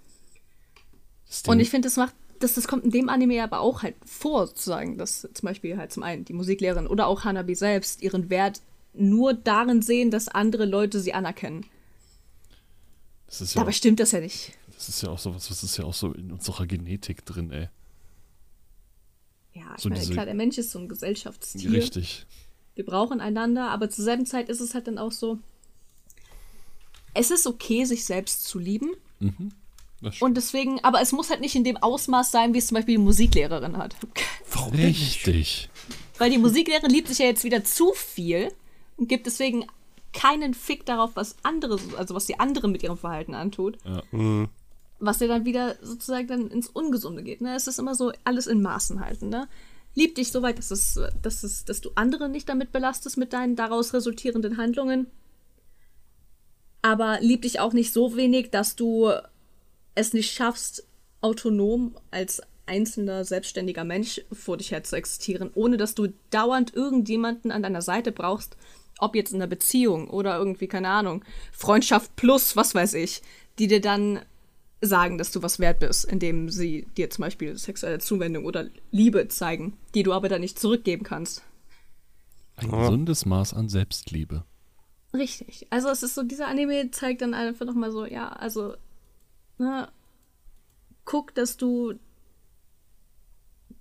[1.47, 4.47] Und ich finde, das macht, das, das kommt in dem Anime aber auch halt vor,
[4.47, 8.61] sozusagen, dass zum Beispiel halt zum einen die Musiklehrerin oder auch Hanabi selbst ihren Wert
[8.93, 11.65] nur darin sehen, dass andere Leute sie anerkennen.
[13.29, 14.51] Das ist ja Dabei auch, stimmt das ja nicht.
[14.75, 17.51] das ist ja auch so was, das ist ja auch so in unserer Genetik drin,
[17.51, 17.69] ey.
[19.53, 21.71] Ja, ich So meine, diese- klar, der Mensch ist so ein Gesellschaftstier.
[21.71, 22.25] Richtig.
[22.75, 25.37] Wir brauchen einander, aber zur selben Zeit ist es halt dann auch so,
[27.13, 28.91] es ist okay, sich selbst zu lieben.
[30.01, 30.21] Das stimmt.
[30.21, 32.95] Und deswegen, aber es muss halt nicht in dem Ausmaß sein, wie es zum Beispiel
[32.95, 33.95] die Musiklehrerin hat.
[34.53, 34.73] Warum?
[34.73, 35.69] Richtig.
[36.19, 38.53] Weil die Musiklehrerin liebt sich ja jetzt wieder zu viel
[38.97, 39.65] und gibt deswegen
[40.13, 43.77] keinen Fick darauf, was andere, also was die andere mit ihrem Verhalten antut.
[43.83, 44.47] Ja.
[44.99, 47.41] Was ja dann wieder sozusagen dann ins Ungesunde geht.
[47.41, 47.55] Ne?
[47.55, 49.29] Es ist immer so, alles in Maßen halten.
[49.29, 49.47] Ne?
[49.95, 53.33] Lieb dich so weit, dass, es, dass, es, dass du andere nicht damit belastest mit
[53.33, 55.07] deinen daraus resultierenden Handlungen.
[56.81, 59.11] Aber lieb dich auch nicht so wenig, dass du
[59.95, 60.85] es nicht schaffst,
[61.21, 67.51] autonom als einzelner selbstständiger Mensch vor dich her zu existieren, ohne dass du dauernd irgendjemanden
[67.51, 68.55] an deiner Seite brauchst,
[68.99, 73.21] ob jetzt in einer Beziehung oder irgendwie, keine Ahnung, Freundschaft plus, was weiß ich,
[73.57, 74.19] die dir dann
[74.81, 79.27] sagen, dass du was wert bist, indem sie dir zum Beispiel sexuelle Zuwendung oder Liebe
[79.27, 81.43] zeigen, die du aber dann nicht zurückgeben kannst.
[82.55, 84.43] Ein gesundes Maß an Selbstliebe.
[85.13, 85.67] Richtig.
[85.69, 88.75] Also es ist so, dieser Anime zeigt dann einfach nochmal so, ja, also,
[89.57, 89.89] ne,
[91.05, 91.95] guck, dass du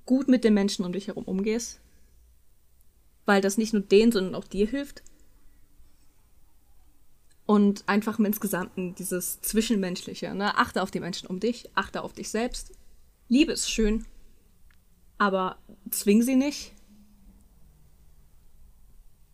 [0.06, 1.80] gut mit den Menschen um dich herum umgehst.
[3.26, 5.02] Weil das nicht nur denen, sondern auch dir hilft.
[7.48, 12.12] Und einfach im Insgesamten dieses Zwischenmenschliche, ne, achte auf die Menschen um dich, achte auf
[12.12, 12.72] dich selbst.
[13.28, 14.04] Liebe ist schön,
[15.16, 15.56] aber
[15.90, 16.72] zwing sie nicht.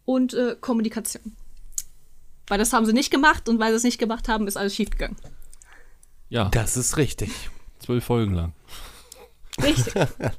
[0.05, 1.35] Und äh, Kommunikation.
[2.47, 4.77] Weil das haben sie nicht gemacht und weil sie es nicht gemacht haben, ist alles
[4.77, 5.16] schiefgegangen.
[6.28, 7.32] Ja, Das ist richtig.
[7.81, 8.53] zwölf Folgen lang.
[9.61, 9.93] Richtig.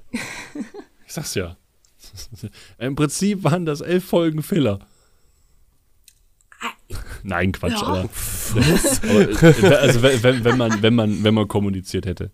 [1.07, 1.55] Ich sag's ja.
[2.79, 4.79] Im Prinzip waren das elf Folgen Filler.
[7.27, 7.81] Nein, Quatsch, Ja.
[7.87, 8.09] aber,
[9.03, 12.31] aber äh, also wenn, wenn, man wenn man wenn man kommuniziert hätte.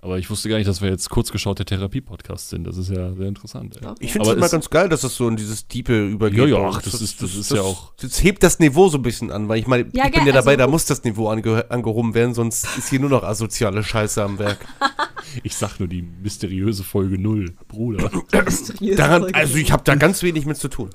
[0.00, 2.64] Aber ich wusste gar nicht, dass wir jetzt kurz geschaut der Therapie-Podcast sind.
[2.64, 3.76] Das ist ja sehr interessant.
[3.76, 3.82] Ey.
[3.82, 3.94] Doch.
[3.98, 6.38] Ich finde es immer ganz geil, dass das so in dieses Diepe übergeht.
[6.38, 9.02] Ja, ja, ach, das ist- das ist ja auch- Das hebt das Niveau so ein
[9.02, 11.28] bisschen an, weil ich meine, Ja, ich bin ja dabei, also- da muss das Niveau
[11.28, 14.58] ange angehoben werden, sonst ist hier nur noch asoziale Scheiße am Werk.
[15.42, 18.10] Ich sag nur die mysteriöse Folge 0, Bruder.
[18.96, 20.88] Daran, also ich habe da ganz wenig mit zu tun.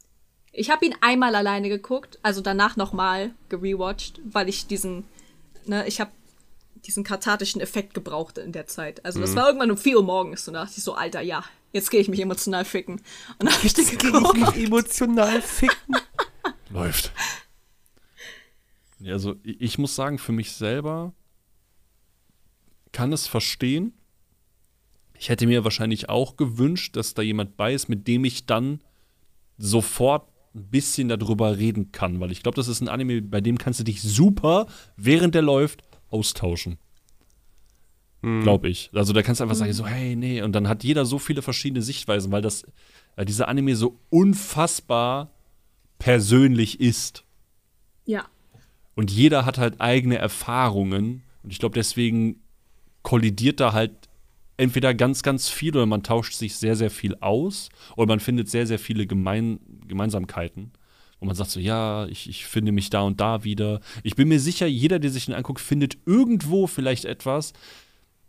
[0.52, 5.04] Ich habe ihn einmal alleine geguckt, also danach nochmal gerewatcht, weil ich diesen,
[5.66, 6.10] ne, ich habe
[6.86, 9.06] diesen kathartischen Effekt gebraucht in der Zeit.
[9.06, 9.24] Also Mhm.
[9.24, 11.44] das war irgendwann um 4 Uhr morgens und da dachte ich so, Alter, ja,
[11.78, 12.96] jetzt gehe ich mich emotional ficken.
[13.40, 14.58] Und dann habe ich den geguckt.
[14.58, 15.96] Emotional ficken.
[16.70, 17.12] Läuft.
[19.00, 21.14] Ja, also ich, ich muss sagen, für mich selber
[22.92, 23.94] kann es verstehen.
[25.14, 28.82] Ich hätte mir wahrscheinlich auch gewünscht, dass da jemand bei ist, mit dem ich dann
[29.58, 33.58] sofort ein bisschen darüber reden kann, weil ich glaube, das ist ein Anime, bei dem
[33.58, 36.78] kannst du dich super, während der läuft, austauschen.
[38.44, 38.90] Glaube ich.
[38.94, 41.42] Also da kannst du einfach sagen, so, hey, nee, und dann hat jeder so viele
[41.42, 42.66] verschiedene Sichtweisen, weil das,
[43.16, 45.32] weil dieser Anime so unfassbar
[46.00, 47.24] persönlich ist.
[48.06, 48.26] Ja.
[48.96, 51.24] Und jeder hat halt eigene Erfahrungen.
[51.44, 52.42] Und ich glaube, deswegen
[53.04, 53.92] kollidiert da halt
[54.58, 58.50] entweder ganz, ganz viel oder man tauscht sich sehr, sehr viel aus oder man findet
[58.50, 60.72] sehr, sehr viele Gemein Gemeinsamkeiten.
[61.20, 63.82] Wo man sagt so, ja, ich, ich finde mich da und da wieder.
[64.04, 67.54] Ich bin mir sicher, jeder, der sich den anguckt, findet irgendwo vielleicht etwas.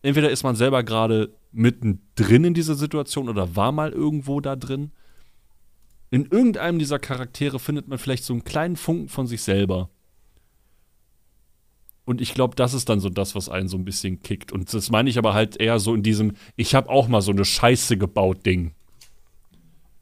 [0.03, 4.93] Entweder ist man selber gerade mittendrin in dieser Situation oder war mal irgendwo da drin.
[6.11, 9.91] In irgendeinem dieser Charaktere findet man vielleicht so einen kleinen Funken von sich selber.
[12.05, 14.51] Und ich glaube, das ist dann so das, was einen so ein bisschen kickt.
[14.51, 17.33] Und das meine ich aber halt eher so in diesem, ich habe auch mal so
[17.33, 18.73] eine Scheiße gebaut Ding.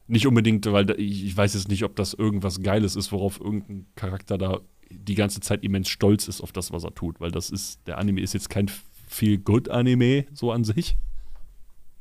[0.07, 4.39] Nicht unbedingt, weil ich weiß jetzt nicht, ob das irgendwas Geiles ist, worauf irgendein Charakter
[4.39, 7.21] da die ganze Zeit immens stolz ist auf das, was er tut.
[7.21, 8.71] Weil das ist, der Anime ist jetzt kein
[9.07, 10.97] Feel-Good-Anime so an sich,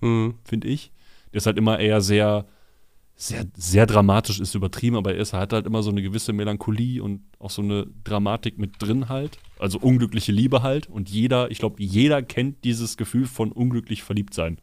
[0.02, 0.36] Hm.
[0.44, 0.92] finde ich.
[1.32, 2.46] Der ist halt immer eher sehr,
[3.16, 6.34] sehr, sehr dramatisch, ist übertrieben, aber er ist, er hat halt immer so eine gewisse
[6.34, 9.38] Melancholie und auch so eine Dramatik mit drin halt.
[9.60, 10.88] Also unglückliche Liebe halt.
[10.90, 14.60] Und jeder, ich glaube, jeder kennt dieses Gefühl von unglücklich verliebt sein.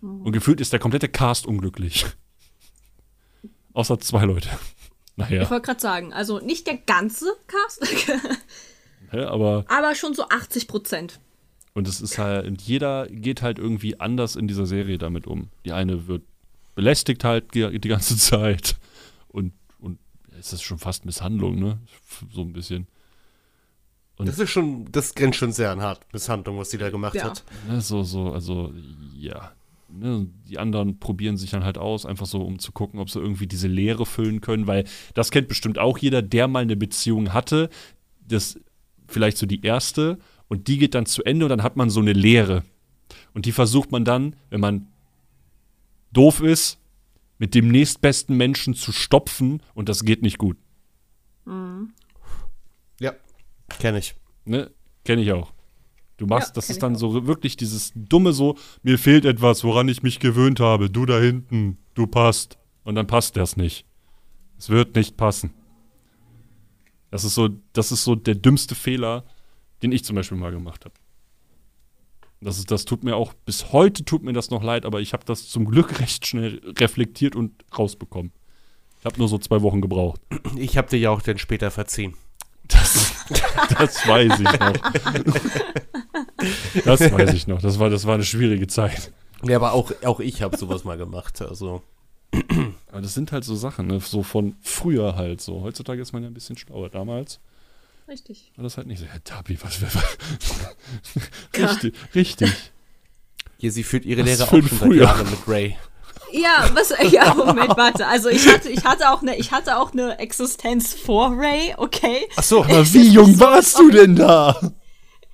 [0.00, 2.06] Und gefühlt ist der komplette Cast unglücklich.
[3.72, 4.48] Außer zwei Leute.
[5.20, 7.84] Ich Naja, wollte gerade sagen, also nicht der ganze Cast,
[9.10, 11.18] hä, aber aber schon so 80 Prozent.
[11.78, 15.46] Und es ist halt, und jeder geht halt irgendwie anders in dieser Serie damit um.
[15.64, 16.24] Die eine wird
[16.74, 18.76] belästigt halt die ganze Zeit.
[19.28, 20.00] Und, und
[20.36, 21.78] es ist schon fast Misshandlung, ne?
[22.32, 22.88] So ein bisschen.
[24.16, 27.26] Das ist schon, das grenzt schon sehr an hart Misshandlung, was sie da gemacht Ja.
[27.26, 27.44] hat.
[27.68, 27.80] Ne?
[27.80, 28.72] So, so, also,
[29.16, 29.52] ja.
[29.88, 30.26] Ne?
[30.48, 33.46] Die anderen probieren sich dann halt aus, einfach so, um zu gucken, ob sie irgendwie
[33.46, 34.82] diese Leere füllen können, weil
[35.14, 37.70] das kennt bestimmt auch jeder, der mal eine Beziehung hatte.
[38.26, 38.58] Das
[39.06, 40.18] vielleicht so die erste
[40.48, 42.64] und die geht dann zu Ende und dann hat man so eine Leere.
[43.34, 44.88] Und die versucht man dann, wenn man
[46.12, 46.78] doof ist,
[47.38, 50.56] mit dem nächstbesten Menschen zu stopfen und das geht nicht gut.
[53.00, 53.12] Ja,
[53.78, 54.14] kenne ich.
[54.44, 54.70] Ne?
[55.04, 55.52] Kenne ich auch.
[56.16, 56.98] Du machst, Ja, das ist dann auch.
[56.98, 60.90] so wirklich dieses dumme so, mir fehlt etwas, woran ich mich gewöhnt habe.
[60.90, 62.58] Du da hinten, du passt.
[62.82, 63.84] Und dann passt das nicht.
[64.58, 65.52] Es wird nicht passen.
[67.10, 69.24] Das ist so, das ist so der dümmste Fehler,
[69.82, 70.94] den ich zum Beispiel mal gemacht habe.
[72.40, 75.12] Das, ist, das tut mir auch, bis heute tut mir das noch leid, aber ich
[75.12, 78.32] habe das zum Glück recht schnell reflektiert und rausbekommen.
[79.00, 80.20] Ich habe nur so zwei Wochen gebraucht.
[80.56, 82.14] Ich habe dir ja auch dann später verziehen.
[82.66, 83.14] Das,
[83.78, 84.72] das weiß ich noch.
[86.84, 87.62] Das weiß ich noch.
[87.62, 89.12] Das war, das war eine schwierige Zeit.
[89.44, 91.40] Ja, aber auch, auch ich habe sowas mal gemacht.
[91.42, 91.82] Also,
[92.88, 94.00] Aber das sind halt so Sachen, ne?
[94.00, 95.62] so von früher halt so.
[95.62, 96.88] Heutzutage ist man ja ein bisschen schlauer.
[96.88, 97.40] Damals
[98.08, 98.52] Richtig.
[98.56, 99.04] war das halt nicht so.
[99.04, 99.88] Ja, Tabi, was wir.
[101.66, 102.50] richtig, richtig.
[103.58, 104.92] hier, sie führt ihre Lehre auch schon seit.
[104.92, 105.76] Jahren mit Ray.
[106.32, 108.06] Ja, was, ja, Moment, warte.
[108.06, 112.26] Also ich hatte, ich hatte auch eine, ich hatte auch eine Existenz vor Ray, okay?
[112.36, 114.58] Ach so, Aber wie jung warst du denn da?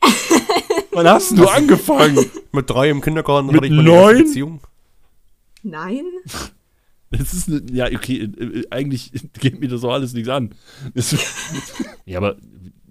[0.93, 2.31] Wann hast du angefangen?
[2.53, 4.19] mit drei im Kindergarten Mit hatte ich meine neun?
[4.19, 4.61] Beziehung.
[5.63, 6.05] Nein.
[7.19, 10.55] Das ist eine, ja, okay, äh, äh, eigentlich geht mir das auch alles nichts an.
[10.95, 11.15] Das,
[12.07, 12.37] ja, aber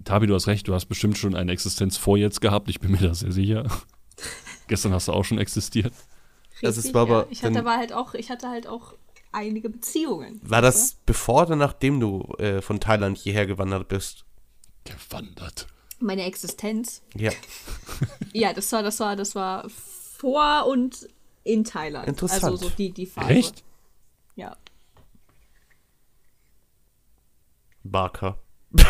[0.04, 2.92] Tabi, du hast recht, du hast bestimmt schon eine Existenz vor jetzt gehabt, ich bin
[2.92, 3.66] mir da sehr sicher.
[4.68, 5.92] Gestern hast du auch schon existiert.
[6.62, 7.26] Das Richtig, ist aber ja.
[7.30, 8.94] Ich hatte aber halt auch, ich hatte halt auch
[9.32, 10.40] einige Beziehungen.
[10.42, 14.24] War das bevor oder nachdem du äh, von Thailand hierher gewandert bist?
[14.84, 15.66] Gewandert.
[15.98, 17.02] Meine Existenz.
[17.14, 17.32] Ja,
[18.32, 21.08] Ja, das war, das war, das war vor und
[21.44, 22.08] in Thailand.
[22.08, 22.44] Interessant.
[22.44, 23.28] Also so die, die Phase.
[23.30, 23.64] Echt?
[24.34, 24.56] Ja.
[27.84, 28.38] Barker.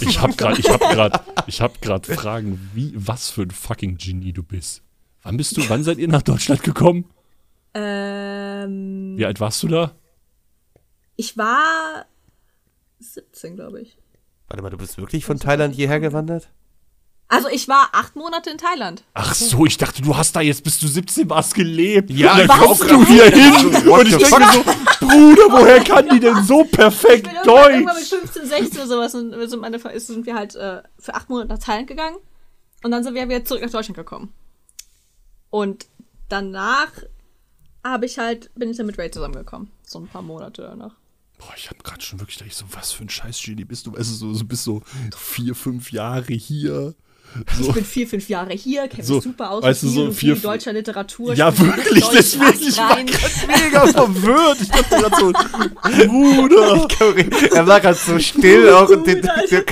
[0.00, 3.98] Ich hab grad, ich hab grad, ich hab grad Fragen, wie, was für ein fucking
[3.98, 4.82] Genie du bist.
[5.22, 7.04] Wann bist du, wann seid ihr nach Deutschland gekommen?
[7.74, 9.94] Ähm, Wie alt warst du da?
[11.16, 12.06] ich war
[13.00, 13.98] 17, glaube ich.
[14.48, 16.50] Warte mal, du bist wirklich von Thailand hierher gewandert?
[17.34, 19.02] Also ich war acht Monate in Thailand.
[19.12, 22.08] Ach so, ich dachte, du hast da jetzt, bis du 17 warst, gelebt.
[22.10, 23.52] Ja, und dann kommst du hier hin
[23.90, 24.62] und ich denke so,
[25.00, 28.20] Bruder, woher kann die denn so perfekt Ich bin irgendwann, irgendwann mit Deutsch?
[28.20, 31.48] 15, 16 oder sowas und wir sind, meine, sind wir halt äh, für acht Monate
[31.48, 32.16] nach Thailand gegangen
[32.84, 34.32] und dann sind wir wieder zurück nach Deutschland gekommen.
[35.50, 35.86] Und
[36.28, 36.92] danach
[37.82, 39.72] habe ich halt, bin ich dann mit Ray zusammengekommen.
[39.84, 40.94] So ein paar Monate danach.
[41.38, 43.92] Boah, ich hab grad schon wirklich gedacht, so, was für ein Scheiß-Genie bist du?
[43.92, 44.82] Weißt du, so, so bist so
[45.16, 46.94] vier, fünf Jahre hier.
[47.58, 47.68] So.
[47.68, 50.36] Ich bin vier, fünf Jahre hier, kenne So, mich super aus weißt du, so vier-
[50.36, 51.34] deutscher Literatur.
[51.34, 52.96] Ja, wirklich, deswegen, ich war.
[52.96, 54.58] Mega verwirrt.
[54.60, 55.32] Ich dachte grad so,
[56.06, 56.88] Bruder.
[57.52, 59.64] er war gerade so still auch und den, der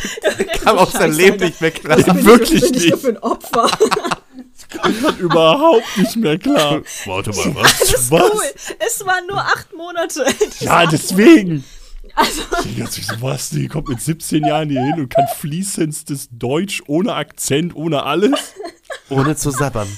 [0.65, 1.97] kam auf sein Leben nicht mehr klar.
[1.99, 2.97] Bin ich- wirklich bin ich nicht.
[2.99, 3.71] für ein Opfer?
[5.19, 6.81] Überhaupt nicht mehr klar.
[7.05, 7.81] Warte mal, was?
[7.83, 8.33] Ist was?
[8.33, 8.43] cool.
[8.79, 10.25] Es waren nur acht Monate.
[10.61, 11.65] Ja, deswegen.
[12.15, 13.51] Also, Ich dachte so, was?
[13.51, 18.55] Die kommt mit 17 Jahren hier hin und kann fließendstes Deutsch ohne Akzent, ohne alles.
[19.09, 19.89] Ohne zu sabbern.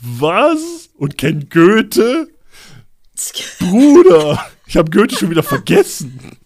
[0.00, 0.90] Was?
[0.96, 2.28] Und kennt Goethe?
[3.60, 6.36] Bruder, ich habe Goethe schon wieder vergessen.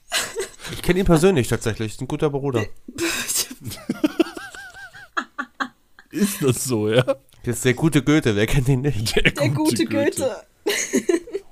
[0.72, 1.92] Ich kenne ihn persönlich tatsächlich.
[1.92, 2.64] Ist ein guter Bruder.
[6.10, 7.02] Ist das so, ja?
[7.44, 9.14] Das ist der gute Goethe, wer kennt ihn nicht?
[9.16, 10.36] der gute Goethe.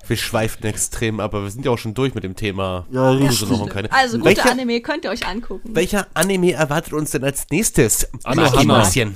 [0.06, 2.86] Wir schweifen extrem, aber wir sind ja auch schon durch mit dem Thema.
[2.90, 3.16] Ja,
[3.68, 3.90] keine.
[3.93, 5.70] Also gute welcher, Anime könnt ihr euch angucken.
[5.74, 8.09] welcher Anime erwartet uns denn als nächstes?
[8.24, 8.78] Anno Martin Hanna.
[8.78, 9.14] Martien.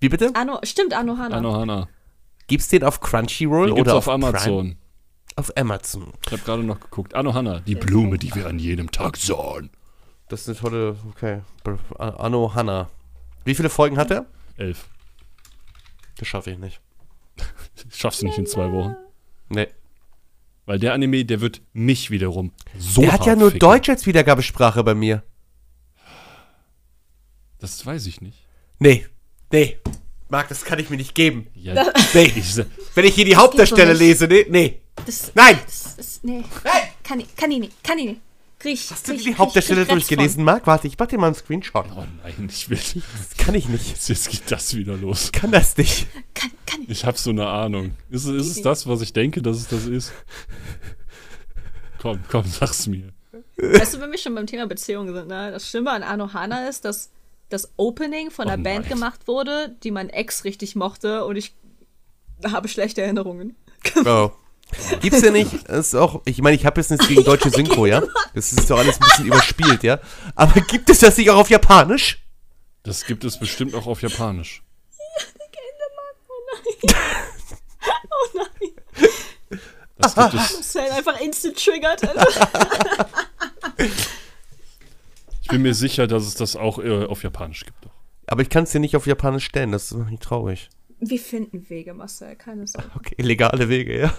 [0.00, 0.30] Wie bitte?
[0.34, 1.36] Anno, stimmt, Anohana.
[1.36, 1.88] Anohana.
[2.46, 4.26] Gibt's den auf Crunchyroll Den oder auf Prime?
[4.26, 4.76] Amazon.
[5.36, 6.12] Auf Amazon.
[6.26, 7.14] Ich habe gerade noch geguckt.
[7.14, 9.70] Anohana, die Blume, die wir an jedem Tag sahen.
[10.28, 10.96] Das ist eine tolle.
[11.10, 11.40] Okay.
[11.98, 12.88] Anno Hanna.
[13.44, 14.26] Wie viele Folgen hat er?
[14.56, 14.88] Elf.
[16.16, 16.80] Das schaffe ich nicht.
[17.90, 18.96] Schaffst du nicht in zwei Wochen.
[19.48, 19.68] Nee.
[20.64, 23.58] Weil der Anime, der wird mich wiederum so Der hat ja nur ficken.
[23.60, 25.22] Deutsch als Wiedergabesprache bei mir.
[27.58, 28.38] Das weiß ich nicht.
[28.78, 29.06] Nee.
[29.50, 29.78] Nee.
[30.28, 31.46] Marc, das kann ich mir nicht geben.
[31.54, 31.74] Ja,
[32.14, 32.32] Nee.
[32.34, 32.56] ich,
[32.94, 34.46] Wenn ich hier die Hauptdarsteller lese, nee.
[34.48, 34.80] Nee.
[35.06, 35.58] Das, Nein!
[35.64, 36.42] das ist, nee.
[36.64, 36.82] Nein!
[37.02, 38.20] Kann ich, kann ich nicht, kann ich nicht.
[38.62, 40.66] Krieg, Hast du dir die Hauptdarsteller durchgelesen, Marc?
[40.68, 41.84] Warte, ich mach dir mal einen Screenshot.
[41.96, 42.78] oh nein, ich will.
[42.78, 44.08] Das kann ich nicht.
[44.08, 45.24] Jetzt, geht das wieder los.
[45.26, 46.06] Ich kann das nicht.
[46.34, 46.90] Kann, kann ich.
[46.90, 47.92] Ich habe so eine Ahnung.
[48.08, 50.12] Ist, es- ist es das, was ich denke, dass es das ist?
[52.00, 53.12] Komm, komm, sag's mir.
[53.56, 55.50] Weißt du, wenn wir schon beim Thema Beziehungen sind, ne?
[55.52, 57.10] Das Schlimme an Anohana ist, dass
[57.48, 61.54] das Opening von einer Oh Band gemacht wurde, die mein Ex richtig mochte und ich
[62.44, 63.56] habe schlechte Erinnerungen.
[64.04, 64.30] Oh.
[65.00, 67.86] Gibt's ja nicht, das ist auch, ich meine, ich habe jetzt nichts gegen deutsche Synchro,
[67.86, 68.02] ja?
[68.34, 69.98] Das ist doch alles ein bisschen überspielt, ja?
[70.34, 72.24] Aber gibt es das nicht auch auf Japanisch?
[72.82, 74.62] Das gibt es bestimmt auch auf Japanisch.
[77.84, 79.60] Oh nein.
[79.98, 80.54] Das gibt es.
[80.54, 82.08] Marcel einfach instant triggert.
[82.08, 83.08] Alter.
[85.42, 87.84] Ich bin mir sicher, dass es das auch äh, auf Japanisch gibt.
[87.84, 87.90] Doch.
[88.26, 90.70] Aber ich kann es dir nicht auf Japanisch stellen, das ist noch nicht traurig.
[91.00, 92.88] Wir finden Wege, Marcel, keine Sorge.
[92.96, 94.14] Okay, legale Wege, ja?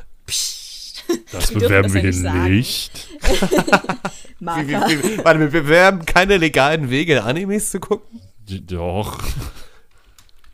[1.31, 3.07] Das Wir bewerben das wir hier nicht
[4.39, 4.67] Marker.
[4.67, 8.21] wie, warte, wir bewerben keine legalen Wege, Animes zu gucken?
[8.67, 9.23] Doch.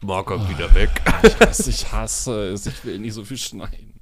[0.01, 0.89] Marco wieder weg.
[1.23, 2.65] Ich hasse, ich hasse es.
[2.65, 3.99] Ich will nicht so viel schneiden.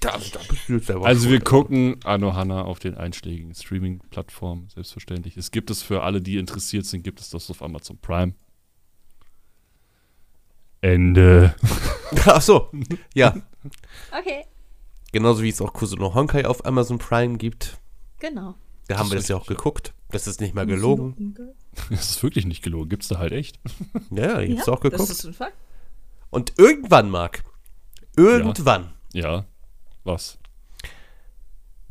[0.00, 5.36] Da, da Also wir gucken Anohana auf den einschlägigen Streaming-Plattformen, selbstverständlich.
[5.36, 8.34] Es gibt es für alle, die interessiert sind, gibt es das auf Amazon Prime.
[10.80, 11.54] Ende.
[12.26, 12.70] Ach so,
[13.14, 13.36] ja.
[14.10, 14.44] Okay.
[15.12, 17.78] Genauso wie es auch Kusuno Honkai auf Amazon Prime gibt.
[18.18, 18.54] Genau.
[18.88, 19.94] Da haben ist wir das ja auch geguckt.
[20.10, 21.36] Das ist nicht mal gelogen.
[21.90, 22.88] Das ist wirklich nicht gelogen.
[22.88, 23.60] Gibt's da halt echt.
[24.10, 25.10] Ja, ich hab's auch Das geguckt.
[25.10, 25.54] ist ein Fakt.
[26.30, 27.44] Und irgendwann, Marc,
[28.16, 29.44] irgendwann Ja.
[30.04, 30.38] Was?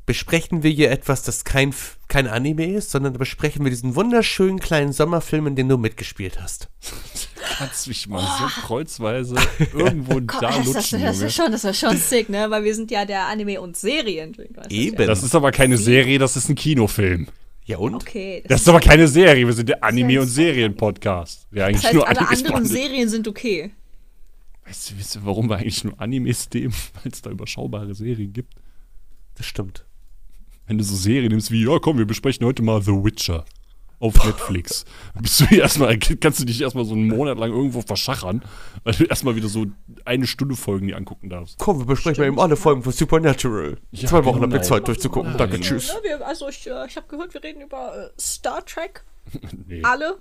[0.06, 1.73] besprechen wir hier etwas, das kein,
[2.07, 6.69] kein Anime ist, sondern besprechen wir diesen wunderschönen kleinen Sommerfilm, in dem du mitgespielt hast.
[7.58, 9.36] Kannst mich mal so kreuzweise
[9.74, 11.28] irgendwo Komm, da das, das, lutschen, das, Junge.
[11.28, 12.50] ist schon, das ist schon sick, ne?
[12.50, 14.50] Weil wir sind ja der Anime- und du?
[14.70, 15.08] Eben.
[15.08, 17.28] Das ist aber keine Serie, das ist ein Kinofilm.
[17.66, 17.96] Ja und?
[17.96, 18.44] Okay.
[18.48, 21.48] Das ist aber keine Serie, wir sind der Anime- heißt- und Serien-Podcast.
[21.52, 22.72] Eigentlich das heißt, nur alle anderen behandelt.
[22.72, 23.72] Serien sind okay.
[24.66, 26.74] Weißt du, weißt du, warum wir eigentlich nur Animes nehmen?
[27.04, 28.54] Weil es da überschaubare Serien gibt.
[29.36, 29.86] Das stimmt.
[30.68, 33.46] Wenn du so Serien nimmst wie, ja komm, wir besprechen heute mal The Witcher
[33.99, 34.86] auf Netflix.
[35.22, 38.44] Bist du erstmal, kannst du dich erstmal so einen Monat lang irgendwo verschachern,
[38.84, 39.65] weil du erstmal wieder so
[40.06, 41.57] eine Stunde Folgen dir angucken darfst.
[41.57, 43.78] Komm, wir besprechen mal eben alle Folgen von Supernatural.
[43.91, 44.53] Ja, Zwei Wochen genau.
[44.56, 45.32] habt ihr Zeit durchzugucken.
[45.32, 45.38] Nein.
[45.40, 45.91] Danke, Ja, tschüss.
[46.03, 49.03] Wir, also ich, äh, ich habe gehört, wir reden über äh, Star Trek.
[49.68, 49.82] Nee.
[49.84, 50.18] Alle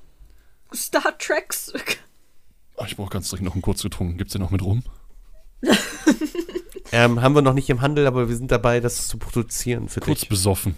[0.75, 1.73] Star Treks.
[2.77, 4.17] Oh, ich brauche ganz dringend noch einen kurz getrunken.
[4.19, 4.83] Gibt's den noch mit rum?
[6.93, 9.99] Ähm, haben wir noch nicht im Handel, aber wir sind dabei, das zu produzieren für
[10.01, 10.29] Kurz dich.
[10.29, 10.77] besoffen.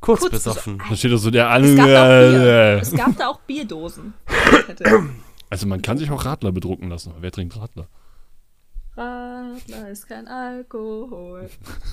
[0.00, 0.80] Kurz, Kurz besoffen.
[0.88, 2.00] Da steht da so der Es gab, da auch Bier.
[2.00, 2.78] Ange.
[2.82, 4.14] es gab da auch Bierdosen.
[5.50, 7.12] Also man kann sich auch Radler bedrucken lassen.
[7.20, 7.88] Wer trinkt Radler?
[8.96, 11.50] Radler ist kein Alkohol.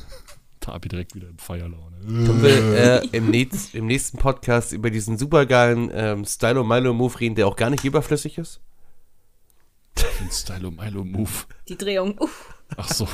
[0.60, 1.98] Tabi direkt wieder in Feierlaune.
[2.02, 7.20] Können wir äh, im, nächst, im nächsten Podcast über diesen supergeilen ähm, Stylo Milo Move
[7.20, 8.62] reden, der auch gar nicht überflüssig ist?
[10.20, 11.30] Den Stylo Milo Move.
[11.68, 12.18] Die Drehung.
[12.18, 12.56] Uff.
[12.78, 13.08] Ach so.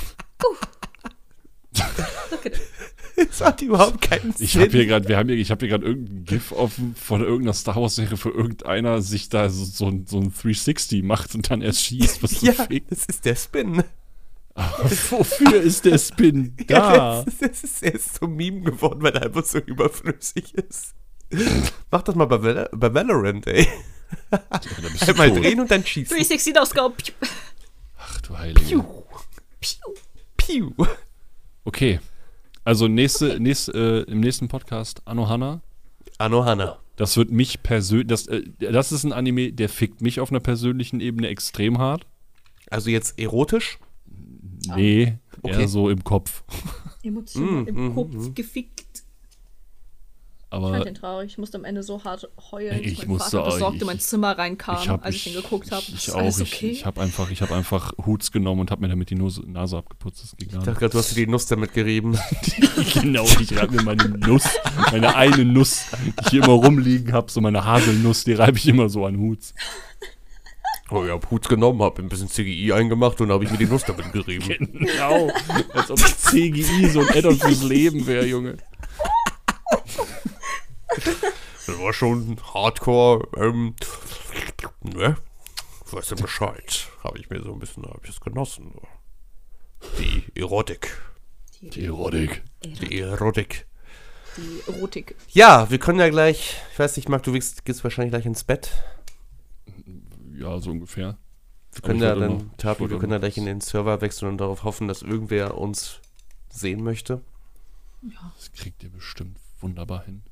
[3.28, 4.62] Das hat überhaupt keinen Ich Sinn.
[4.62, 7.54] habe hier gerade, wir haben hier, ich habe hier gerade irgendein GIF offen von irgendeiner
[7.54, 11.50] Star Wars Serie, für irgendeiner sich da so, so, ein- so ein 360 macht und
[11.50, 12.24] dann erst schießt.
[12.24, 12.88] Was ja, fake.
[12.90, 13.84] das ist der Spin.
[15.10, 16.96] Wofür ist der Spin da?
[17.18, 19.60] Ja, das, ist, das ist, er ist so ein Meme geworden, weil er einfach so
[19.60, 20.94] überflüssig ist.
[21.90, 23.66] Mach das mal bei, Val bei Valorant, ey.
[25.08, 25.38] Einmal tot.
[25.44, 26.16] drehen und dann schießen.
[26.18, 26.96] 360 No Scope.
[27.02, 27.14] Piu,
[27.98, 28.60] Ach du Heilige.
[28.66, 28.84] piu.
[30.36, 30.72] Piu.
[31.64, 32.00] Okay.
[32.64, 35.62] Also nächste, nächste, äh, im nächsten Podcast Anohana.
[36.18, 36.78] Anohana.
[36.96, 40.40] Das wird mich persönlich, das, äh, das ist ein Anime, der fickt mich auf einer
[40.40, 42.06] persönlichen Ebene extrem hart.
[42.70, 43.80] Also jetzt erotisch?
[44.76, 45.62] Nee, Okay.
[45.62, 46.44] eher so im Kopf.
[47.04, 48.34] Emotional Mm, im mm, Kopf mm.
[48.36, 48.81] gefickt.
[50.54, 51.32] Ich Aber fand den traurig.
[51.32, 52.78] Ich musste am Ende so hart heulen.
[52.84, 55.16] Ich dass mein musste Vater auch- besorgt ich- in mein Zimmer reinkam, ich habe als
[55.16, 55.82] ich den geguckt habe.
[55.88, 56.40] Ich, ich auch.
[56.40, 59.44] Ich, ich habe einfach, ich habe einfach Huts genommen und habe mir damit die Nose,
[59.50, 60.24] Nase abgeputzt.
[60.24, 62.20] Das ging Ich dachte gerade, du hast dir die Nuss damit gerieben.
[62.94, 64.44] genau, ich reibe mir meine Nuss,
[64.92, 68.68] meine eine Nuss, die ich hier immer rumliegen habe, so meine Haselnuss, die reibe ich
[68.68, 69.54] immer so an Huts.
[70.90, 73.58] Oh, ich hab Hut genommen, hab ein bisschen CGI eingemacht und dann habe ich mir
[73.58, 74.68] die Nuss damit gerieben.
[74.74, 75.32] Genau.
[75.74, 78.58] Als ob CGI so ein Add-on fürs Leben wäre, Junge.
[81.68, 83.76] Das war schon hardcore, ähm,
[84.82, 85.16] ne?
[85.92, 86.88] Weißt du Bescheid?
[87.04, 88.74] Habe ich mir so ein bisschen, habe ich es genossen.
[90.00, 90.98] Die Erotik.
[91.62, 92.42] Die Erotik.
[92.64, 93.68] Die Erotik.
[94.38, 95.16] Die Erotik.
[95.30, 98.44] Ja, wir können ja gleich, ich weiß nicht, Marc, du gehst, gehst wahrscheinlich gleich ins
[98.44, 98.72] Bett.
[100.34, 101.18] Ja, so ungefähr.
[101.74, 104.38] Wir können ja dann, noch- wollte wir können ja gleich in den Server wechseln und
[104.40, 106.00] darauf hoffen, dass irgendwer uns
[106.50, 107.22] sehen möchte.
[108.36, 110.24] Das kriegt ihr bestimmt wunderbar hin.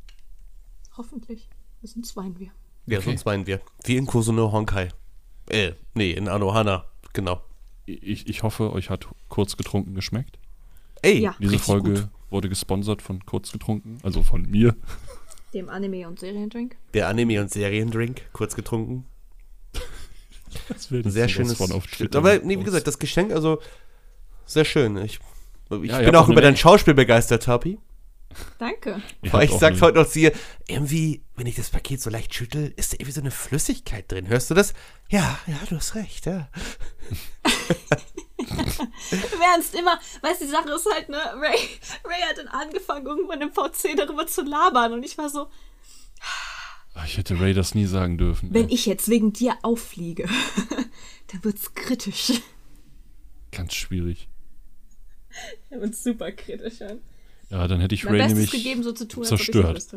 [0.99, 1.49] Hoffentlich.
[1.81, 2.51] Sonst weinen wir.
[2.85, 3.05] Ja, Okay.
[3.09, 3.61] sonst meinen wir.
[3.85, 4.89] Wie in Kusuno Honkai.
[5.49, 6.85] Äh, nee, in Anohana.
[7.13, 7.41] Genau.
[7.85, 10.37] Ich, ich hoffe, euch hat kurz getrunken geschmeckt.
[11.01, 11.35] Ey, Ja.
[11.39, 12.07] Diese richtig Folge gut.
[12.29, 14.75] wurde gesponsert von kurz getrunken, also von mir.
[15.53, 16.75] Dem Anime- und Seriendrink.
[16.93, 19.05] Der Anime- und Seriendrink, kurz getrunken.
[20.67, 21.87] Das ich Sehr schönes von auf.
[21.87, 23.59] Twitter Aber nee, wie gesagt, das Geschenk, also
[24.45, 24.97] sehr schön.
[24.97, 25.19] Ich,
[25.81, 27.79] ich Ja, bin auch über dein Schauspiel begeistert, Tapi.
[28.59, 29.01] Danke.
[29.31, 30.31] Habt ich sagt eine- heute noch zu ihr,
[30.67, 34.27] irgendwie, wenn ich das Paket so leicht schüttel, ist da irgendwie so eine Flüssigkeit drin.
[34.27, 34.73] Hörst du das?
[35.09, 36.47] Ja, ja, du hast recht, ja.
[38.37, 41.57] Im Ernst, immer, weißt du, die Sache ist halt, ne, Ray,
[42.05, 45.47] Ray hat dann angefangen, irgendwann im VC darüber zu labern und ich war so,
[46.95, 48.53] Ah, Ich hätte Ray das nie sagen dürfen.
[48.53, 48.73] wenn ey.
[48.73, 50.27] ich jetzt wegen dir auffliege,
[51.27, 52.41] dann wird's kritisch.
[53.51, 54.27] Ganz schwierig.
[55.69, 56.79] Dann wird's super kritisch.
[56.79, 56.91] Ja.
[57.49, 59.95] Ja, dann hätte ich Mein Ray Bestes nämlich gegeben, so zu tun, zerstört.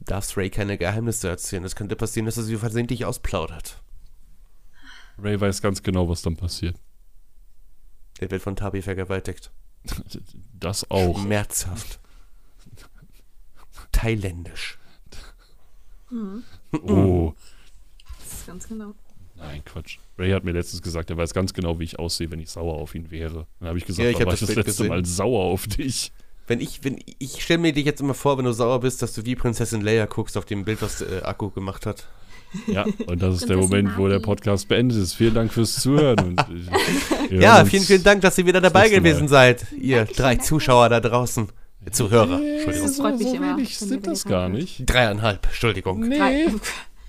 [0.00, 1.64] Darfst Ray keine Geheimnisse erzählen.
[1.64, 3.80] Es könnte passieren, dass er sie versehentlich ausplaudert.
[5.18, 6.76] Ray weiß ganz genau, was dann passiert.
[8.20, 9.50] Der wird von Tabi vergewaltigt.
[10.58, 11.20] Das auch.
[11.20, 12.00] Schmerzhaft.
[13.92, 14.78] Thailändisch.
[16.72, 17.34] Oh,
[18.18, 18.94] Das ist ganz genau.
[19.40, 19.98] Nein, Quatsch.
[20.18, 22.74] Ray hat mir letztens gesagt, er weiß ganz genau, wie ich aussehe, wenn ich sauer
[22.74, 23.46] auf ihn wäre.
[23.58, 24.88] Dann habe ich gesagt, Ja, ich hab war das ich das letzte gesehen.
[24.88, 26.12] Mal sauer auf dich?
[26.46, 29.12] Wenn ich, wenn ich stelle mir dich jetzt immer vor, wenn du sauer bist, dass
[29.12, 32.08] du wie Prinzessin Leia guckst auf dem Bild, was äh, Akku gemacht hat.
[32.66, 34.18] Ja, und das ist der Moment, wo der.
[34.18, 35.14] Podcast beendet ist.
[35.14, 36.18] Vielen Dank fürs Zuhören.
[36.18, 36.44] Und
[37.30, 39.66] ich, Ja, uns vielen, vielen Dank, dass ihr wieder dabei gewesen seid.
[39.72, 40.44] Ihr Dankeschön, drei danke.
[40.44, 41.48] Zuschauer da draußen.
[41.86, 42.86] Äh, Zuhörer, Entschuldigung.
[42.88, 44.82] Das freut mich so immer, wenig sind das gar nicht.
[44.86, 46.00] Dreieinhalb, Entschuldigung.
[46.00, 46.48] Nee.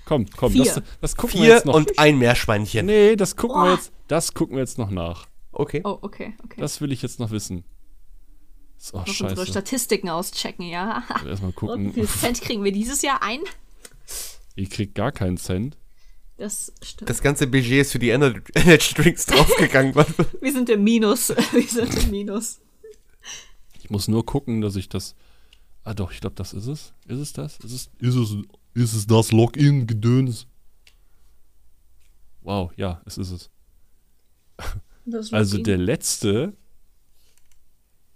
[0.04, 0.64] Komm, komm, Vier.
[0.64, 1.74] das, das gucken wir Vier jetzt noch.
[1.74, 2.86] und ein Meerschweinchen.
[2.86, 3.74] nee, das gucken wir Boah.
[3.74, 5.26] jetzt, das gucken wir jetzt noch nach.
[5.52, 5.80] Okay.
[5.84, 6.60] Oh, okay, okay.
[6.60, 7.64] Das will ich jetzt noch wissen.
[8.78, 9.46] So, unsere scheiße.
[9.46, 11.04] Statistiken auschecken, ja.
[11.24, 11.92] Erstmal Und wie gucken.
[11.92, 13.38] viel Cent kriegen wir dieses Jahr ein?
[14.56, 15.76] Ich krieg gar keinen Cent.
[16.36, 17.08] Das stimmt.
[17.08, 19.94] Das ganze Budget ist für die Ener- Energy Drinks draufgegangen.
[20.40, 21.28] wir sind im Minus.
[21.52, 22.58] Wir sind im Minus.
[23.78, 25.14] Ich muss nur gucken, dass ich das.
[25.84, 26.92] Ah doch, ich glaube, das ist es.
[27.06, 27.58] Ist es das?
[27.58, 27.90] Ist es.
[28.00, 28.34] Ist es,
[28.74, 30.46] ist es das Login-Gedöns?
[32.42, 33.50] Wow, ja, es ist es.
[35.04, 36.54] Das Also der letzte,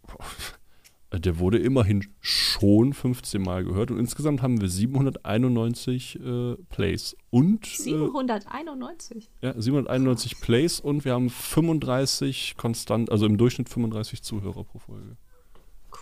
[1.12, 7.66] der wurde immerhin schon 15 Mal gehört und insgesamt haben wir 791 äh, Plays und
[7.66, 9.30] äh, 791.
[9.42, 15.16] ja, 791 Plays und wir haben 35 konstant, also im Durchschnitt 35 Zuhörer pro Folge.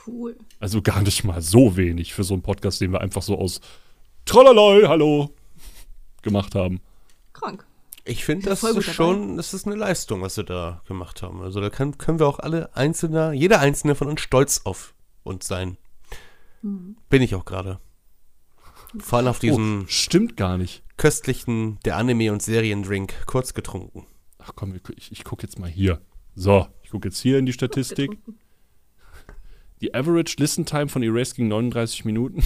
[0.07, 0.37] Cool.
[0.59, 3.61] Also gar nicht mal so wenig für so einen Podcast, den wir einfach so aus
[4.25, 5.31] Trollaloi, hallo
[6.23, 6.81] gemacht haben.
[7.35, 7.67] Krank.
[8.07, 11.43] Ich finde, das ist schon, das ist eine Leistung, was wir da gemacht haben.
[11.43, 15.47] Also da kann, können wir auch alle einzelne, jeder einzelne von uns stolz auf uns
[15.47, 15.77] sein.
[16.63, 17.79] Bin ich auch gerade.
[18.99, 20.83] Vor allem auf diesen Oh, stimmt gar nicht.
[20.97, 24.07] köstlichen, der Anime- und Seriendrink kurz getrunken.
[24.39, 26.01] Ach komm, ich, ich gucke jetzt mal hier.
[26.35, 28.19] So, ich gucke jetzt hier in die Statistik.
[29.81, 32.43] Die Average Listen Time von Erase ging 39 Minuten.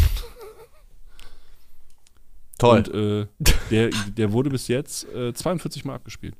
[2.58, 2.78] Toll.
[2.78, 3.26] Und äh,
[3.70, 6.34] der, der wurde bis jetzt äh, 42 Mal abgespielt.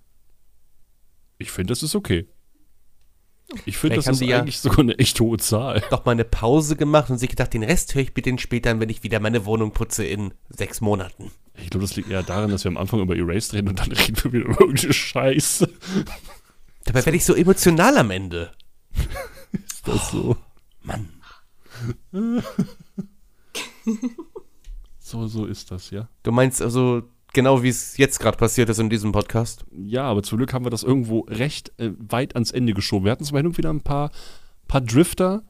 [1.39, 2.27] Ich finde, das ist okay.
[3.65, 5.83] Ich finde, das ist ja- eigentlich sogar eine echt hohe Zahl.
[5.91, 8.81] noch mal eine Pause gemacht und sich gedacht, den Rest höre ich bitte später an,
[8.81, 11.31] wenn ich wieder meine Wohnung putze in sechs Monaten.
[11.57, 13.91] Ich glaube, das liegt eher daran, dass wir am Anfang über Erased reden und dann
[13.93, 15.69] reden wir wieder über irgendeine Scheiße.
[16.85, 18.53] Dabei werde ich so emotional am Ende.
[19.53, 20.37] Ist das so?
[20.83, 21.09] Mann.
[25.09, 26.07] So, so ist das, ja.
[26.23, 27.03] Du meinst also
[27.33, 29.65] genau, wie es jetzt gerade passiert ist in diesem Podcast?
[29.73, 33.07] Ja, aber zum Glück haben wir das irgendwo recht äh, weit ans Ende geschoben.
[33.07, 34.11] Wir hatten zwar hin und wieder ein paar,
[34.67, 35.45] paar Drifter,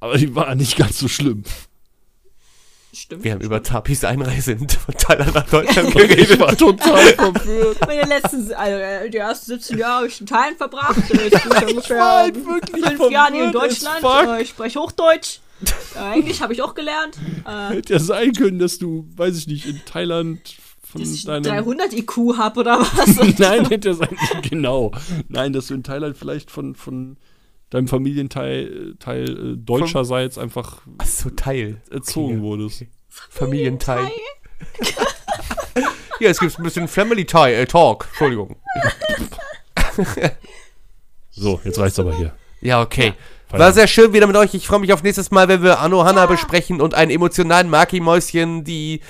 [0.00, 1.44] aber die waren nicht ganz so schlimm.
[2.92, 3.22] Stimmt.
[3.22, 6.40] Wir haben über Tapis Einreise in Thailand nach Deutschland Ich geredet.
[6.40, 7.80] war total verwirrt.
[7.86, 10.96] Meine letzten, also äh, die ersten 17 Jahre habe ich in Teilen verbracht.
[11.08, 14.02] Ich ungefähr war halt wirklich fünf Jahre hier in Deutschland.
[14.02, 15.38] Äh, ich spreche Hochdeutsch.
[16.14, 17.18] Englisch habe ich auch gelernt.
[17.46, 21.24] Äh, Hätte ja sein können, dass du, weiß ich nicht, in Thailand von dass ich
[21.24, 21.42] deinem.
[21.44, 23.38] 300 IQ habe oder was.
[23.38, 24.16] Nein, hätte ja sein
[24.48, 24.92] genau.
[25.28, 27.16] Nein, dass du in Thailand vielleicht von, von
[27.70, 31.80] deinem Familienteil Teil, äh, deutscherseits einfach Ach so, Teil.
[31.90, 32.42] erzogen Okay.
[32.42, 32.84] wurdest.
[33.08, 34.08] Familienteil.
[36.20, 38.06] Ja, es gibt ein bisschen Family Tie, äh, Talk.
[38.10, 38.56] Entschuldigung.
[41.30, 42.34] So, jetzt reicht's aber hier.
[42.60, 43.14] Ja, okay.
[43.50, 44.54] War sehr schön wieder mit euch.
[44.54, 48.62] Ich freue mich auf nächstes Mal, wenn wir Anno Hanna besprechen und einen emotionalen Maki-Mäuschen
[48.64, 49.00] die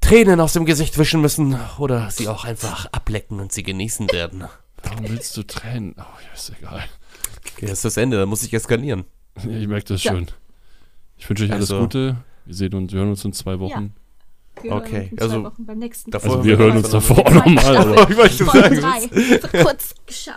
[0.00, 4.44] Tränen aus dem Gesicht wischen müssen oder sie auch einfach ablecken und sie genießen werden.
[4.82, 5.94] Warum willst du trennen?
[5.98, 6.84] Oh, ja, ist egal.
[7.54, 9.04] Okay, das ist das Ende, da muss ich eskalieren.
[9.36, 10.12] Ich merke das Ja.
[10.12, 10.26] schon.
[11.16, 12.16] Ich wünsche euch alles Also- Gute.
[12.44, 13.94] Wir sehen uns, wir hören uns in zwei Wochen.
[14.60, 16.90] Wir hören Okay, uns in zwei also Wochen beim nächsten davor- Also wir hören uns
[16.90, 19.10] davor auch nochmal, ich Folge sagen.
[19.10, 19.10] 3.
[19.30, 20.34] Wird kurz geschaut.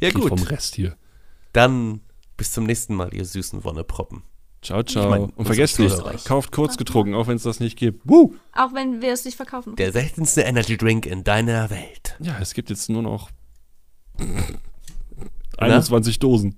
[0.00, 0.96] Ja geht vom gut, Rest hier.
[1.52, 2.00] dann
[2.36, 4.22] bis zum nächsten Mal, ihr süßen Wonneproppen.
[4.62, 5.10] Ciao, ciao.
[5.10, 8.02] mein, Und vergesst nicht, kauft kurz getrunken, auch wenn es das nicht gibt.
[8.04, 8.34] Woo!
[8.54, 9.74] Auch wenn wir es nicht verkaufen.
[9.74, 12.16] Der seltenste Energy Drink in deiner Welt.
[12.20, 13.30] Ja, es gibt jetzt nur noch
[15.58, 16.54] 21 Dosen.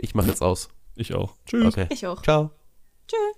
[0.00, 0.68] Ich mach jetzt aus.
[0.94, 1.34] Ich auch.
[1.46, 1.66] Tschüss.
[1.66, 1.86] Okay.
[1.90, 2.22] Ich auch.
[2.22, 2.50] Ciao.
[3.08, 3.37] Tschüss.